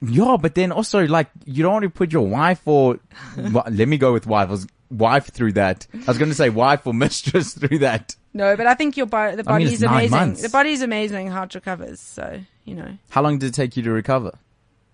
Yeah, 0.00 0.36
but 0.40 0.54
then 0.54 0.72
also 0.72 1.06
like 1.06 1.30
you 1.44 1.62
don't 1.62 1.72
want 1.72 1.82
to 1.84 1.90
put 1.90 2.12
your 2.12 2.26
wife 2.26 2.60
or 2.66 2.98
wa- 3.36 3.68
let 3.70 3.88
me 3.88 3.98
go 3.98 4.12
with 4.12 4.26
wife. 4.26 4.48
I 4.48 4.50
was 4.50 4.66
wife 4.92 5.26
through 5.32 5.52
that. 5.54 5.86
I 5.94 6.04
was 6.06 6.18
going 6.18 6.30
to 6.30 6.34
say 6.34 6.50
wife 6.50 6.86
or 6.86 6.92
mistress 7.06 7.54
through 7.54 7.78
that. 7.80 8.14
No, 8.34 8.56
but 8.56 8.66
I 8.66 8.74
think 8.74 8.96
your 8.96 9.06
body, 9.06 9.36
the 9.36 9.42
I 9.46 9.58
mean, 9.58 9.58
body 9.60 9.64
it's 9.64 9.72
is 9.74 9.80
nine 9.82 9.92
amazing. 9.94 10.10
months. 10.10 10.42
The 10.42 10.48
body 10.48 10.70
is 10.72 10.82
amazing 10.82 11.28
how 11.28 11.42
it 11.44 11.54
recovers. 11.54 12.00
So, 12.00 12.40
you 12.64 12.74
know, 12.74 12.96
How 13.10 13.22
long 13.22 13.38
did 13.38 13.48
it 13.48 13.54
take 13.54 13.76
you 13.76 13.82
to 13.82 13.90
recover? 13.92 14.32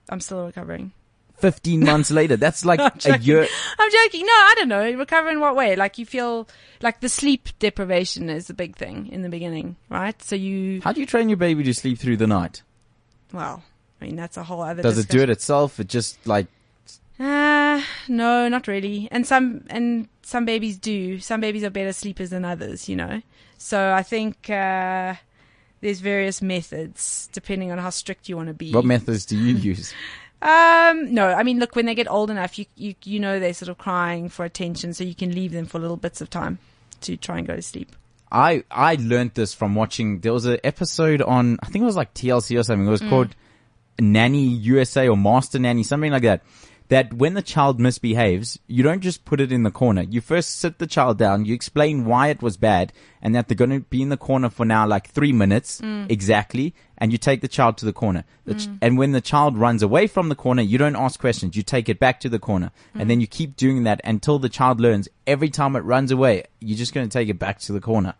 I'm 0.08 0.20
still 0.20 0.46
recovering. 0.46 0.92
Fifteen 1.37 1.84
months 1.84 2.11
later. 2.11 2.37
That's 2.37 2.64
like 2.64 2.80
I'm 2.80 2.87
a 2.96 2.98
joking. 2.98 3.22
year. 3.22 3.46
I'm 3.78 3.90
joking. 3.92 4.26
No, 4.26 4.32
I 4.32 4.54
don't 4.56 4.68
know. 4.68 4.90
Recover 4.94 5.28
in 5.28 5.38
what 5.38 5.54
way? 5.54 5.76
Like 5.76 5.96
you 5.98 6.04
feel 6.04 6.48
like 6.82 6.98
the 6.98 7.08
sleep 7.08 7.48
deprivation 7.61 8.28
is 8.28 8.48
the 8.48 8.54
big 8.54 8.74
thing 8.74 9.06
in 9.12 9.22
the 9.22 9.28
beginning, 9.28 9.76
right? 9.88 10.20
So 10.20 10.34
you, 10.34 10.80
How 10.82 10.92
do 10.92 10.98
you 10.98 11.06
train 11.06 11.28
your 11.28 11.37
baby 11.37 11.62
to 11.62 11.72
sleep 11.74 12.00
through 12.00 12.16
the 12.16 12.26
night? 12.26 12.62
well, 13.32 13.62
I 14.00 14.06
mean, 14.06 14.16
that's 14.16 14.37
a 14.37 14.42
whole 14.42 14.62
other 14.62 14.82
Does 14.82 14.94
it 14.98 15.02
do 15.02 15.18
discussion. 15.18 15.30
it 15.30 15.32
itself? 15.32 15.78
It 15.78 15.87
just 15.88 16.26
like 16.26 16.48
Uh, 17.18 17.83
no, 18.07 18.48
not 18.48 18.68
really. 18.68 19.09
And 19.11 19.26
some 19.26 19.64
and 19.70 20.09
some 20.22 20.44
babies 20.44 20.78
do. 20.78 21.18
Some 21.18 21.40
babies 21.40 21.64
are 21.64 21.70
better 21.70 21.92
sleepers 21.92 22.31
than 22.31 22.44
others, 22.44 22.88
you 22.88 22.96
know. 22.96 23.22
So 23.57 23.92
I 23.92 24.02
think 24.02 24.48
uh, 24.50 25.14
there's 25.81 26.00
various 26.00 26.40
methods 26.40 27.28
depending 27.33 27.72
on 27.72 27.78
how 27.78 27.90
strict 27.90 28.28
you 28.28 28.37
want 28.37 28.48
to 28.48 28.54
be. 28.54 28.72
what 28.72 28.85
methods 28.85 29.26
do 29.26 29.37
you 29.37 29.54
use? 29.72 29.92
Um, 30.40 31.12
no, 31.12 31.26
I 31.26 31.42
mean, 31.42 31.59
look, 31.59 31.74
when 31.74 31.87
they 31.87 31.96
get 31.96 32.09
old 32.09 32.31
enough, 32.31 32.59
you 32.59 32.66
you 32.76 32.94
you 33.04 33.18
know 33.18 33.40
they're 33.40 33.54
sort 33.54 33.68
of 33.68 33.78
crying 33.78 34.28
for 34.28 34.44
attention, 34.44 34.94
so 34.94 35.02
you 35.02 35.14
can 35.14 35.35
leave 35.35 35.50
them 35.52 35.66
for 35.66 35.81
little 35.81 35.96
bits 35.96 36.20
of 36.20 36.31
time 36.31 36.59
to 37.00 37.16
try 37.16 37.38
and 37.38 37.46
go 37.46 37.57
to 37.57 37.62
sleep. 37.62 37.90
I 38.31 38.62
I 38.70 38.96
learned 39.00 39.33
this 39.35 39.54
from 39.54 39.74
watching. 39.74 40.20
There 40.20 40.33
was 40.33 40.44
an 40.44 40.59
episode 40.62 41.22
on 41.22 41.59
I 41.62 41.66
think 41.66 41.83
it 41.83 41.87
was 41.87 41.96
like 41.96 42.14
TLC 42.14 42.59
or 42.59 42.62
something. 42.62 42.87
It 42.87 42.90
was 42.90 43.00
called 43.00 43.35
Nanny 43.98 44.46
USA 44.46 45.09
or 45.09 45.16
Master 45.16 45.59
Nanny, 45.59 45.83
something 45.83 46.12
like 46.12 46.22
that. 46.22 46.42
That 46.88 47.12
when 47.12 47.35
the 47.35 47.42
child 47.42 47.79
misbehaves, 47.79 48.59
you 48.66 48.83
don't 48.83 49.01
just 49.01 49.24
put 49.24 49.40
it 49.40 49.53
in 49.53 49.62
the 49.62 49.70
corner. 49.70 50.03
You 50.03 50.20
first 50.20 50.59
sit 50.59 50.79
the 50.79 50.87
child 50.87 51.18
down, 51.18 51.44
you 51.44 51.55
explain 51.55 52.07
why 52.07 52.29
it 52.29 52.42
was 52.42 52.57
bad, 52.57 52.92
and 53.20 53.35
that 53.35 53.48
they're 53.48 53.57
going 53.57 53.70
to 53.70 53.81
be 53.81 54.01
in 54.01 54.09
the 54.09 54.16
corner 54.16 54.48
for 54.48 54.64
now 54.64 54.87
like 54.87 55.09
three 55.09 55.33
minutes 55.33 55.81
mm. 55.81 56.11
exactly, 56.11 56.74
and 56.96 57.12
you 57.12 57.18
take 57.18 57.42
the 57.42 57.48
child 57.48 57.77
to 57.79 57.85
the 57.85 57.92
corner. 57.92 58.24
The 58.46 58.55
ch- 58.55 58.68
mm. 58.68 58.79
and 58.81 58.96
when 58.96 59.12
the 59.12 59.20
child 59.20 59.59
runs 59.59 59.83
away 59.83 60.07
from 60.07 60.29
the 60.31 60.35
corner, 60.35 60.62
you 60.62 60.79
don't 60.79 60.96
ask 60.96 61.20
questions. 61.20 61.57
You 61.57 61.62
take 61.62 61.88
it 61.88 61.98
back 61.98 62.20
to 62.20 62.29
the 62.29 62.38
corner, 62.38 62.70
and 62.94 63.05
mm. 63.05 63.09
then 63.09 63.20
you 63.20 63.27
keep 63.27 63.57
doing 63.57 63.85
that 63.85 64.01
until 64.05 64.38
the 64.38 64.48
child 64.48 64.81
learns. 64.81 65.09
Every 65.27 65.51
time 65.51 65.77
it 65.77 65.81
runs 65.81 66.11
away, 66.11 66.44
you're 66.61 66.79
just 66.79 66.94
going 66.94 67.09
to 67.09 67.12
take 67.12 67.29
it 67.29 67.38
back 67.38 67.59
to 67.61 67.72
the 67.72 67.81
corner. 67.81 68.14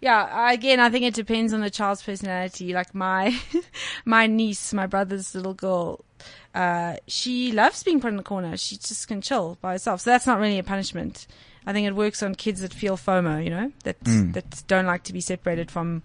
Yeah, 0.00 0.52
again, 0.52 0.80
I 0.80 0.90
think 0.90 1.04
it 1.04 1.14
depends 1.14 1.52
on 1.52 1.60
the 1.60 1.70
child's 1.70 2.02
personality. 2.02 2.72
Like 2.72 2.94
my 2.94 3.38
my 4.04 4.26
niece, 4.26 4.72
my 4.72 4.86
brother's 4.86 5.34
little 5.34 5.54
girl, 5.54 6.04
uh, 6.54 6.96
she 7.06 7.52
loves 7.52 7.82
being 7.82 8.00
put 8.00 8.08
in 8.08 8.16
the 8.16 8.22
corner. 8.22 8.56
She 8.56 8.76
just 8.76 9.08
can 9.08 9.20
chill 9.20 9.58
by 9.60 9.72
herself. 9.72 10.00
So 10.00 10.10
that's 10.10 10.26
not 10.26 10.38
really 10.38 10.58
a 10.58 10.62
punishment. 10.62 11.26
I 11.66 11.72
think 11.72 11.86
it 11.86 11.94
works 11.96 12.22
on 12.22 12.34
kids 12.34 12.60
that 12.60 12.72
feel 12.72 12.96
FOMO, 12.96 13.42
you 13.42 13.50
know, 13.50 13.72
that 13.84 13.96
that 14.04 14.62
don't 14.68 14.86
like 14.86 15.02
to 15.04 15.12
be 15.12 15.20
separated 15.20 15.70
from 15.70 16.02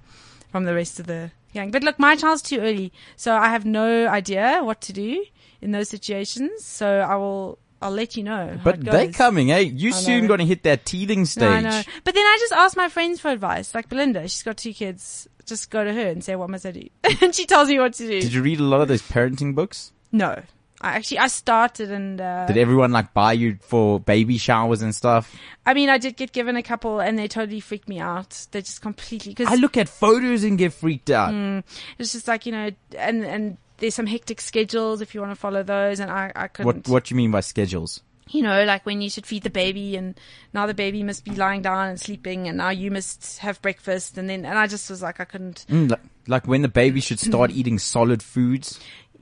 from 0.51 0.65
the 0.65 0.73
rest 0.73 0.99
of 0.99 1.07
the 1.07 1.31
gang. 1.53 1.71
But 1.71 1.83
look, 1.83 1.99
my 1.99 2.15
child's 2.15 2.41
too 2.41 2.59
early, 2.59 2.91
so 3.15 3.35
I 3.35 3.49
have 3.49 3.65
no 3.65 4.07
idea 4.07 4.61
what 4.63 4.81
to 4.81 4.93
do 4.93 5.23
in 5.61 5.71
those 5.71 5.89
situations. 5.89 6.65
So 6.65 6.99
I 6.99 7.15
will 7.15 7.59
I'll 7.81 7.91
let 7.91 8.15
you 8.15 8.23
know. 8.23 8.59
But 8.63 8.75
it 8.79 8.85
they're 8.85 9.11
coming, 9.11 9.51
eh? 9.51 9.59
You 9.59 9.91
soon 9.91 10.27
going 10.27 10.39
to 10.39 10.45
hit 10.45 10.63
that 10.63 10.85
teething 10.85 11.25
stage. 11.25 11.43
No, 11.43 11.49
I 11.49 11.61
know. 11.61 11.81
But 12.03 12.13
then 12.13 12.25
I 12.25 12.37
just 12.39 12.53
ask 12.53 12.77
my 12.77 12.89
friends 12.89 13.19
for 13.19 13.29
advice. 13.29 13.73
Like 13.73 13.89
Belinda, 13.89 14.21
she's 14.23 14.43
got 14.43 14.57
two 14.57 14.73
kids. 14.73 15.27
Just 15.45 15.71
go 15.71 15.83
to 15.83 15.91
her 15.91 16.07
and 16.07 16.23
say, 16.23 16.35
what 16.35 16.49
must 16.49 16.65
I 16.65 16.71
do? 16.71 16.87
and 17.21 17.33
she 17.33 17.45
tells 17.45 17.69
me 17.69 17.79
what 17.79 17.93
to 17.93 18.07
do. 18.07 18.21
Did 18.21 18.33
you 18.33 18.43
read 18.43 18.59
a 18.59 18.63
lot 18.63 18.81
of 18.81 18.87
those 18.87 19.01
parenting 19.01 19.55
books? 19.55 19.91
No. 20.11 20.41
I 20.83 20.95
actually, 20.95 21.19
I 21.19 21.27
started 21.27 21.91
and, 21.91 22.19
uh, 22.19 22.47
Did 22.47 22.57
everyone 22.57 22.91
like 22.91 23.13
buy 23.13 23.33
you 23.33 23.59
for 23.61 23.99
baby 23.99 24.39
showers 24.39 24.81
and 24.81 24.95
stuff? 24.95 25.35
I 25.63 25.75
mean, 25.75 25.89
I 25.89 25.99
did 25.99 26.17
get 26.17 26.31
given 26.31 26.55
a 26.55 26.63
couple 26.63 26.99
and 26.99 27.19
they 27.19 27.27
totally 27.27 27.59
freaked 27.59 27.87
me 27.87 27.99
out. 27.99 28.47
They 28.49 28.61
just 28.61 28.81
completely, 28.81 29.33
because 29.35 29.53
I 29.53 29.57
look 29.61 29.77
at 29.77 29.87
photos 29.87 30.43
and 30.43 30.57
get 30.57 30.73
freaked 30.73 31.11
out. 31.11 31.33
Mm. 31.35 31.63
it's 31.99 32.13
just 32.13 32.27
like, 32.27 32.47
you 32.47 32.51
know, 32.51 32.71
and, 32.97 33.23
and 33.23 33.57
there's 33.77 33.93
some 33.93 34.07
hectic 34.07 34.41
schedules 34.41 35.01
if 35.01 35.13
you 35.13 35.21
want 35.21 35.31
to 35.31 35.35
follow 35.39 35.61
those 35.61 35.99
and 35.99 36.09
I, 36.09 36.31
I 36.35 36.47
couldn't. 36.47 36.65
What 36.65 36.87
What 36.87 37.03
do 37.05 37.13
you 37.13 37.17
mean 37.17 37.29
by 37.29 37.41
schedules? 37.41 38.01
you 38.33 38.41
know, 38.41 38.63
like 38.63 38.85
when 38.85 39.01
you 39.01 39.09
should 39.09 39.25
feed 39.25 39.43
the 39.43 39.49
baby 39.49 39.97
and 39.97 40.17
now 40.53 40.65
the 40.65 40.73
baby 40.73 41.03
must 41.03 41.25
be 41.25 41.31
lying 41.31 41.61
down 41.61 41.89
and 41.89 41.99
sleeping 41.99 42.47
and 42.47 42.57
now 42.57 42.69
you 42.69 42.89
must 42.89 43.39
have 43.39 43.61
breakfast 43.61 44.17
and 44.17 44.29
then, 44.29 44.45
and 44.45 44.57
I 44.57 44.67
just 44.67 44.89
was 44.89 45.01
like, 45.01 45.19
I 45.19 45.25
couldn't, 45.25 45.65
Mm, 45.69 45.91
like, 45.91 45.99
like 46.27 46.47
when 46.47 46.61
the 46.61 46.69
baby 46.69 47.01
should 47.01 47.19
start 47.19 47.51
eating 47.53 47.77
solid 47.77 48.23
foods. 48.23 48.79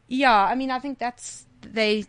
Yeah, 0.09 0.35
I 0.35 0.55
mean, 0.55 0.71
I 0.71 0.79
think 0.79 0.99
that's 0.99 1.45
they 1.61 2.05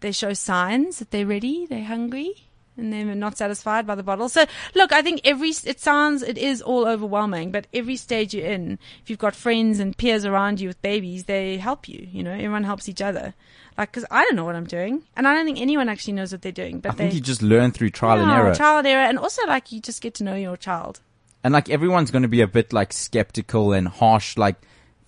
they 0.00 0.10
show 0.12 0.32
signs 0.32 0.98
that 0.98 1.10
they're 1.12 1.26
ready, 1.26 1.66
they're 1.66 1.84
hungry, 1.84 2.32
and 2.76 2.92
they're 2.92 3.14
not 3.14 3.36
satisfied 3.38 3.86
by 3.86 3.94
the 3.94 4.02
bottle. 4.02 4.28
So, 4.28 4.44
look, 4.74 4.92
I 4.92 5.02
think 5.02 5.20
every 5.24 5.50
it 5.64 5.78
sounds 5.78 6.22
it 6.22 6.36
is 6.38 6.60
all 6.62 6.86
overwhelming, 6.88 7.52
but 7.52 7.66
every 7.72 7.96
stage 7.96 8.34
you're 8.34 8.46
in, 8.46 8.78
if 9.02 9.10
you've 9.10 9.18
got 9.18 9.34
friends 9.36 9.78
and 9.78 9.96
peers 9.96 10.24
around 10.24 10.60
you 10.60 10.68
with 10.68 10.80
babies, 10.82 11.24
they 11.24 11.56
help 11.58 11.86
you. 11.88 12.08
You 12.10 12.22
know, 12.22 12.32
everyone 12.32 12.64
helps 12.64 12.88
each 12.88 13.00
other. 13.02 13.34
Like, 13.76 13.90
because 13.90 14.06
I 14.10 14.24
don't 14.24 14.36
know 14.36 14.44
what 14.44 14.54
I'm 14.56 14.66
doing, 14.66 15.02
and 15.16 15.26
I 15.28 15.34
don't 15.34 15.44
think 15.44 15.60
anyone 15.60 15.88
actually 15.88 16.14
knows 16.14 16.32
what 16.32 16.42
they're 16.42 16.52
doing. 16.52 16.80
But 16.80 16.92
I 16.92 16.94
think 16.96 17.10
they 17.10 17.16
you 17.16 17.20
just 17.22 17.42
learn 17.42 17.72
through 17.72 17.90
trial 17.90 18.20
and 18.20 18.30
error. 18.30 18.54
trial 18.54 18.78
and 18.78 18.86
error, 18.86 19.04
and 19.04 19.18
also 19.18 19.44
like 19.46 19.70
you 19.72 19.80
just 19.80 20.00
get 20.00 20.14
to 20.14 20.24
know 20.24 20.34
your 20.36 20.56
child. 20.56 21.00
and 21.42 21.52
like 21.52 21.68
everyone's 21.68 22.10
going 22.10 22.22
to 22.22 22.28
be 22.28 22.40
a 22.40 22.46
bit 22.46 22.72
like 22.72 22.92
skeptical 22.92 23.72
and 23.72 23.88
harsh, 23.88 24.36
like 24.38 24.56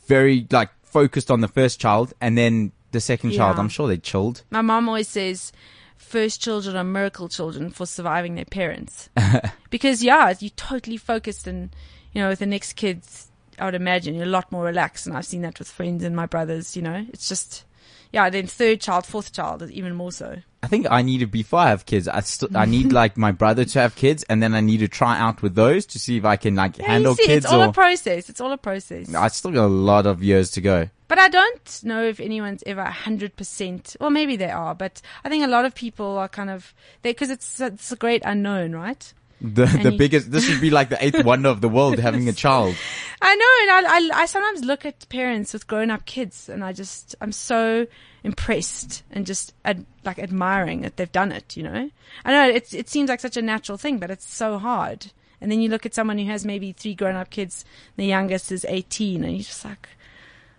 very 0.06 0.46
like 0.50 0.70
focused 0.86 1.30
on 1.30 1.40
the 1.40 1.48
first 1.48 1.80
child, 1.80 2.14
and 2.20 2.36
then 2.38 2.72
the 2.92 3.00
second 3.00 3.32
child. 3.32 3.58
I'm 3.58 3.68
sure 3.68 3.88
they 3.88 3.98
chilled. 3.98 4.42
My 4.50 4.62
mom 4.62 4.88
always 4.88 5.08
says 5.08 5.52
first 5.96 6.40
children 6.40 6.76
are 6.76 6.84
miracle 6.84 7.28
children 7.28 7.70
for 7.70 7.86
surviving 7.86 8.34
their 8.34 8.44
parents. 8.44 9.08
because 9.70 10.02
yeah, 10.02 10.32
you're 10.38 10.50
totally 10.50 10.96
focused 10.96 11.46
and 11.46 11.70
you 12.12 12.22
know, 12.22 12.28
with 12.28 12.38
the 12.38 12.46
next 12.46 12.74
kids 12.74 13.28
I 13.58 13.64
would 13.64 13.74
imagine 13.74 14.14
you're 14.14 14.24
a 14.24 14.28
lot 14.28 14.52
more 14.52 14.64
relaxed 14.64 15.06
and 15.06 15.16
I've 15.16 15.26
seen 15.26 15.42
that 15.42 15.58
with 15.58 15.68
friends 15.68 16.04
and 16.04 16.14
my 16.14 16.26
brothers, 16.26 16.76
you 16.76 16.82
know. 16.82 17.06
It's 17.12 17.28
just 17.28 17.64
yeah, 18.12 18.30
then 18.30 18.46
third 18.46 18.80
child, 18.80 19.06
fourth 19.06 19.32
child 19.32 19.62
is 19.62 19.70
even 19.72 19.94
more 19.94 20.12
so. 20.12 20.38
I 20.66 20.68
think 20.68 20.88
I 20.90 21.02
need 21.02 21.18
to 21.18 21.26
before 21.28 21.60
I 21.60 21.68
have 21.68 21.86
kids. 21.86 22.08
I 22.08 22.18
still 22.22 22.48
I 22.56 22.64
need 22.64 22.90
like 23.00 23.16
my 23.16 23.30
brother 23.30 23.64
to 23.64 23.78
have 23.78 23.94
kids, 23.94 24.24
and 24.24 24.42
then 24.42 24.52
I 24.52 24.60
need 24.60 24.78
to 24.78 24.88
try 24.88 25.16
out 25.16 25.40
with 25.40 25.54
those 25.54 25.86
to 25.86 26.00
see 26.00 26.16
if 26.16 26.24
I 26.24 26.34
can 26.34 26.56
like 26.56 26.76
Yeah, 26.76 26.86
handle 26.86 27.14
see, 27.14 27.26
kids. 27.26 27.44
it's 27.44 27.52
all 27.54 27.62
or 27.62 27.66
a 27.66 27.72
process. 27.72 28.28
It's 28.28 28.40
all 28.40 28.50
a 28.50 28.58
process. 28.58 29.14
I 29.14 29.28
still 29.28 29.52
got 29.52 29.66
a 29.66 29.68
lot 29.92 30.06
of 30.06 30.24
years 30.24 30.50
to 30.52 30.60
go. 30.60 30.90
But 31.06 31.20
I 31.20 31.28
don't 31.28 31.80
know 31.84 32.02
if 32.02 32.18
anyone's 32.18 32.64
ever 32.66 32.82
100%, 32.82 33.96
well, 34.00 34.10
maybe 34.10 34.34
they 34.34 34.50
are, 34.50 34.74
but 34.74 35.00
I 35.24 35.28
think 35.28 35.44
a 35.44 35.48
lot 35.48 35.64
of 35.64 35.72
people 35.72 36.18
are 36.18 36.28
kind 36.28 36.50
of, 36.50 36.74
they, 37.02 37.14
cause 37.14 37.30
it's, 37.30 37.60
it's 37.60 37.92
a 37.92 37.96
great 37.96 38.22
unknown, 38.24 38.72
right? 38.72 39.12
The 39.40 39.66
the 39.66 39.92
you- 39.92 39.98
biggest. 39.98 40.30
This 40.30 40.44
should 40.46 40.60
be 40.60 40.70
like 40.70 40.88
the 40.88 41.04
eighth 41.04 41.24
wonder 41.24 41.48
of 41.48 41.60
the 41.60 41.68
world, 41.68 41.98
having 41.98 42.28
a 42.28 42.32
child. 42.32 42.74
I 43.20 43.34
know, 43.34 43.76
and 43.76 43.86
I, 44.12 44.18
I, 44.18 44.22
I 44.22 44.26
sometimes 44.26 44.64
look 44.64 44.84
at 44.84 45.08
parents 45.08 45.52
with 45.52 45.66
grown 45.66 45.90
up 45.90 46.04
kids 46.04 46.48
and 46.50 46.62
I 46.62 46.72
just, 46.72 47.14
I'm 47.20 47.32
so 47.32 47.86
impressed 48.24 49.02
and 49.10 49.24
just 49.24 49.54
ad, 49.64 49.86
like 50.04 50.18
admiring 50.18 50.82
that 50.82 50.96
they've 50.96 51.10
done 51.10 51.32
it, 51.32 51.56
you 51.56 51.62
know? 51.62 51.90
I 52.24 52.32
know 52.32 52.48
it's, 52.48 52.74
it 52.74 52.90
seems 52.90 53.08
like 53.08 53.20
such 53.20 53.36
a 53.36 53.42
natural 53.42 53.78
thing, 53.78 53.98
but 53.98 54.10
it's 54.10 54.30
so 54.30 54.58
hard. 54.58 55.06
And 55.40 55.50
then 55.50 55.60
you 55.60 55.68
look 55.70 55.86
at 55.86 55.94
someone 55.94 56.18
who 56.18 56.26
has 56.26 56.44
maybe 56.44 56.72
three 56.72 56.94
grown 56.94 57.16
up 57.16 57.30
kids, 57.30 57.64
the 57.96 58.04
youngest 58.04 58.52
is 58.52 58.66
18 58.68 59.24
and 59.24 59.32
you're 59.32 59.44
just 59.44 59.64
like, 59.64 59.88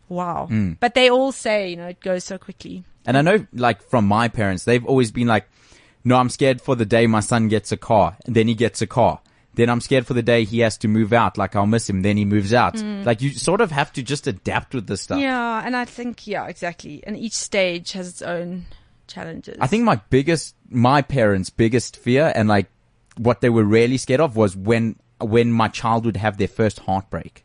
wow. 0.10 0.48
Hmm. 0.48 0.74
But 0.80 0.96
they 0.96 1.10
all 1.10 1.32
say, 1.32 1.70
you 1.70 1.76
know, 1.76 1.88
it 1.88 2.00
goes 2.00 2.24
so 2.24 2.38
quickly. 2.38 2.84
And 3.06 3.18
I 3.18 3.22
know, 3.22 3.46
like 3.54 3.82
from 3.84 4.06
my 4.06 4.28
parents, 4.30 4.64
they've 4.64 4.86
always 4.86 5.12
been 5.12 5.28
like, 5.28 5.48
"No, 6.08 6.14
I'm 6.22 6.30
scared 6.30 6.60
for 6.62 6.76
the 6.82 6.86
day 6.96 7.04
my 7.08 7.20
son 7.32 7.48
gets 7.56 7.72
a 7.72 7.78
car, 7.78 8.08
and 8.26 8.34
then 8.36 8.48
he 8.48 8.56
gets 8.56 8.82
a 8.82 8.88
car." 8.88 9.20
Then 9.58 9.70
I'm 9.74 9.82
scared 9.82 10.06
for 10.06 10.14
the 10.14 10.22
day 10.34 10.44
he 10.44 10.60
has 10.66 10.78
to 10.84 10.88
move 10.88 11.12
out. 11.22 11.36
Like 11.42 11.56
I'll 11.56 11.66
miss 11.76 11.90
him. 11.90 12.04
Then 12.04 12.16
he 12.16 12.26
moves 12.26 12.54
out. 12.54 12.76
Mm. 12.76 13.04
Like 13.10 13.24
you 13.24 13.32
sort 13.32 13.60
of 13.60 13.72
have 13.72 13.92
to 13.94 14.04
just 14.04 14.28
adapt 14.28 14.76
with 14.76 14.86
this 14.86 15.02
stuff. 15.02 15.20
Yeah, 15.20 15.64
and 15.66 15.76
I 15.76 15.86
think 15.86 16.28
yeah, 16.28 16.46
exactly. 16.54 17.04
And 17.08 17.18
each 17.18 17.34
stage 17.34 17.94
has 17.94 18.08
its 18.08 18.22
own 18.22 18.66
challenges. 19.08 19.58
I 19.60 19.66
think 19.68 19.84
my 19.84 19.96
biggest, 20.12 20.54
my 20.70 21.02
parents' 21.02 21.50
biggest 21.50 21.98
fear 21.98 22.32
and 22.36 22.48
like 22.48 22.68
what 23.18 23.42
they 23.42 23.50
were 23.50 23.64
really 23.64 23.98
scared 23.98 24.22
of 24.22 24.36
was 24.36 24.56
when, 24.56 24.96
when 25.20 25.52
my 25.52 25.70
child 25.70 26.06
would 26.06 26.18
have 26.18 26.38
their 26.38 26.48
first 26.48 26.78
heartbreak. 26.80 27.44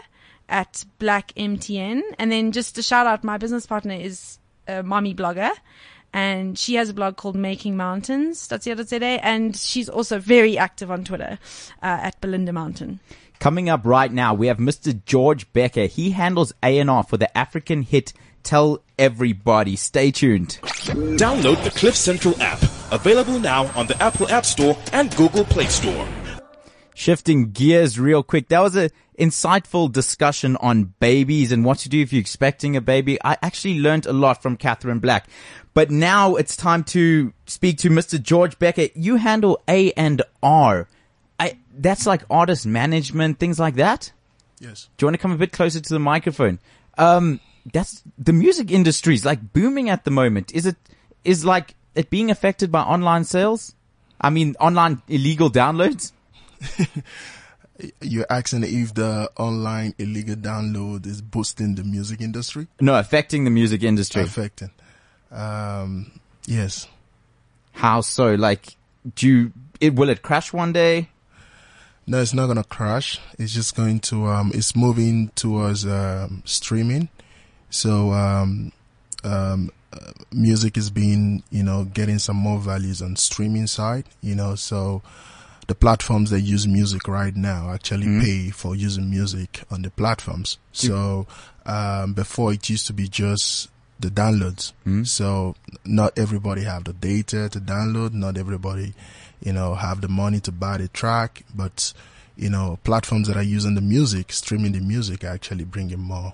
at 0.49 0.83
BlackMTN. 0.99 2.01
And 2.19 2.31
then 2.31 2.51
just 2.51 2.75
to 2.75 2.81
shout 2.81 3.07
out, 3.07 3.23
my 3.23 3.37
business 3.37 3.65
partner 3.65 3.93
is 3.93 4.39
a 4.67 4.83
mommy 4.83 5.15
blogger. 5.15 5.51
And 6.11 6.59
she 6.59 6.75
has 6.75 6.89
a 6.89 6.93
blog 6.93 7.15
called 7.15 7.37
Making 7.37 7.77
Mountains.co.za. 7.77 9.25
And 9.25 9.55
she's 9.55 9.87
also 9.87 10.19
very 10.19 10.57
active 10.57 10.91
on 10.91 11.05
Twitter 11.05 11.39
uh, 11.81 11.99
at 12.01 12.19
Belinda 12.19 12.51
Mountain. 12.51 12.99
Coming 13.39 13.69
up 13.69 13.85
right 13.85 14.11
now, 14.11 14.33
we 14.33 14.47
have 14.47 14.57
Mr. 14.57 14.99
George 15.05 15.49
Becker. 15.53 15.85
He 15.85 16.11
handles 16.11 16.51
A&R 16.63 17.03
for 17.03 17.15
the 17.17 17.37
African 17.37 17.83
hit 17.83 18.11
Tell 18.45 18.81
Everybody. 18.97 19.75
Stay 19.75 20.11
tuned. 20.11 20.59
Download 20.61 21.61
the 21.63 21.71
Cliff 21.71 21.95
Central 21.95 22.41
app. 22.41 22.61
Available 22.91 23.39
now 23.39 23.65
on 23.77 23.87
the 23.87 24.01
Apple 24.01 24.29
App 24.29 24.45
Store 24.45 24.77
and 24.93 25.13
Google 25.17 25.43
Play 25.43 25.65
Store. 25.65 26.07
Shifting 26.93 27.51
gears 27.51 27.99
real 27.99 28.23
quick. 28.23 28.47
That 28.47 28.61
was 28.61 28.75
an 28.77 28.89
insightful 29.19 29.91
discussion 29.91 30.55
on 30.57 30.93
babies 31.01 31.51
and 31.51 31.65
what 31.65 31.79
to 31.79 31.89
do 31.89 32.01
if 32.01 32.13
you're 32.13 32.21
expecting 32.21 32.77
a 32.77 32.81
baby. 32.81 33.17
I 33.21 33.37
actually 33.41 33.79
learned 33.79 34.05
a 34.05 34.13
lot 34.13 34.41
from 34.41 34.55
Catherine 34.55 34.99
Black. 34.99 35.27
But 35.73 35.91
now 35.91 36.35
it's 36.35 36.55
time 36.55 36.85
to 36.85 37.33
speak 37.47 37.79
to 37.79 37.89
Mr. 37.89 38.21
George 38.21 38.57
Beckett. 38.59 38.95
You 38.95 39.17
handle 39.17 39.61
A 39.67 39.91
and 39.93 40.21
R. 40.41 40.87
I, 41.37 41.57
that's 41.77 42.05
like 42.05 42.23
artist 42.29 42.65
management, 42.65 43.39
things 43.39 43.59
like 43.59 43.75
that. 43.75 44.13
Yes. 44.59 44.87
Do 44.95 45.03
you 45.03 45.07
want 45.07 45.15
to 45.15 45.21
come 45.21 45.33
a 45.33 45.37
bit 45.37 45.51
closer 45.51 45.81
to 45.81 45.93
the 45.93 45.99
microphone? 45.99 46.59
Um, 46.97 47.41
that's 47.73 48.03
the 48.17 48.33
music 48.33 48.71
industry 48.71 49.15
is 49.15 49.25
like 49.25 49.53
booming 49.53 49.89
at 49.89 50.03
the 50.03 50.11
moment. 50.11 50.53
Is 50.53 50.65
it, 50.65 50.77
is 51.23 51.45
like 51.45 51.75
it 51.95 52.09
being 52.09 52.29
affected 52.29 52.71
by 52.71 52.81
online 52.81 53.23
sales? 53.23 53.73
I 54.19 54.29
mean, 54.29 54.55
online 54.59 55.01
illegal 55.07 55.49
downloads? 55.49 56.11
You're 58.01 58.25
asking 58.29 58.63
if 58.63 58.93
the 58.93 59.29
online 59.37 59.93
illegal 59.97 60.35
download 60.35 61.05
is 61.05 61.21
boosting 61.21 61.75
the 61.75 61.83
music 61.83 62.21
industry? 62.21 62.67
No, 62.79 62.97
affecting 62.97 63.43
the 63.43 63.49
music 63.49 63.83
industry. 63.83 64.21
Affecting. 64.21 64.71
Um, 65.31 66.19
yes. 66.45 66.87
How 67.73 67.99
so? 68.01 68.35
Like, 68.35 68.77
do 69.15 69.27
you, 69.27 69.53
it, 69.81 69.95
will 69.95 70.09
it 70.09 70.21
crash 70.21 70.53
one 70.53 70.71
day? 70.71 71.09
No, 72.07 72.21
it's 72.21 72.33
not 72.33 72.45
going 72.45 72.57
to 72.57 72.63
crash. 72.63 73.19
It's 73.37 73.53
just 73.53 73.75
going 73.75 73.99
to, 74.01 74.27
um, 74.27 74.51
it's 74.53 74.75
moving 74.75 75.29
towards, 75.35 75.85
um, 75.85 76.43
streaming. 76.45 77.09
So, 77.75 78.13
um, 78.13 78.71
um, 79.25 79.69
uh, 79.91 80.11
music 80.31 80.77
is 80.77 80.89
being, 80.89 81.43
you 81.51 81.61
know, 81.61 81.83
getting 81.83 82.19
some 82.19 82.37
more 82.37 82.57
values 82.57 83.01
on 83.01 83.17
streaming 83.17 83.67
side, 83.67 84.05
you 84.21 84.33
know, 84.33 84.55
so 84.55 85.01
the 85.67 85.75
platforms 85.75 86.29
that 86.29 86.39
use 86.39 86.65
music 86.65 87.05
right 87.09 87.35
now 87.35 87.71
actually 87.71 88.05
pay 88.23 88.49
for 88.49 88.77
using 88.77 89.09
music 89.09 89.63
on 89.69 89.81
the 89.81 89.89
platforms. 89.89 90.57
So, 90.71 91.27
um, 91.65 92.13
before 92.13 92.53
it 92.53 92.69
used 92.69 92.87
to 92.87 92.93
be 92.93 93.09
just 93.09 93.67
the 93.99 94.09
downloads. 94.09 94.71
So 95.05 95.55
not 95.83 96.17
everybody 96.17 96.63
have 96.63 96.85
the 96.85 96.93
data 96.93 97.49
to 97.49 97.59
download. 97.59 98.13
Not 98.13 98.37
everybody, 98.37 98.93
you 99.41 99.51
know, 99.51 99.75
have 99.75 99.99
the 99.99 100.07
money 100.07 100.39
to 100.41 100.51
buy 100.53 100.77
the 100.77 100.87
track, 100.87 101.43
but 101.53 101.91
you 102.37 102.49
know, 102.49 102.79
platforms 102.85 103.27
that 103.27 103.35
are 103.37 103.43
using 103.43 103.75
the 103.75 103.81
music, 103.81 104.31
streaming 104.31 104.71
the 104.73 104.79
music 104.81 105.23
are 105.25 105.29
actually 105.29 105.65
bringing 105.65 105.99
more 105.99 106.33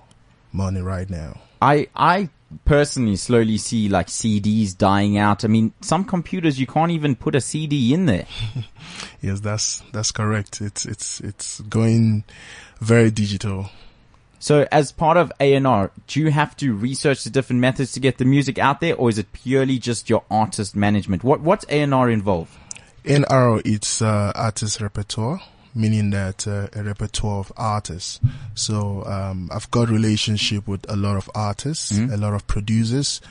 money 0.51 0.81
right 0.81 1.09
now. 1.09 1.39
I, 1.61 1.87
I 1.95 2.29
personally 2.65 3.15
slowly 3.15 3.57
see 3.57 3.87
like 3.87 4.07
CDs 4.07 4.77
dying 4.77 5.17
out. 5.17 5.45
I 5.45 5.47
mean, 5.47 5.73
some 5.81 6.03
computers 6.03 6.59
you 6.59 6.67
can't 6.67 6.91
even 6.91 7.15
put 7.15 7.35
a 7.35 7.41
CD 7.41 7.93
in 7.93 8.05
there. 8.05 8.25
Yes, 9.23 9.39
that's, 9.39 9.83
that's 9.93 10.11
correct. 10.11 10.61
It's, 10.61 10.83
it's, 10.83 11.19
it's 11.19 11.61
going 11.61 12.23
very 12.79 13.11
digital. 13.11 13.69
So 14.39 14.67
as 14.71 14.91
part 14.91 15.17
of 15.17 15.31
A&R, 15.39 15.91
do 16.07 16.19
you 16.19 16.31
have 16.31 16.57
to 16.57 16.73
research 16.73 17.23
the 17.23 17.29
different 17.29 17.59
methods 17.61 17.91
to 17.91 17.99
get 17.99 18.17
the 18.17 18.25
music 18.25 18.57
out 18.57 18.79
there 18.79 18.95
or 18.95 19.09
is 19.09 19.19
it 19.19 19.31
purely 19.31 19.77
just 19.77 20.09
your 20.09 20.23
artist 20.31 20.75
management? 20.75 21.23
What, 21.23 21.41
what's 21.41 21.63
A&R 21.69 22.09
involved? 22.09 22.57
A&R, 23.05 23.61
it's 23.63 24.01
uh, 24.01 24.31
artist 24.33 24.81
repertoire, 24.81 25.39
meaning 25.73 26.09
that 26.11 26.47
uh, 26.47 26.67
a 26.73 26.83
repertoire 26.83 27.39
of 27.39 27.51
artists. 27.57 28.19
So 28.55 29.05
um, 29.05 29.49
I've 29.51 29.69
got 29.71 29.89
relationship 29.89 30.67
with 30.67 30.89
a 30.89 30.95
lot 30.95 31.17
of 31.17 31.29
artists, 31.33 31.97
a 31.97 32.17
lot 32.17 32.33
of 32.33 32.47
producers, 32.47 33.21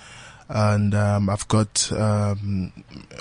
and 0.49 0.95
um, 0.95 1.29
I've 1.31 1.47
got 1.49 1.91
um, 1.93 2.73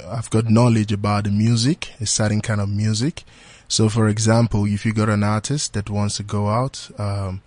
I've 0.07 0.30
got 0.30 0.49
knowledge 0.49 0.91
about 0.91 1.26
the 1.26 1.32
music, 1.32 1.93
a 2.01 2.05
certain 2.05 2.41
kind 2.41 2.59
of 2.59 2.70
music. 2.70 3.24
So, 3.67 3.88
for 3.88 4.07
example, 4.07 4.65
if 4.65 4.84
you 4.84 4.93
got 4.93 5.09
an 5.09 5.24
artist 5.24 5.74
that 5.74 5.91
wants 5.91 6.17
to 6.17 6.24
go 6.24 6.47
out 6.47 6.89
um, 6.97 7.43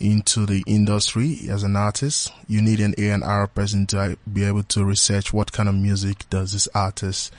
into 0.00 0.46
the 0.46 0.64
industry 0.66 1.40
as 1.50 1.62
an 1.62 1.76
artist, 1.76 2.32
you 2.48 2.62
need 2.62 2.80
an 2.80 2.94
A&R 2.96 3.46
person 3.48 3.86
to 3.88 4.16
be 4.32 4.44
able 4.44 4.62
to 4.62 4.84
research 4.84 5.34
what 5.34 5.52
kind 5.52 5.68
of 5.68 5.74
music 5.74 6.24
does 6.30 6.52
this 6.52 6.66
artist 6.74 7.30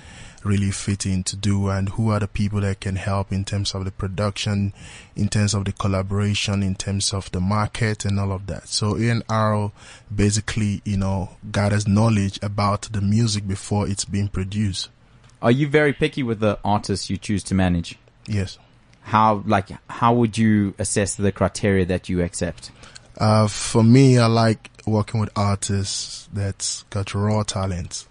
really 0.46 0.72
fit 0.72 1.06
in 1.06 1.24
to 1.24 1.36
do 1.36 1.70
and 1.70 1.90
who 1.90 2.10
are 2.10 2.20
the 2.20 2.28
people 2.28 2.62
that 2.62 2.80
can 2.80 2.96
help 2.96 3.32
in 3.32 3.44
terms 3.44 3.74
of 3.74 3.84
the 3.84 3.92
production, 3.92 4.74
in 5.16 5.28
terms 5.28 5.54
of 5.54 5.66
the 5.66 5.72
collaboration, 5.72 6.62
in 6.62 6.76
terms 6.76 7.14
of 7.14 7.32
the 7.32 7.40
market 7.42 8.06
and 8.06 8.20
all 8.20 8.32
of 8.32 8.46
that. 8.48 8.68
So 8.68 8.98
A&R 8.98 9.72
basically, 10.14 10.82
you 10.86 10.98
know, 10.98 11.32
gathers 11.52 11.88
knowledge 11.88 12.40
about 12.42 12.84
the 12.84 13.02
music 13.02 13.48
before 13.48 13.88
it's 13.88 14.06
being 14.06 14.28
produced. 14.28 14.90
Are 15.42 15.52
you 15.52 15.68
very 15.68 15.94
picky 15.94 16.24
with 16.24 16.40
the 16.40 16.60
artists 16.64 17.10
you 17.10 17.18
choose 17.18 17.44
to 17.46 17.56
manage? 17.56 17.98
Yes. 18.28 18.58
How, 19.02 19.44
like, 19.46 19.70
how 19.90 20.14
would 20.14 20.38
you 20.38 20.74
assess 20.80 21.16
the 21.16 21.32
criteria 21.32 21.86
that 21.86 22.10
you 22.10 22.22
accept? 22.22 22.72
Uh, 23.18 23.48
for 23.48 23.84
me, 23.84 24.18
I 24.18 24.26
like 24.26 24.70
working 24.86 25.20
with 25.20 25.30
artists 25.36 26.28
that's 26.34 26.84
got 26.90 27.14
raw 27.14 27.44
talent, 27.44 28.08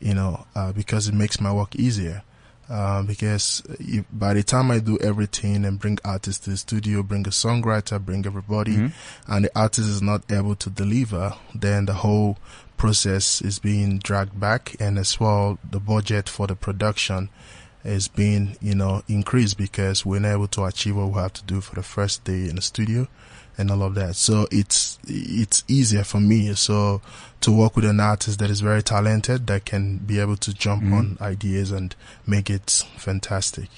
you 0.00 0.14
know, 0.14 0.46
uh, 0.54 0.72
because 0.72 1.08
it 1.08 1.14
makes 1.14 1.40
my 1.40 1.52
work 1.52 1.74
easier. 1.76 2.22
Uh, 2.68 3.02
because 3.02 3.64
if, 3.80 4.04
by 4.12 4.32
the 4.32 4.44
time 4.44 4.70
I 4.70 4.78
do 4.78 4.96
everything 4.98 5.64
and 5.64 5.80
bring 5.80 5.98
artists 6.04 6.44
to 6.44 6.50
the 6.50 6.56
studio, 6.56 7.02
bring 7.02 7.26
a 7.26 7.30
songwriter, 7.30 8.00
bring 8.00 8.24
everybody, 8.24 8.92
and 9.26 9.44
the 9.44 9.50
artist 9.58 9.88
is 9.88 10.00
not 10.00 10.30
able 10.30 10.54
to 10.54 10.70
deliver, 10.70 11.34
then 11.52 11.86
the 11.86 11.94
whole 11.94 12.38
process 12.76 13.42
is 13.42 13.58
being 13.58 13.98
dragged 13.98 14.38
back, 14.38 14.76
and 14.78 14.98
as 14.98 15.18
well, 15.18 15.58
the 15.68 15.80
budget 15.80 16.28
for 16.28 16.46
the 16.46 16.54
production 16.54 17.28
is 17.84 18.06
being, 18.06 18.56
you 18.60 18.76
know, 18.76 19.02
increased 19.08 19.58
because 19.58 20.06
we're 20.06 20.20
not 20.20 20.32
able 20.32 20.46
to 20.48 20.64
achieve 20.64 20.94
what 20.94 21.08
we 21.08 21.14
have 21.14 21.32
to 21.32 21.44
do 21.44 21.60
for 21.60 21.74
the 21.74 21.82
first 21.82 22.22
day 22.22 22.48
in 22.48 22.54
the 22.54 22.62
studio 22.62 23.08
and 23.60 23.70
all 23.70 23.82
of 23.82 23.94
that. 23.94 24.16
So 24.16 24.46
it's, 24.50 24.98
it's 25.06 25.62
easier 25.68 26.02
for 26.02 26.18
me. 26.18 26.54
So 26.54 27.02
to 27.42 27.52
work 27.52 27.76
with 27.76 27.84
an 27.84 28.00
artist 28.00 28.38
that 28.40 28.50
is 28.50 28.60
very 28.60 28.82
talented 28.82 29.46
that 29.46 29.64
can 29.64 29.98
be 29.98 30.18
able 30.18 30.36
to 30.38 30.52
jump 30.52 30.82
mm-hmm. 30.82 30.94
on 30.94 31.18
ideas 31.20 31.70
and 31.70 31.94
make 32.26 32.50
it 32.50 32.84
fantastic. 32.96 33.68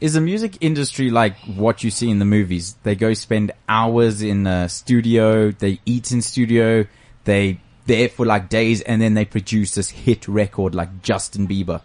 Is 0.00 0.14
the 0.14 0.20
music 0.20 0.58
industry 0.60 1.10
like 1.10 1.36
what 1.44 1.82
you 1.82 1.90
see 1.90 2.10
in 2.10 2.18
the 2.18 2.26
movies? 2.26 2.74
They 2.82 2.94
go 2.94 3.14
spend 3.14 3.52
hours 3.68 4.22
in 4.22 4.46
a 4.46 4.68
studio, 4.68 5.50
they 5.52 5.80
eat 5.86 6.12
in 6.12 6.20
studio, 6.20 6.86
they 7.24 7.60
there 7.86 8.08
for 8.08 8.26
like 8.26 8.48
days 8.48 8.80
and 8.82 9.00
then 9.00 9.14
they 9.14 9.24
produce 9.24 9.72
this 9.72 9.90
hit 9.90 10.28
record 10.28 10.74
like 10.74 11.02
Justin 11.02 11.46
Bieber. 11.48 11.80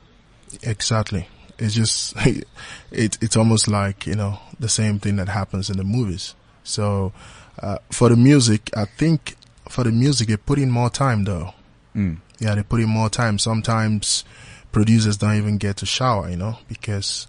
Exactly. 0.63 1.27
It's 1.57 1.73
just 1.73 2.15
it, 2.91 3.17
it's 3.21 3.37
almost 3.37 3.67
like 3.67 4.05
you 4.05 4.15
know 4.15 4.39
the 4.59 4.69
same 4.69 4.99
thing 4.99 5.15
that 5.15 5.29
happens 5.29 5.69
in 5.69 5.77
the 5.77 5.83
movies. 5.85 6.35
So 6.63 7.13
uh, 7.59 7.77
for 7.91 8.09
the 8.09 8.15
music, 8.15 8.69
I 8.75 8.85
think 8.85 9.35
for 9.69 9.83
the 9.83 9.91
music 9.91 10.27
they 10.27 10.37
put 10.37 10.59
in 10.59 10.69
more 10.71 10.89
time 10.89 11.23
though. 11.23 11.53
Mm. 11.95 12.17
Yeah, 12.39 12.55
they 12.55 12.63
put 12.63 12.79
in 12.81 12.89
more 12.89 13.09
time. 13.09 13.37
Sometimes 13.39 14.23
producers 14.71 15.17
don't 15.17 15.35
even 15.35 15.57
get 15.57 15.77
to 15.77 15.85
shower, 15.85 16.29
you 16.29 16.37
know, 16.37 16.57
because 16.67 17.27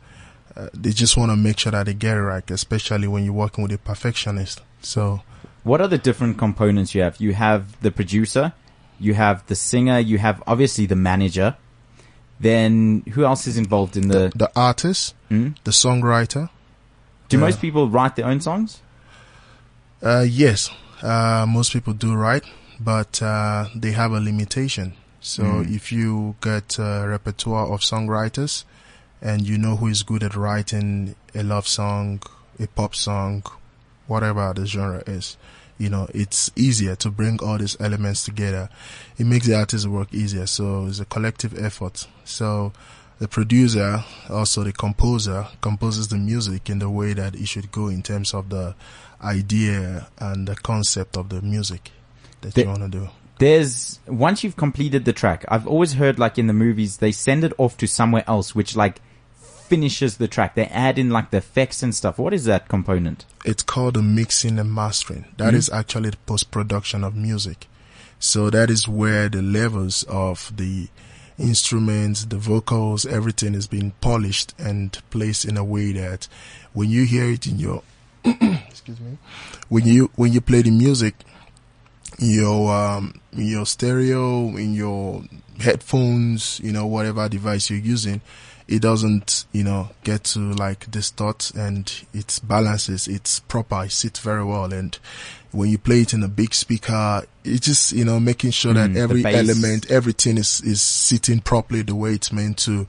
uh, 0.57 0.69
they 0.75 0.91
just 0.91 1.17
want 1.17 1.31
to 1.31 1.37
make 1.37 1.59
sure 1.59 1.73
that 1.73 1.87
they 1.87 1.95
get 1.95 2.17
it 2.17 2.23
right, 2.23 2.51
especially 2.51 3.09
when 3.09 3.25
you're 3.25 3.33
working 3.33 3.63
with 3.63 3.73
a 3.73 3.79
perfectionist. 3.79 4.61
So 4.81 5.23
What 5.65 5.81
are 5.81 5.89
the 5.89 5.99
different 5.99 6.39
components 6.39 6.95
you 6.95 7.03
have? 7.03 7.17
You 7.21 7.35
have 7.35 7.81
the 7.83 7.91
producer, 7.91 8.53
you 9.01 9.15
have 9.15 9.45
the 9.47 9.55
singer, 9.55 9.99
you 9.99 10.19
have 10.19 10.43
obviously 10.47 10.87
the 10.87 10.97
manager. 10.97 11.57
Then 12.41 13.03
who 13.13 13.25
else 13.25 13.47
is 13.47 13.57
involved 13.57 13.97
in 13.97 14.09
the? 14.09 14.33
the 14.35 14.51
artist, 14.57 15.15
Mm? 15.31 15.57
the 15.65 15.71
songwriter, 15.71 16.51
Do 17.29 17.39
most 17.39 17.61
people 17.61 17.89
write 17.89 18.17
their 18.17 18.27
own 18.27 18.41
songs? 18.41 18.82
Uh, 20.03 20.25
yes, 20.29 20.71
uh, 21.03 21.47
most 21.49 21.73
people 21.73 21.93
do 21.93 22.15
write, 22.15 22.45
but 22.81 23.23
uh, 23.23 23.67
they 23.75 23.93
have 23.93 24.13
a 24.13 24.21
limitation. 24.21 24.95
So 25.21 25.45
Mm. 25.45 25.75
if 25.77 25.93
you 25.93 26.35
get 26.41 26.79
a 26.79 27.07
repertoire 27.09 27.69
of 27.73 27.81
songwriters 27.81 28.65
and 29.21 29.47
you 29.47 29.57
know 29.57 29.77
who 29.77 29.87
is 29.87 30.03
good 30.03 30.25
at 30.25 30.35
writing 30.35 31.15
a 31.35 31.45
love 31.45 31.69
song, 31.69 32.21
a 32.59 32.67
pop 32.67 32.95
song, 32.97 33.45
whatever 34.09 34.53
the 34.53 34.67
genre 34.67 35.03
is, 35.07 35.37
you 35.79 35.89
know, 35.89 36.09
it's 36.13 36.51
easier 36.57 36.97
to 36.97 37.11
bring 37.11 37.39
all 37.41 37.59
these 37.59 37.77
elements 37.81 38.25
together. 38.25 38.69
It 39.17 39.27
makes 39.27 39.47
the 39.47 39.55
artist's 39.57 39.87
work 39.87 40.13
easier. 40.13 40.47
So 40.47 40.87
it's 40.87 40.99
a 40.99 41.05
collective 41.05 41.57
effort. 41.57 42.09
So 42.25 42.73
the 43.21 43.29
producer, 43.29 44.05
also 44.29 44.65
the 44.65 44.73
composer, 44.73 45.47
composes 45.61 46.09
the 46.09 46.19
music 46.19 46.69
in 46.69 46.81
the 46.81 46.91
way 46.91 47.13
that 47.15 47.37
it 47.37 47.47
should 47.47 47.71
go 47.71 47.87
in 47.89 48.03
terms 48.03 48.35
of 48.35 48.49
the 48.49 48.75
idea 49.23 50.09
and 50.19 50.47
the 50.49 50.57
concept 50.57 51.17
of 51.17 51.29
the 51.29 51.41
music 51.43 51.91
that 52.41 52.55
The- 52.55 52.63
you 52.63 52.69
want 52.69 52.83
to 52.83 52.89
do. 52.89 53.09
There's 53.39 53.99
once 54.07 54.45
you've 54.45 54.57
completed 54.57 55.05
the 55.05 55.13
track. 55.13 55.45
I've 55.49 55.67
always 55.67 55.95
heard 55.95 56.19
like 56.19 56.39
in 56.39 56.47
the 56.47 56.53
movies 56.53 56.99
they 56.99 57.11
send 57.11 57.43
it 57.43 57.53
off 57.59 57.77
to 57.79 57.89
somewhere 57.89 58.25
else, 58.29 58.55
which 58.55 58.77
like 58.77 59.01
finishes 59.69 60.19
the 60.19 60.29
track. 60.29 60.55
They 60.55 60.67
add 60.67 60.99
in 60.99 61.11
like 61.11 61.31
the 61.31 61.39
effects 61.39 61.83
and 61.83 61.95
stuff. 61.95 62.19
What 62.19 62.35
is 62.35 62.45
that 62.45 62.69
component? 62.69 63.25
It's 63.45 63.63
called 63.63 63.95
the 63.95 64.03
mixing 64.03 64.59
and 64.59 64.73
mastering. 64.73 65.25
That 65.39 65.53
hmm? 65.53 65.57
is 65.57 65.71
actually 65.71 66.11
the 66.11 66.19
post 66.19 66.51
production 66.51 67.03
of 67.03 67.17
music. 67.17 67.67
So 68.19 68.51
that 68.51 68.71
is 68.71 68.87
where 68.87 69.29
the 69.29 69.43
levels 69.43 70.05
of 70.05 70.53
the 70.57 70.89
instruments, 71.39 72.27
the 72.27 72.37
vocals, 72.37 73.05
everything 73.07 73.55
is 73.55 73.67
being 73.67 73.93
polished 74.01 74.55
and 74.59 74.97
placed 75.11 75.45
in 75.45 75.57
a 75.57 75.65
way 75.65 75.93
that 75.93 76.29
when 76.73 76.91
you 76.91 77.05
hear 77.05 77.31
it 77.31 77.47
in 77.47 77.59
your 77.59 77.83
excuse 78.69 79.01
me, 79.01 79.19
when 79.69 79.87
you 79.87 80.11
when 80.17 80.33
you 80.33 80.41
play 80.41 80.63
the 80.63 80.71
music 80.71 81.15
your 82.19 82.73
um 82.73 83.21
your 83.33 83.67
stereo, 83.67 84.57
in 84.57 84.75
your 84.75 85.23
headphones, 85.61 86.61
you 86.61 86.73
know, 86.73 86.87
whatever 86.87 87.29
device 87.29 87.71
you're 87.71 87.79
using, 87.79 88.21
it 88.69 88.81
doesn't, 88.83 89.45
you 89.53 89.65
know, 89.65 89.91
get 90.05 90.25
to 90.25 90.39
like 90.39 90.91
distort 90.91 91.51
and 91.55 92.05
it 92.13 92.41
balances, 92.45 93.09
it's 93.09 93.41
proper, 93.41 93.85
it 93.85 93.93
sits 93.93 94.21
very 94.21 94.45
well. 94.45 94.73
And 94.73 94.99
when 95.51 95.71
you 95.71 95.79
play 95.79 96.03
it 96.03 96.13
in 96.15 96.23
a 96.23 96.29
big 96.29 96.55
speaker, 96.55 97.23
it's 97.45 97.67
just, 97.67 97.93
you 97.93 98.05
know, 98.05 98.21
making 98.21 98.51
sure 98.51 98.73
Mm, 98.75 98.95
that 98.95 99.01
every 99.01 99.25
element, 99.25 99.91
everything 99.91 100.39
is, 100.39 100.61
is 100.63 100.81
sitting 100.81 101.41
properly 101.41 101.83
the 101.83 101.95
way 101.95 102.15
it's 102.15 102.33
meant 102.33 102.59
to 102.61 102.87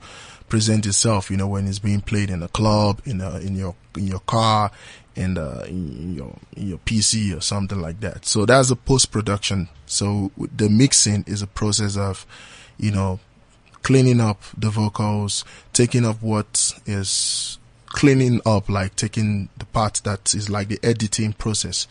present 0.48 0.86
itself, 0.86 1.30
you 1.30 1.36
know, 1.36 1.48
when 1.48 1.66
it's 1.66 1.78
being 1.78 2.00
played 2.00 2.30
in 2.30 2.42
a 2.42 2.48
club, 2.48 3.00
in 3.04 3.20
a, 3.20 3.38
in 3.38 3.56
your, 3.56 3.74
in 3.96 4.06
your 4.06 4.20
car, 4.20 4.70
in 5.16 5.34
the, 5.34 5.64
in 5.66 6.14
your, 6.14 6.36
in 6.56 6.68
your 6.68 6.78
PC 6.78 7.36
or 7.36 7.40
something 7.40 7.80
like 7.80 8.00
that. 8.00 8.26
So 8.26 8.46
that's 8.46 8.70
a 8.70 8.76
post 8.76 9.10
production. 9.10 9.68
So 9.86 10.30
the 10.36 10.68
mixing 10.68 11.24
is 11.26 11.42
a 11.42 11.46
process 11.46 11.96
of, 11.96 12.26
you 12.78 12.90
know, 12.90 13.20
cleaning 13.82 14.20
up 14.20 14.42
the 14.56 14.70
vocals, 14.70 15.44
taking 15.72 16.04
up 16.04 16.22
what 16.22 16.72
is 16.86 17.58
cleaning 17.86 18.40
up, 18.44 18.68
like 18.68 18.96
taking 18.96 19.48
the 19.56 19.66
part 19.66 20.00
that 20.04 20.34
is 20.34 20.50
like 20.50 20.68
the 20.68 20.80
editing 20.82 21.32
process. 21.32 21.86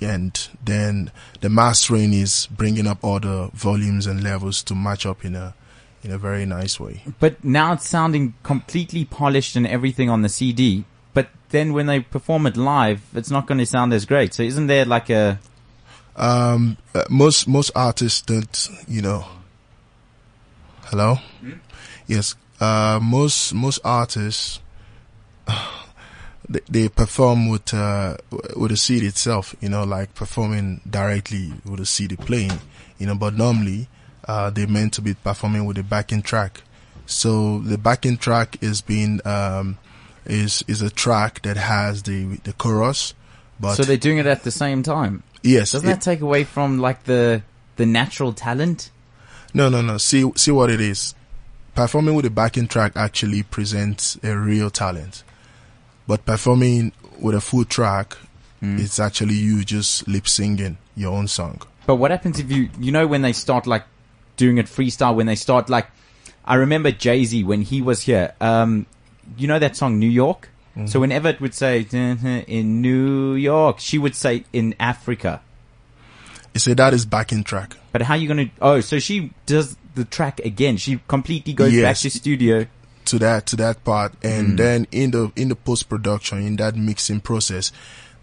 And 0.00 0.48
then 0.64 1.10
the 1.40 1.48
mastering 1.48 2.12
is 2.12 2.48
bringing 2.50 2.86
up 2.86 2.98
all 3.02 3.20
the 3.20 3.50
volumes 3.52 4.06
and 4.06 4.22
levels 4.22 4.62
to 4.64 4.74
match 4.74 5.06
up 5.06 5.24
in 5.24 5.34
a, 5.36 5.54
in 6.02 6.10
a 6.10 6.18
very 6.18 6.46
nice 6.46 6.80
way. 6.80 7.02
But 7.20 7.44
now 7.44 7.74
it's 7.74 7.88
sounding 7.88 8.34
completely 8.42 9.04
polished 9.04 9.54
and 9.54 9.66
everything 9.66 10.08
on 10.08 10.22
the 10.22 10.28
CD. 10.28 10.84
Then 11.50 11.72
when 11.72 11.86
they 11.86 12.00
perform 12.00 12.46
it 12.46 12.56
live, 12.56 13.00
it's 13.14 13.30
not 13.30 13.46
going 13.46 13.58
to 13.58 13.66
sound 13.66 13.92
as 13.92 14.04
great. 14.04 14.34
So 14.34 14.42
isn't 14.42 14.66
there 14.66 14.84
like 14.84 15.08
a 15.10 15.38
Um, 16.16 16.76
uh, 16.94 17.04
most, 17.08 17.46
most 17.48 17.70
artists 17.74 18.20
don't, 18.22 18.68
you 18.88 19.00
know, 19.02 19.24
hello? 20.86 21.18
Yes. 22.06 22.34
Uh, 22.60 22.98
most, 23.00 23.54
most 23.54 23.78
artists, 23.84 24.60
they, 26.48 26.60
they 26.68 26.88
perform 26.88 27.48
with, 27.48 27.72
uh, 27.72 28.16
with 28.56 28.70
the 28.72 28.76
CD 28.76 29.06
itself, 29.06 29.54
you 29.60 29.68
know, 29.68 29.84
like 29.84 30.14
performing 30.14 30.80
directly 30.88 31.52
with 31.64 31.78
the 31.78 31.86
CD 31.86 32.16
playing, 32.16 32.58
you 32.98 33.06
know, 33.06 33.14
but 33.14 33.34
normally, 33.34 33.88
uh, 34.26 34.50
they're 34.50 34.66
meant 34.66 34.92
to 34.94 35.00
be 35.00 35.14
performing 35.14 35.64
with 35.64 35.76
the 35.76 35.82
backing 35.82 36.20
track. 36.20 36.62
So 37.06 37.60
the 37.60 37.78
backing 37.78 38.16
track 38.18 38.58
is 38.60 38.80
being, 38.82 39.20
um, 39.24 39.78
is, 40.28 40.62
is 40.68 40.82
a 40.82 40.90
track 40.90 41.42
that 41.42 41.56
has 41.56 42.02
the, 42.04 42.36
the 42.44 42.52
chorus, 42.52 43.14
but 43.58 43.74
so 43.74 43.82
they're 43.82 43.96
doing 43.96 44.18
it 44.18 44.26
at 44.26 44.44
the 44.44 44.50
same 44.50 44.82
time? 44.82 45.22
yes, 45.42 45.72
Doesn't 45.72 45.88
it- 45.88 45.92
that 45.94 46.00
take 46.02 46.20
away 46.20 46.44
from 46.44 46.78
like 46.78 47.04
the 47.04 47.42
the 47.76 47.86
natural 47.86 48.32
talent? 48.32 48.90
No, 49.54 49.68
no, 49.68 49.80
no. 49.82 49.98
See, 49.98 50.30
see 50.36 50.50
what 50.50 50.68
it 50.70 50.80
is. 50.80 51.14
Performing 51.74 52.14
with 52.16 52.26
a 52.26 52.30
backing 52.30 52.66
track 52.66 52.92
actually 52.96 53.44
presents 53.44 54.18
a 54.24 54.36
real 54.36 54.68
talent, 54.68 55.22
but 56.08 56.24
performing 56.26 56.92
with 57.20 57.34
a 57.36 57.40
full 57.40 57.64
track, 57.64 58.16
it's 58.60 58.98
actually 58.98 59.34
you 59.34 59.64
just 59.64 60.08
lip 60.08 60.26
singing 60.26 60.76
your 60.96 61.12
own 61.16 61.28
song. 61.28 61.62
But 61.86 61.94
what 61.96 62.10
happens 62.10 62.40
if 62.40 62.50
you 62.50 62.68
you 62.80 62.90
know 62.90 63.06
when 63.06 63.22
they 63.22 63.32
start 63.32 63.66
like 63.68 63.84
doing 64.36 64.58
it 64.58 64.66
freestyle 64.66 65.14
when 65.14 65.26
they 65.26 65.36
start 65.36 65.70
like 65.70 65.86
I 66.44 66.54
remember 66.56 66.90
Jay 66.90 67.24
Z 67.24 67.44
when 67.44 67.62
he 67.62 67.80
was 67.80 68.02
here. 68.02 68.34
Um, 68.40 68.86
you 69.36 69.46
know 69.46 69.58
that 69.58 69.76
song 69.76 69.98
New 69.98 70.08
York. 70.10 70.48
So 70.74 70.82
mm-hmm. 70.82 71.00
whenever 71.00 71.28
it 71.28 71.40
would 71.40 71.54
say 71.54 71.84
in 71.90 72.80
New 72.80 73.34
York, 73.34 73.80
she 73.80 73.98
would 73.98 74.14
say 74.14 74.44
in 74.52 74.76
Africa. 74.78 75.42
You 76.54 76.60
say 76.60 76.74
that 76.74 76.94
is 76.94 77.04
backing 77.04 77.42
track. 77.42 77.76
But 77.90 78.02
how 78.02 78.14
you 78.14 78.28
gonna? 78.28 78.50
Oh, 78.62 78.80
so 78.80 79.00
she 79.00 79.32
does 79.46 79.76
the 79.96 80.04
track 80.04 80.38
again. 80.40 80.76
She 80.76 81.00
completely 81.08 81.52
goes 81.52 81.72
back 81.80 81.96
to 81.96 82.10
studio. 82.10 82.66
to 83.08 83.18
that 83.18 83.46
to 83.46 83.56
that 83.56 83.82
part 83.84 84.12
and 84.22 84.48
mm. 84.48 84.56
then 84.58 84.86
in 84.92 85.10
the 85.12 85.32
in 85.34 85.48
the 85.48 85.56
post 85.56 85.88
production 85.88 86.38
in 86.42 86.56
that 86.56 86.76
mixing 86.76 87.20
process 87.20 87.72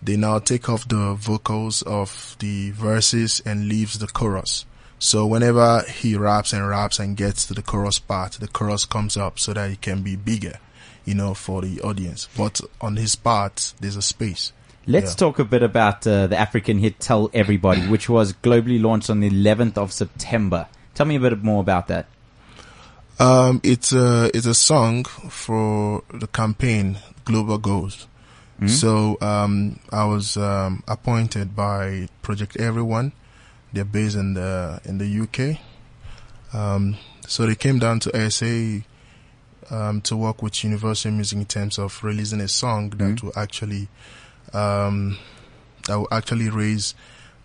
they 0.02 0.16
now 0.16 0.38
take 0.38 0.70
off 0.70 0.88
the 0.88 1.16
vocals 1.16 1.82
of 1.82 2.36
the 2.38 2.70
verses 2.70 3.42
and 3.46 3.68
leaves 3.68 3.98
the 3.98 4.06
chorus 4.06 4.66
so 5.00 5.26
whenever 5.26 5.82
he 5.90 6.16
raps 6.16 6.54
and 6.54 6.68
raps 6.68 7.00
and 7.00 7.18
gets 7.18 7.48
to 7.48 7.56
the 7.56 7.64
chorus 7.64 7.98
part 7.98 8.34
the 8.34 8.48
chorus 8.48 8.86
comes 8.86 9.18
up 9.18 9.40
so 9.40 9.54
that 9.54 9.72
it 9.72 9.82
can 9.82 10.04
be 10.04 10.16
bigger 10.16 10.60
you 11.06 11.14
know 11.16 11.34
for 11.34 11.62
the 11.62 11.80
audience 11.82 12.28
but 12.38 12.60
on 12.82 12.96
his 12.98 13.16
part 13.16 13.74
there's 13.80 13.96
a 13.96 14.02
space 14.02 14.52
Let's 14.88 15.14
Yeah. 15.14 15.16
talk 15.16 15.40
a 15.40 15.44
bit 15.44 15.64
about 15.64 16.06
uh, 16.06 16.28
the 16.28 16.38
African 16.38 16.78
hit 16.78 17.00
"Tell 17.00 17.32
Everybody," 17.34 17.82
which 17.94 18.08
was 18.08 18.34
globally 18.34 18.80
launched 18.80 19.10
on 19.10 19.20
the 19.20 19.32
11th 19.32 19.80
of 19.80 19.92
September. 19.92 20.68
Tell 20.94 21.08
me 21.08 21.16
a 21.16 21.20
bit 21.20 21.42
more 21.44 21.60
about 21.60 21.88
that. 21.88 22.06
Um, 23.20 23.62
it's 23.64 23.92
a 23.94 24.30
it's 24.32 24.46
a 24.46 24.54
song 24.54 25.06
for 25.06 26.04
the 26.14 26.28
campaign 26.28 27.00
Global 27.24 27.58
Goals. 27.58 28.08
So 28.68 29.18
um, 29.22 29.80
I 29.92 30.06
was 30.06 30.38
um, 30.38 30.84
appointed 30.88 31.56
by 31.56 32.08
Project 32.22 32.56
Everyone. 32.58 33.12
They're 33.74 33.84
based 33.86 34.16
in 34.16 34.36
the 34.36 34.80
in 34.86 35.00
the 35.00 35.10
UK. 35.24 35.58
Um, 36.54 36.96
so 37.28 37.46
they 37.48 37.56
came 37.56 37.80
down 37.80 38.00
to 38.02 38.32
SA 38.32 38.86
um, 39.70 40.02
to 40.02 40.16
work 40.16 40.42
with 40.42 40.64
Universal 40.64 41.12
Music 41.12 41.38
in 41.40 41.46
terms 41.46 41.80
of 41.80 42.04
releasing 42.04 42.42
a 42.42 42.48
song 42.48 42.90
that 42.92 43.24
will 43.24 43.34
actually 43.36 43.88
um, 44.54 45.18
that 45.88 45.98
will 45.98 46.08
actually 46.12 46.50
raise 46.50 46.96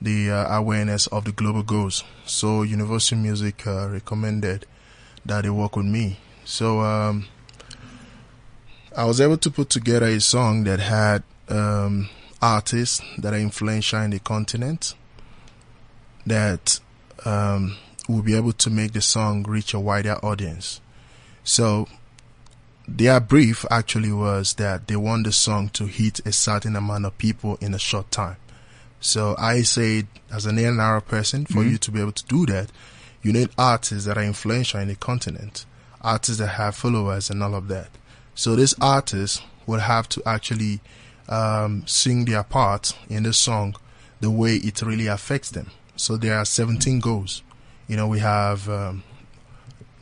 the 0.01 0.31
uh, 0.31 0.57
awareness 0.57 1.07
of 1.09 1.25
the 1.25 1.33
global 1.33 1.63
goals. 1.63 2.05
So 2.25 2.63
Universal 2.63 3.19
Music 3.19 3.67
uh, 3.67 3.89
recommended 3.89 4.67
that 5.25 5.43
they 5.43 5.51
work 5.51 5.77
with 5.77 5.87
me. 5.87 6.19
So 6.45 6.81
um, 6.81 7.27
I 8.97 9.05
was 9.05 9.21
able 9.21 9.37
to 9.39 9.51
put 9.51 9.71
together 9.71 10.07
a 10.07 10.21
song 10.21 10.65
that 10.65 10.81
had 10.81 11.23
um, 11.49 12.09
artists 12.41 13.03
that 13.19 13.35
are 13.35 13.39
influential 13.39 14.01
in 14.01 14.11
the 14.11 14.19
continent 14.19 14.95
that 16.27 16.81
um, 17.25 17.77
will 18.09 18.23
be 18.23 18.37
able 18.37 18.53
to 18.53 18.71
make 18.71 18.93
the 18.93 19.01
song 19.01 19.43
reach 19.45 19.75
a 19.75 19.81
wider 19.81 20.15
audience. 20.25 20.81
So 21.45 21.87
their 22.97 23.21
brief 23.21 23.65
actually 23.71 24.13
was 24.13 24.55
that 24.55 24.89
they 24.89 24.97
want 24.97 25.25
the 25.25 25.33
song 25.33 25.69
to 25.71 25.87
hit 25.87 26.21
a 26.27 26.33
certain 26.33 26.77
amount 26.77 27.07
of 27.07 27.17
people 27.19 27.57
in 27.61 27.73
a 27.73 27.79
short 27.79 28.11
time. 28.11 28.37
So 29.01 29.35
I 29.39 29.63
said, 29.63 30.09
as 30.33 30.45
an 30.45 30.59
A&R 30.59 31.01
person, 31.01 31.47
for 31.47 31.63
you 31.63 31.79
to 31.79 31.91
be 31.91 32.01
able 32.01 32.13
to 32.13 32.25
do 32.27 32.45
that, 32.47 32.71
you 33.23 33.33
need 33.33 33.51
artists 33.57 34.05
that 34.05 34.19
are 34.19 34.25
influential 34.25 34.81
in 34.81 34.89
the 34.89 34.97
continent, 34.97 35.65
artists 36.03 36.39
that 36.39 36.49
have 36.49 36.75
followers 36.75 37.31
and 37.31 37.43
all 37.43 37.55
of 37.55 37.69
that. 37.69 37.89
So 38.35 38.57
these 38.57 38.75
artists 38.81 39.41
will 39.67 39.81
have 39.81 40.09
to 40.11 40.23
actually 40.27 40.81
um, 41.29 41.87
sing 41.87 42.25
their 42.25 42.43
part 42.43 42.97
in 43.09 43.23
the 43.23 43.33
song 43.33 43.77
the 44.21 44.31
way 44.31 44.57
it 44.57 44.83
really 44.83 45.07
affects 45.07 45.51
them. 45.51 45.71
So 45.97 46.17
there 46.17 46.37
are 46.37 46.45
17 46.45 47.01
goals. 47.01 47.43
You 47.89 47.97
know, 47.97 48.09
we 48.09 48.19
have 48.19 48.69
um, 48.69 49.03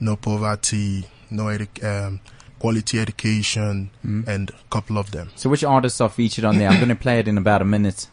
no 0.01 0.16
poverty, 0.16 1.07
no 1.30 1.45
edu- 1.45 1.84
um, 1.84 2.20
quality 2.59 2.99
education, 2.99 3.91
and 4.03 4.51
a 4.51 4.55
couple 4.71 4.99
of 4.99 5.11
them. 5.11 5.31
So 5.37 5.49
which 5.51 5.65
artists 5.65 6.01
are 6.01 6.09
featured 6.09 6.45
on 6.45 6.59
there? 6.59 6.69
I'm 6.69 6.77
going 6.77 6.89
to 6.89 6.95
play 6.95 7.19
it 7.19 7.29
in 7.29 7.39
about 7.39 7.63
a 7.63 7.65
minute. 7.65 8.09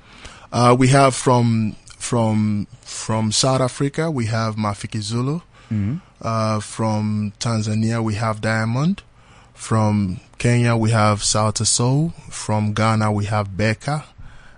Uh, 0.52 0.76
we 0.78 0.88
have 0.90 1.14
from 1.16 1.76
from 1.98 2.68
from 2.82 3.32
South 3.32 3.62
Africa, 3.62 4.10
we 4.12 4.26
have 4.28 4.56
Mafikizolo. 4.56 5.42
Uh, 6.22 6.60
from 6.60 7.34
Tanzania, 7.40 8.04
we 8.04 8.16
have 8.16 8.40
Diamond. 8.42 9.02
From 9.54 10.20
Kenya, 10.38 10.76
we 10.76 10.92
have 10.92 11.22
Sauti 11.22 11.66
Sol. 11.66 12.10
From 12.30 12.74
Ghana, 12.74 13.12
we 13.12 13.26
have 13.26 13.58
Becca 13.58 14.06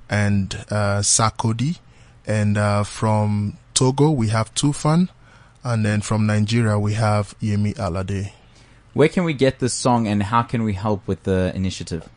and 0.10 0.54
uh, 0.70 1.00
Sarkodie. 1.02 1.80
And 2.26 2.58
uh, 2.58 2.84
from 2.84 3.58
Togo, 3.74 4.12
we 4.12 4.28
have 4.30 4.54
Toofan. 4.54 5.10
And 5.64 5.86
then 5.86 6.02
from 6.02 6.26
Nigeria, 6.28 6.78
we 6.80 6.94
have 6.94 7.38
Yemi 7.40 7.74
Alade. 7.76 8.32
Where 8.94 9.10
can 9.10 9.24
we 9.24 9.34
get 9.34 9.60
this 9.60 9.74
song 9.74 10.08
and 10.08 10.24
how 10.24 10.42
can 10.44 10.64
we 10.64 10.74
help 10.74 11.08
with 11.08 11.24
the 11.24 11.52
initiative? 11.56 12.10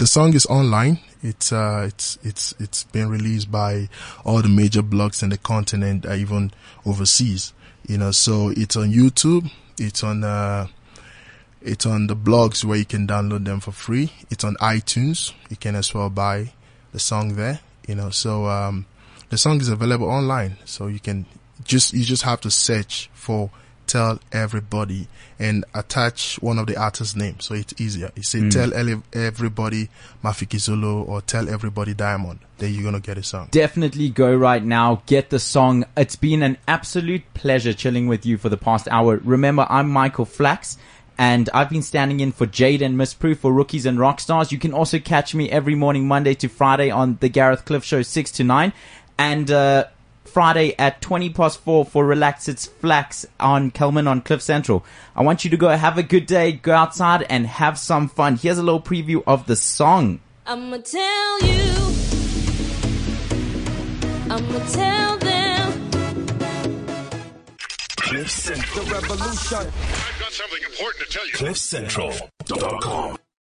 the 0.00 0.06
song 0.06 0.32
is 0.32 0.46
online. 0.46 0.98
It's 1.22 1.52
uh, 1.52 1.84
it's 1.86 2.18
it's 2.22 2.54
it's 2.58 2.84
been 2.84 3.10
released 3.10 3.50
by 3.50 3.90
all 4.24 4.40
the 4.40 4.48
major 4.48 4.82
blogs 4.82 5.22
in 5.22 5.28
the 5.28 5.36
continent, 5.36 6.06
uh, 6.06 6.14
even 6.14 6.52
overseas. 6.86 7.52
You 7.86 7.98
know, 7.98 8.10
so 8.10 8.48
it's 8.48 8.76
on 8.76 8.88
YouTube. 8.92 9.50
It's 9.78 10.02
on 10.02 10.24
uh, 10.24 10.68
it's 11.60 11.84
on 11.84 12.06
the 12.06 12.16
blogs 12.16 12.64
where 12.64 12.78
you 12.78 12.86
can 12.86 13.06
download 13.06 13.44
them 13.44 13.60
for 13.60 13.72
free. 13.72 14.10
It's 14.30 14.42
on 14.42 14.56
iTunes. 14.56 15.34
You 15.50 15.56
can 15.56 15.76
as 15.76 15.92
well 15.92 16.08
buy 16.08 16.54
the 16.92 16.98
song 16.98 17.36
there. 17.36 17.60
You 17.86 17.96
know, 17.96 18.08
so 18.08 18.46
um, 18.46 18.86
the 19.28 19.36
song 19.36 19.60
is 19.60 19.68
available 19.68 20.08
online. 20.08 20.56
So 20.64 20.86
you 20.86 20.98
can 21.00 21.26
just 21.64 21.92
you 21.92 22.04
just 22.04 22.22
have 22.22 22.40
to 22.40 22.50
search 22.50 23.10
for 23.12 23.50
tell 23.92 24.18
everybody 24.32 25.02
and 25.38 25.64
attach 25.74 26.36
one 26.48 26.58
of 26.58 26.66
the 26.66 26.76
artist's 26.76 27.16
names 27.16 27.44
so 27.46 27.54
it's 27.54 27.74
easier 27.80 28.10
you 28.14 28.22
say 28.22 28.40
tell 28.50 28.72
ele- 28.74 29.02
everybody 29.12 29.88
Mafikizolo 30.24 31.06
or 31.08 31.20
tell 31.22 31.48
everybody 31.48 31.92
diamond 31.94 32.38
then 32.58 32.72
you're 32.74 32.84
gonna 32.84 33.00
get 33.00 33.18
a 33.18 33.22
song 33.22 33.48
Definitely 33.50 34.10
go 34.10 34.34
right 34.34 34.62
now. 34.62 35.02
Get 35.06 35.30
the 35.30 35.38
song. 35.38 35.84
It's 35.96 36.14
been 36.16 36.42
an 36.42 36.56
absolute 36.68 37.22
pleasure 37.34 37.72
chilling 37.72 38.06
with 38.06 38.26
you 38.26 38.36
for 38.38 38.48
the 38.50 38.56
past 38.56 38.86
hour. 38.90 39.16
Remember, 39.24 39.66
I'm 39.68 39.88
Michael 39.90 40.24
Flax. 40.26 40.76
And 41.18 41.48
I've 41.52 41.68
been 41.70 41.82
standing 41.82 42.20
in 42.20 42.32
for 42.32 42.46
Jade 42.46 42.82
and 42.82 42.96
Miss 42.96 43.12
Proof 43.14 43.40
for 43.40 43.52
Rookies 43.52 43.86
and 43.86 43.98
Rockstars. 43.98 44.52
You 44.52 44.58
can 44.58 44.72
also 44.72 44.98
catch 44.98 45.34
me 45.34 45.50
every 45.50 45.74
morning, 45.74 46.06
Monday 46.08 46.34
to 46.34 46.48
Friday 46.48 46.90
on 46.90 47.18
the 47.20 47.28
Gareth 47.28 47.64
Cliff 47.64 47.84
Show, 47.84 48.02
6 48.02 48.30
to 48.32 48.44
9. 48.44 48.72
And, 49.18 49.50
uh, 49.50 49.84
Friday 50.30 50.74
at 50.78 51.00
20 51.00 51.30
past 51.30 51.60
4 51.60 51.84
for 51.84 52.06
Relax 52.06 52.48
It's 52.48 52.66
Flax 52.66 53.26
on 53.38 53.70
Kelman 53.70 54.06
on 54.06 54.20
Cliff 54.20 54.40
Central. 54.40 54.84
I 55.16 55.22
want 55.22 55.44
you 55.44 55.50
to 55.50 55.56
go 55.56 55.68
have 55.68 55.98
a 55.98 56.02
good 56.02 56.26
day, 56.26 56.52
go 56.52 56.72
outside 56.72 57.26
and 57.28 57.46
have 57.46 57.78
some 57.78 58.08
fun. 58.08 58.36
Here's 58.36 58.58
a 58.58 58.62
little 58.62 58.80
preview 58.80 59.22
of 59.26 59.46
the 59.46 59.56
song. 59.56 60.20
I'ma 60.46 60.78
tell 60.78 61.40
you. 61.42 61.72
I'ma 64.30 64.58
tell 64.70 65.18
them. 65.18 65.90
Cliff 67.96 68.30
Central. 68.30 68.86
I've 68.86 69.08
got 69.08 70.32
something 70.32 70.62
important 70.70 71.04
to 71.04 71.10
tell 71.10 71.26
you. 71.26 71.32
CliffCentral.com. 71.32 73.16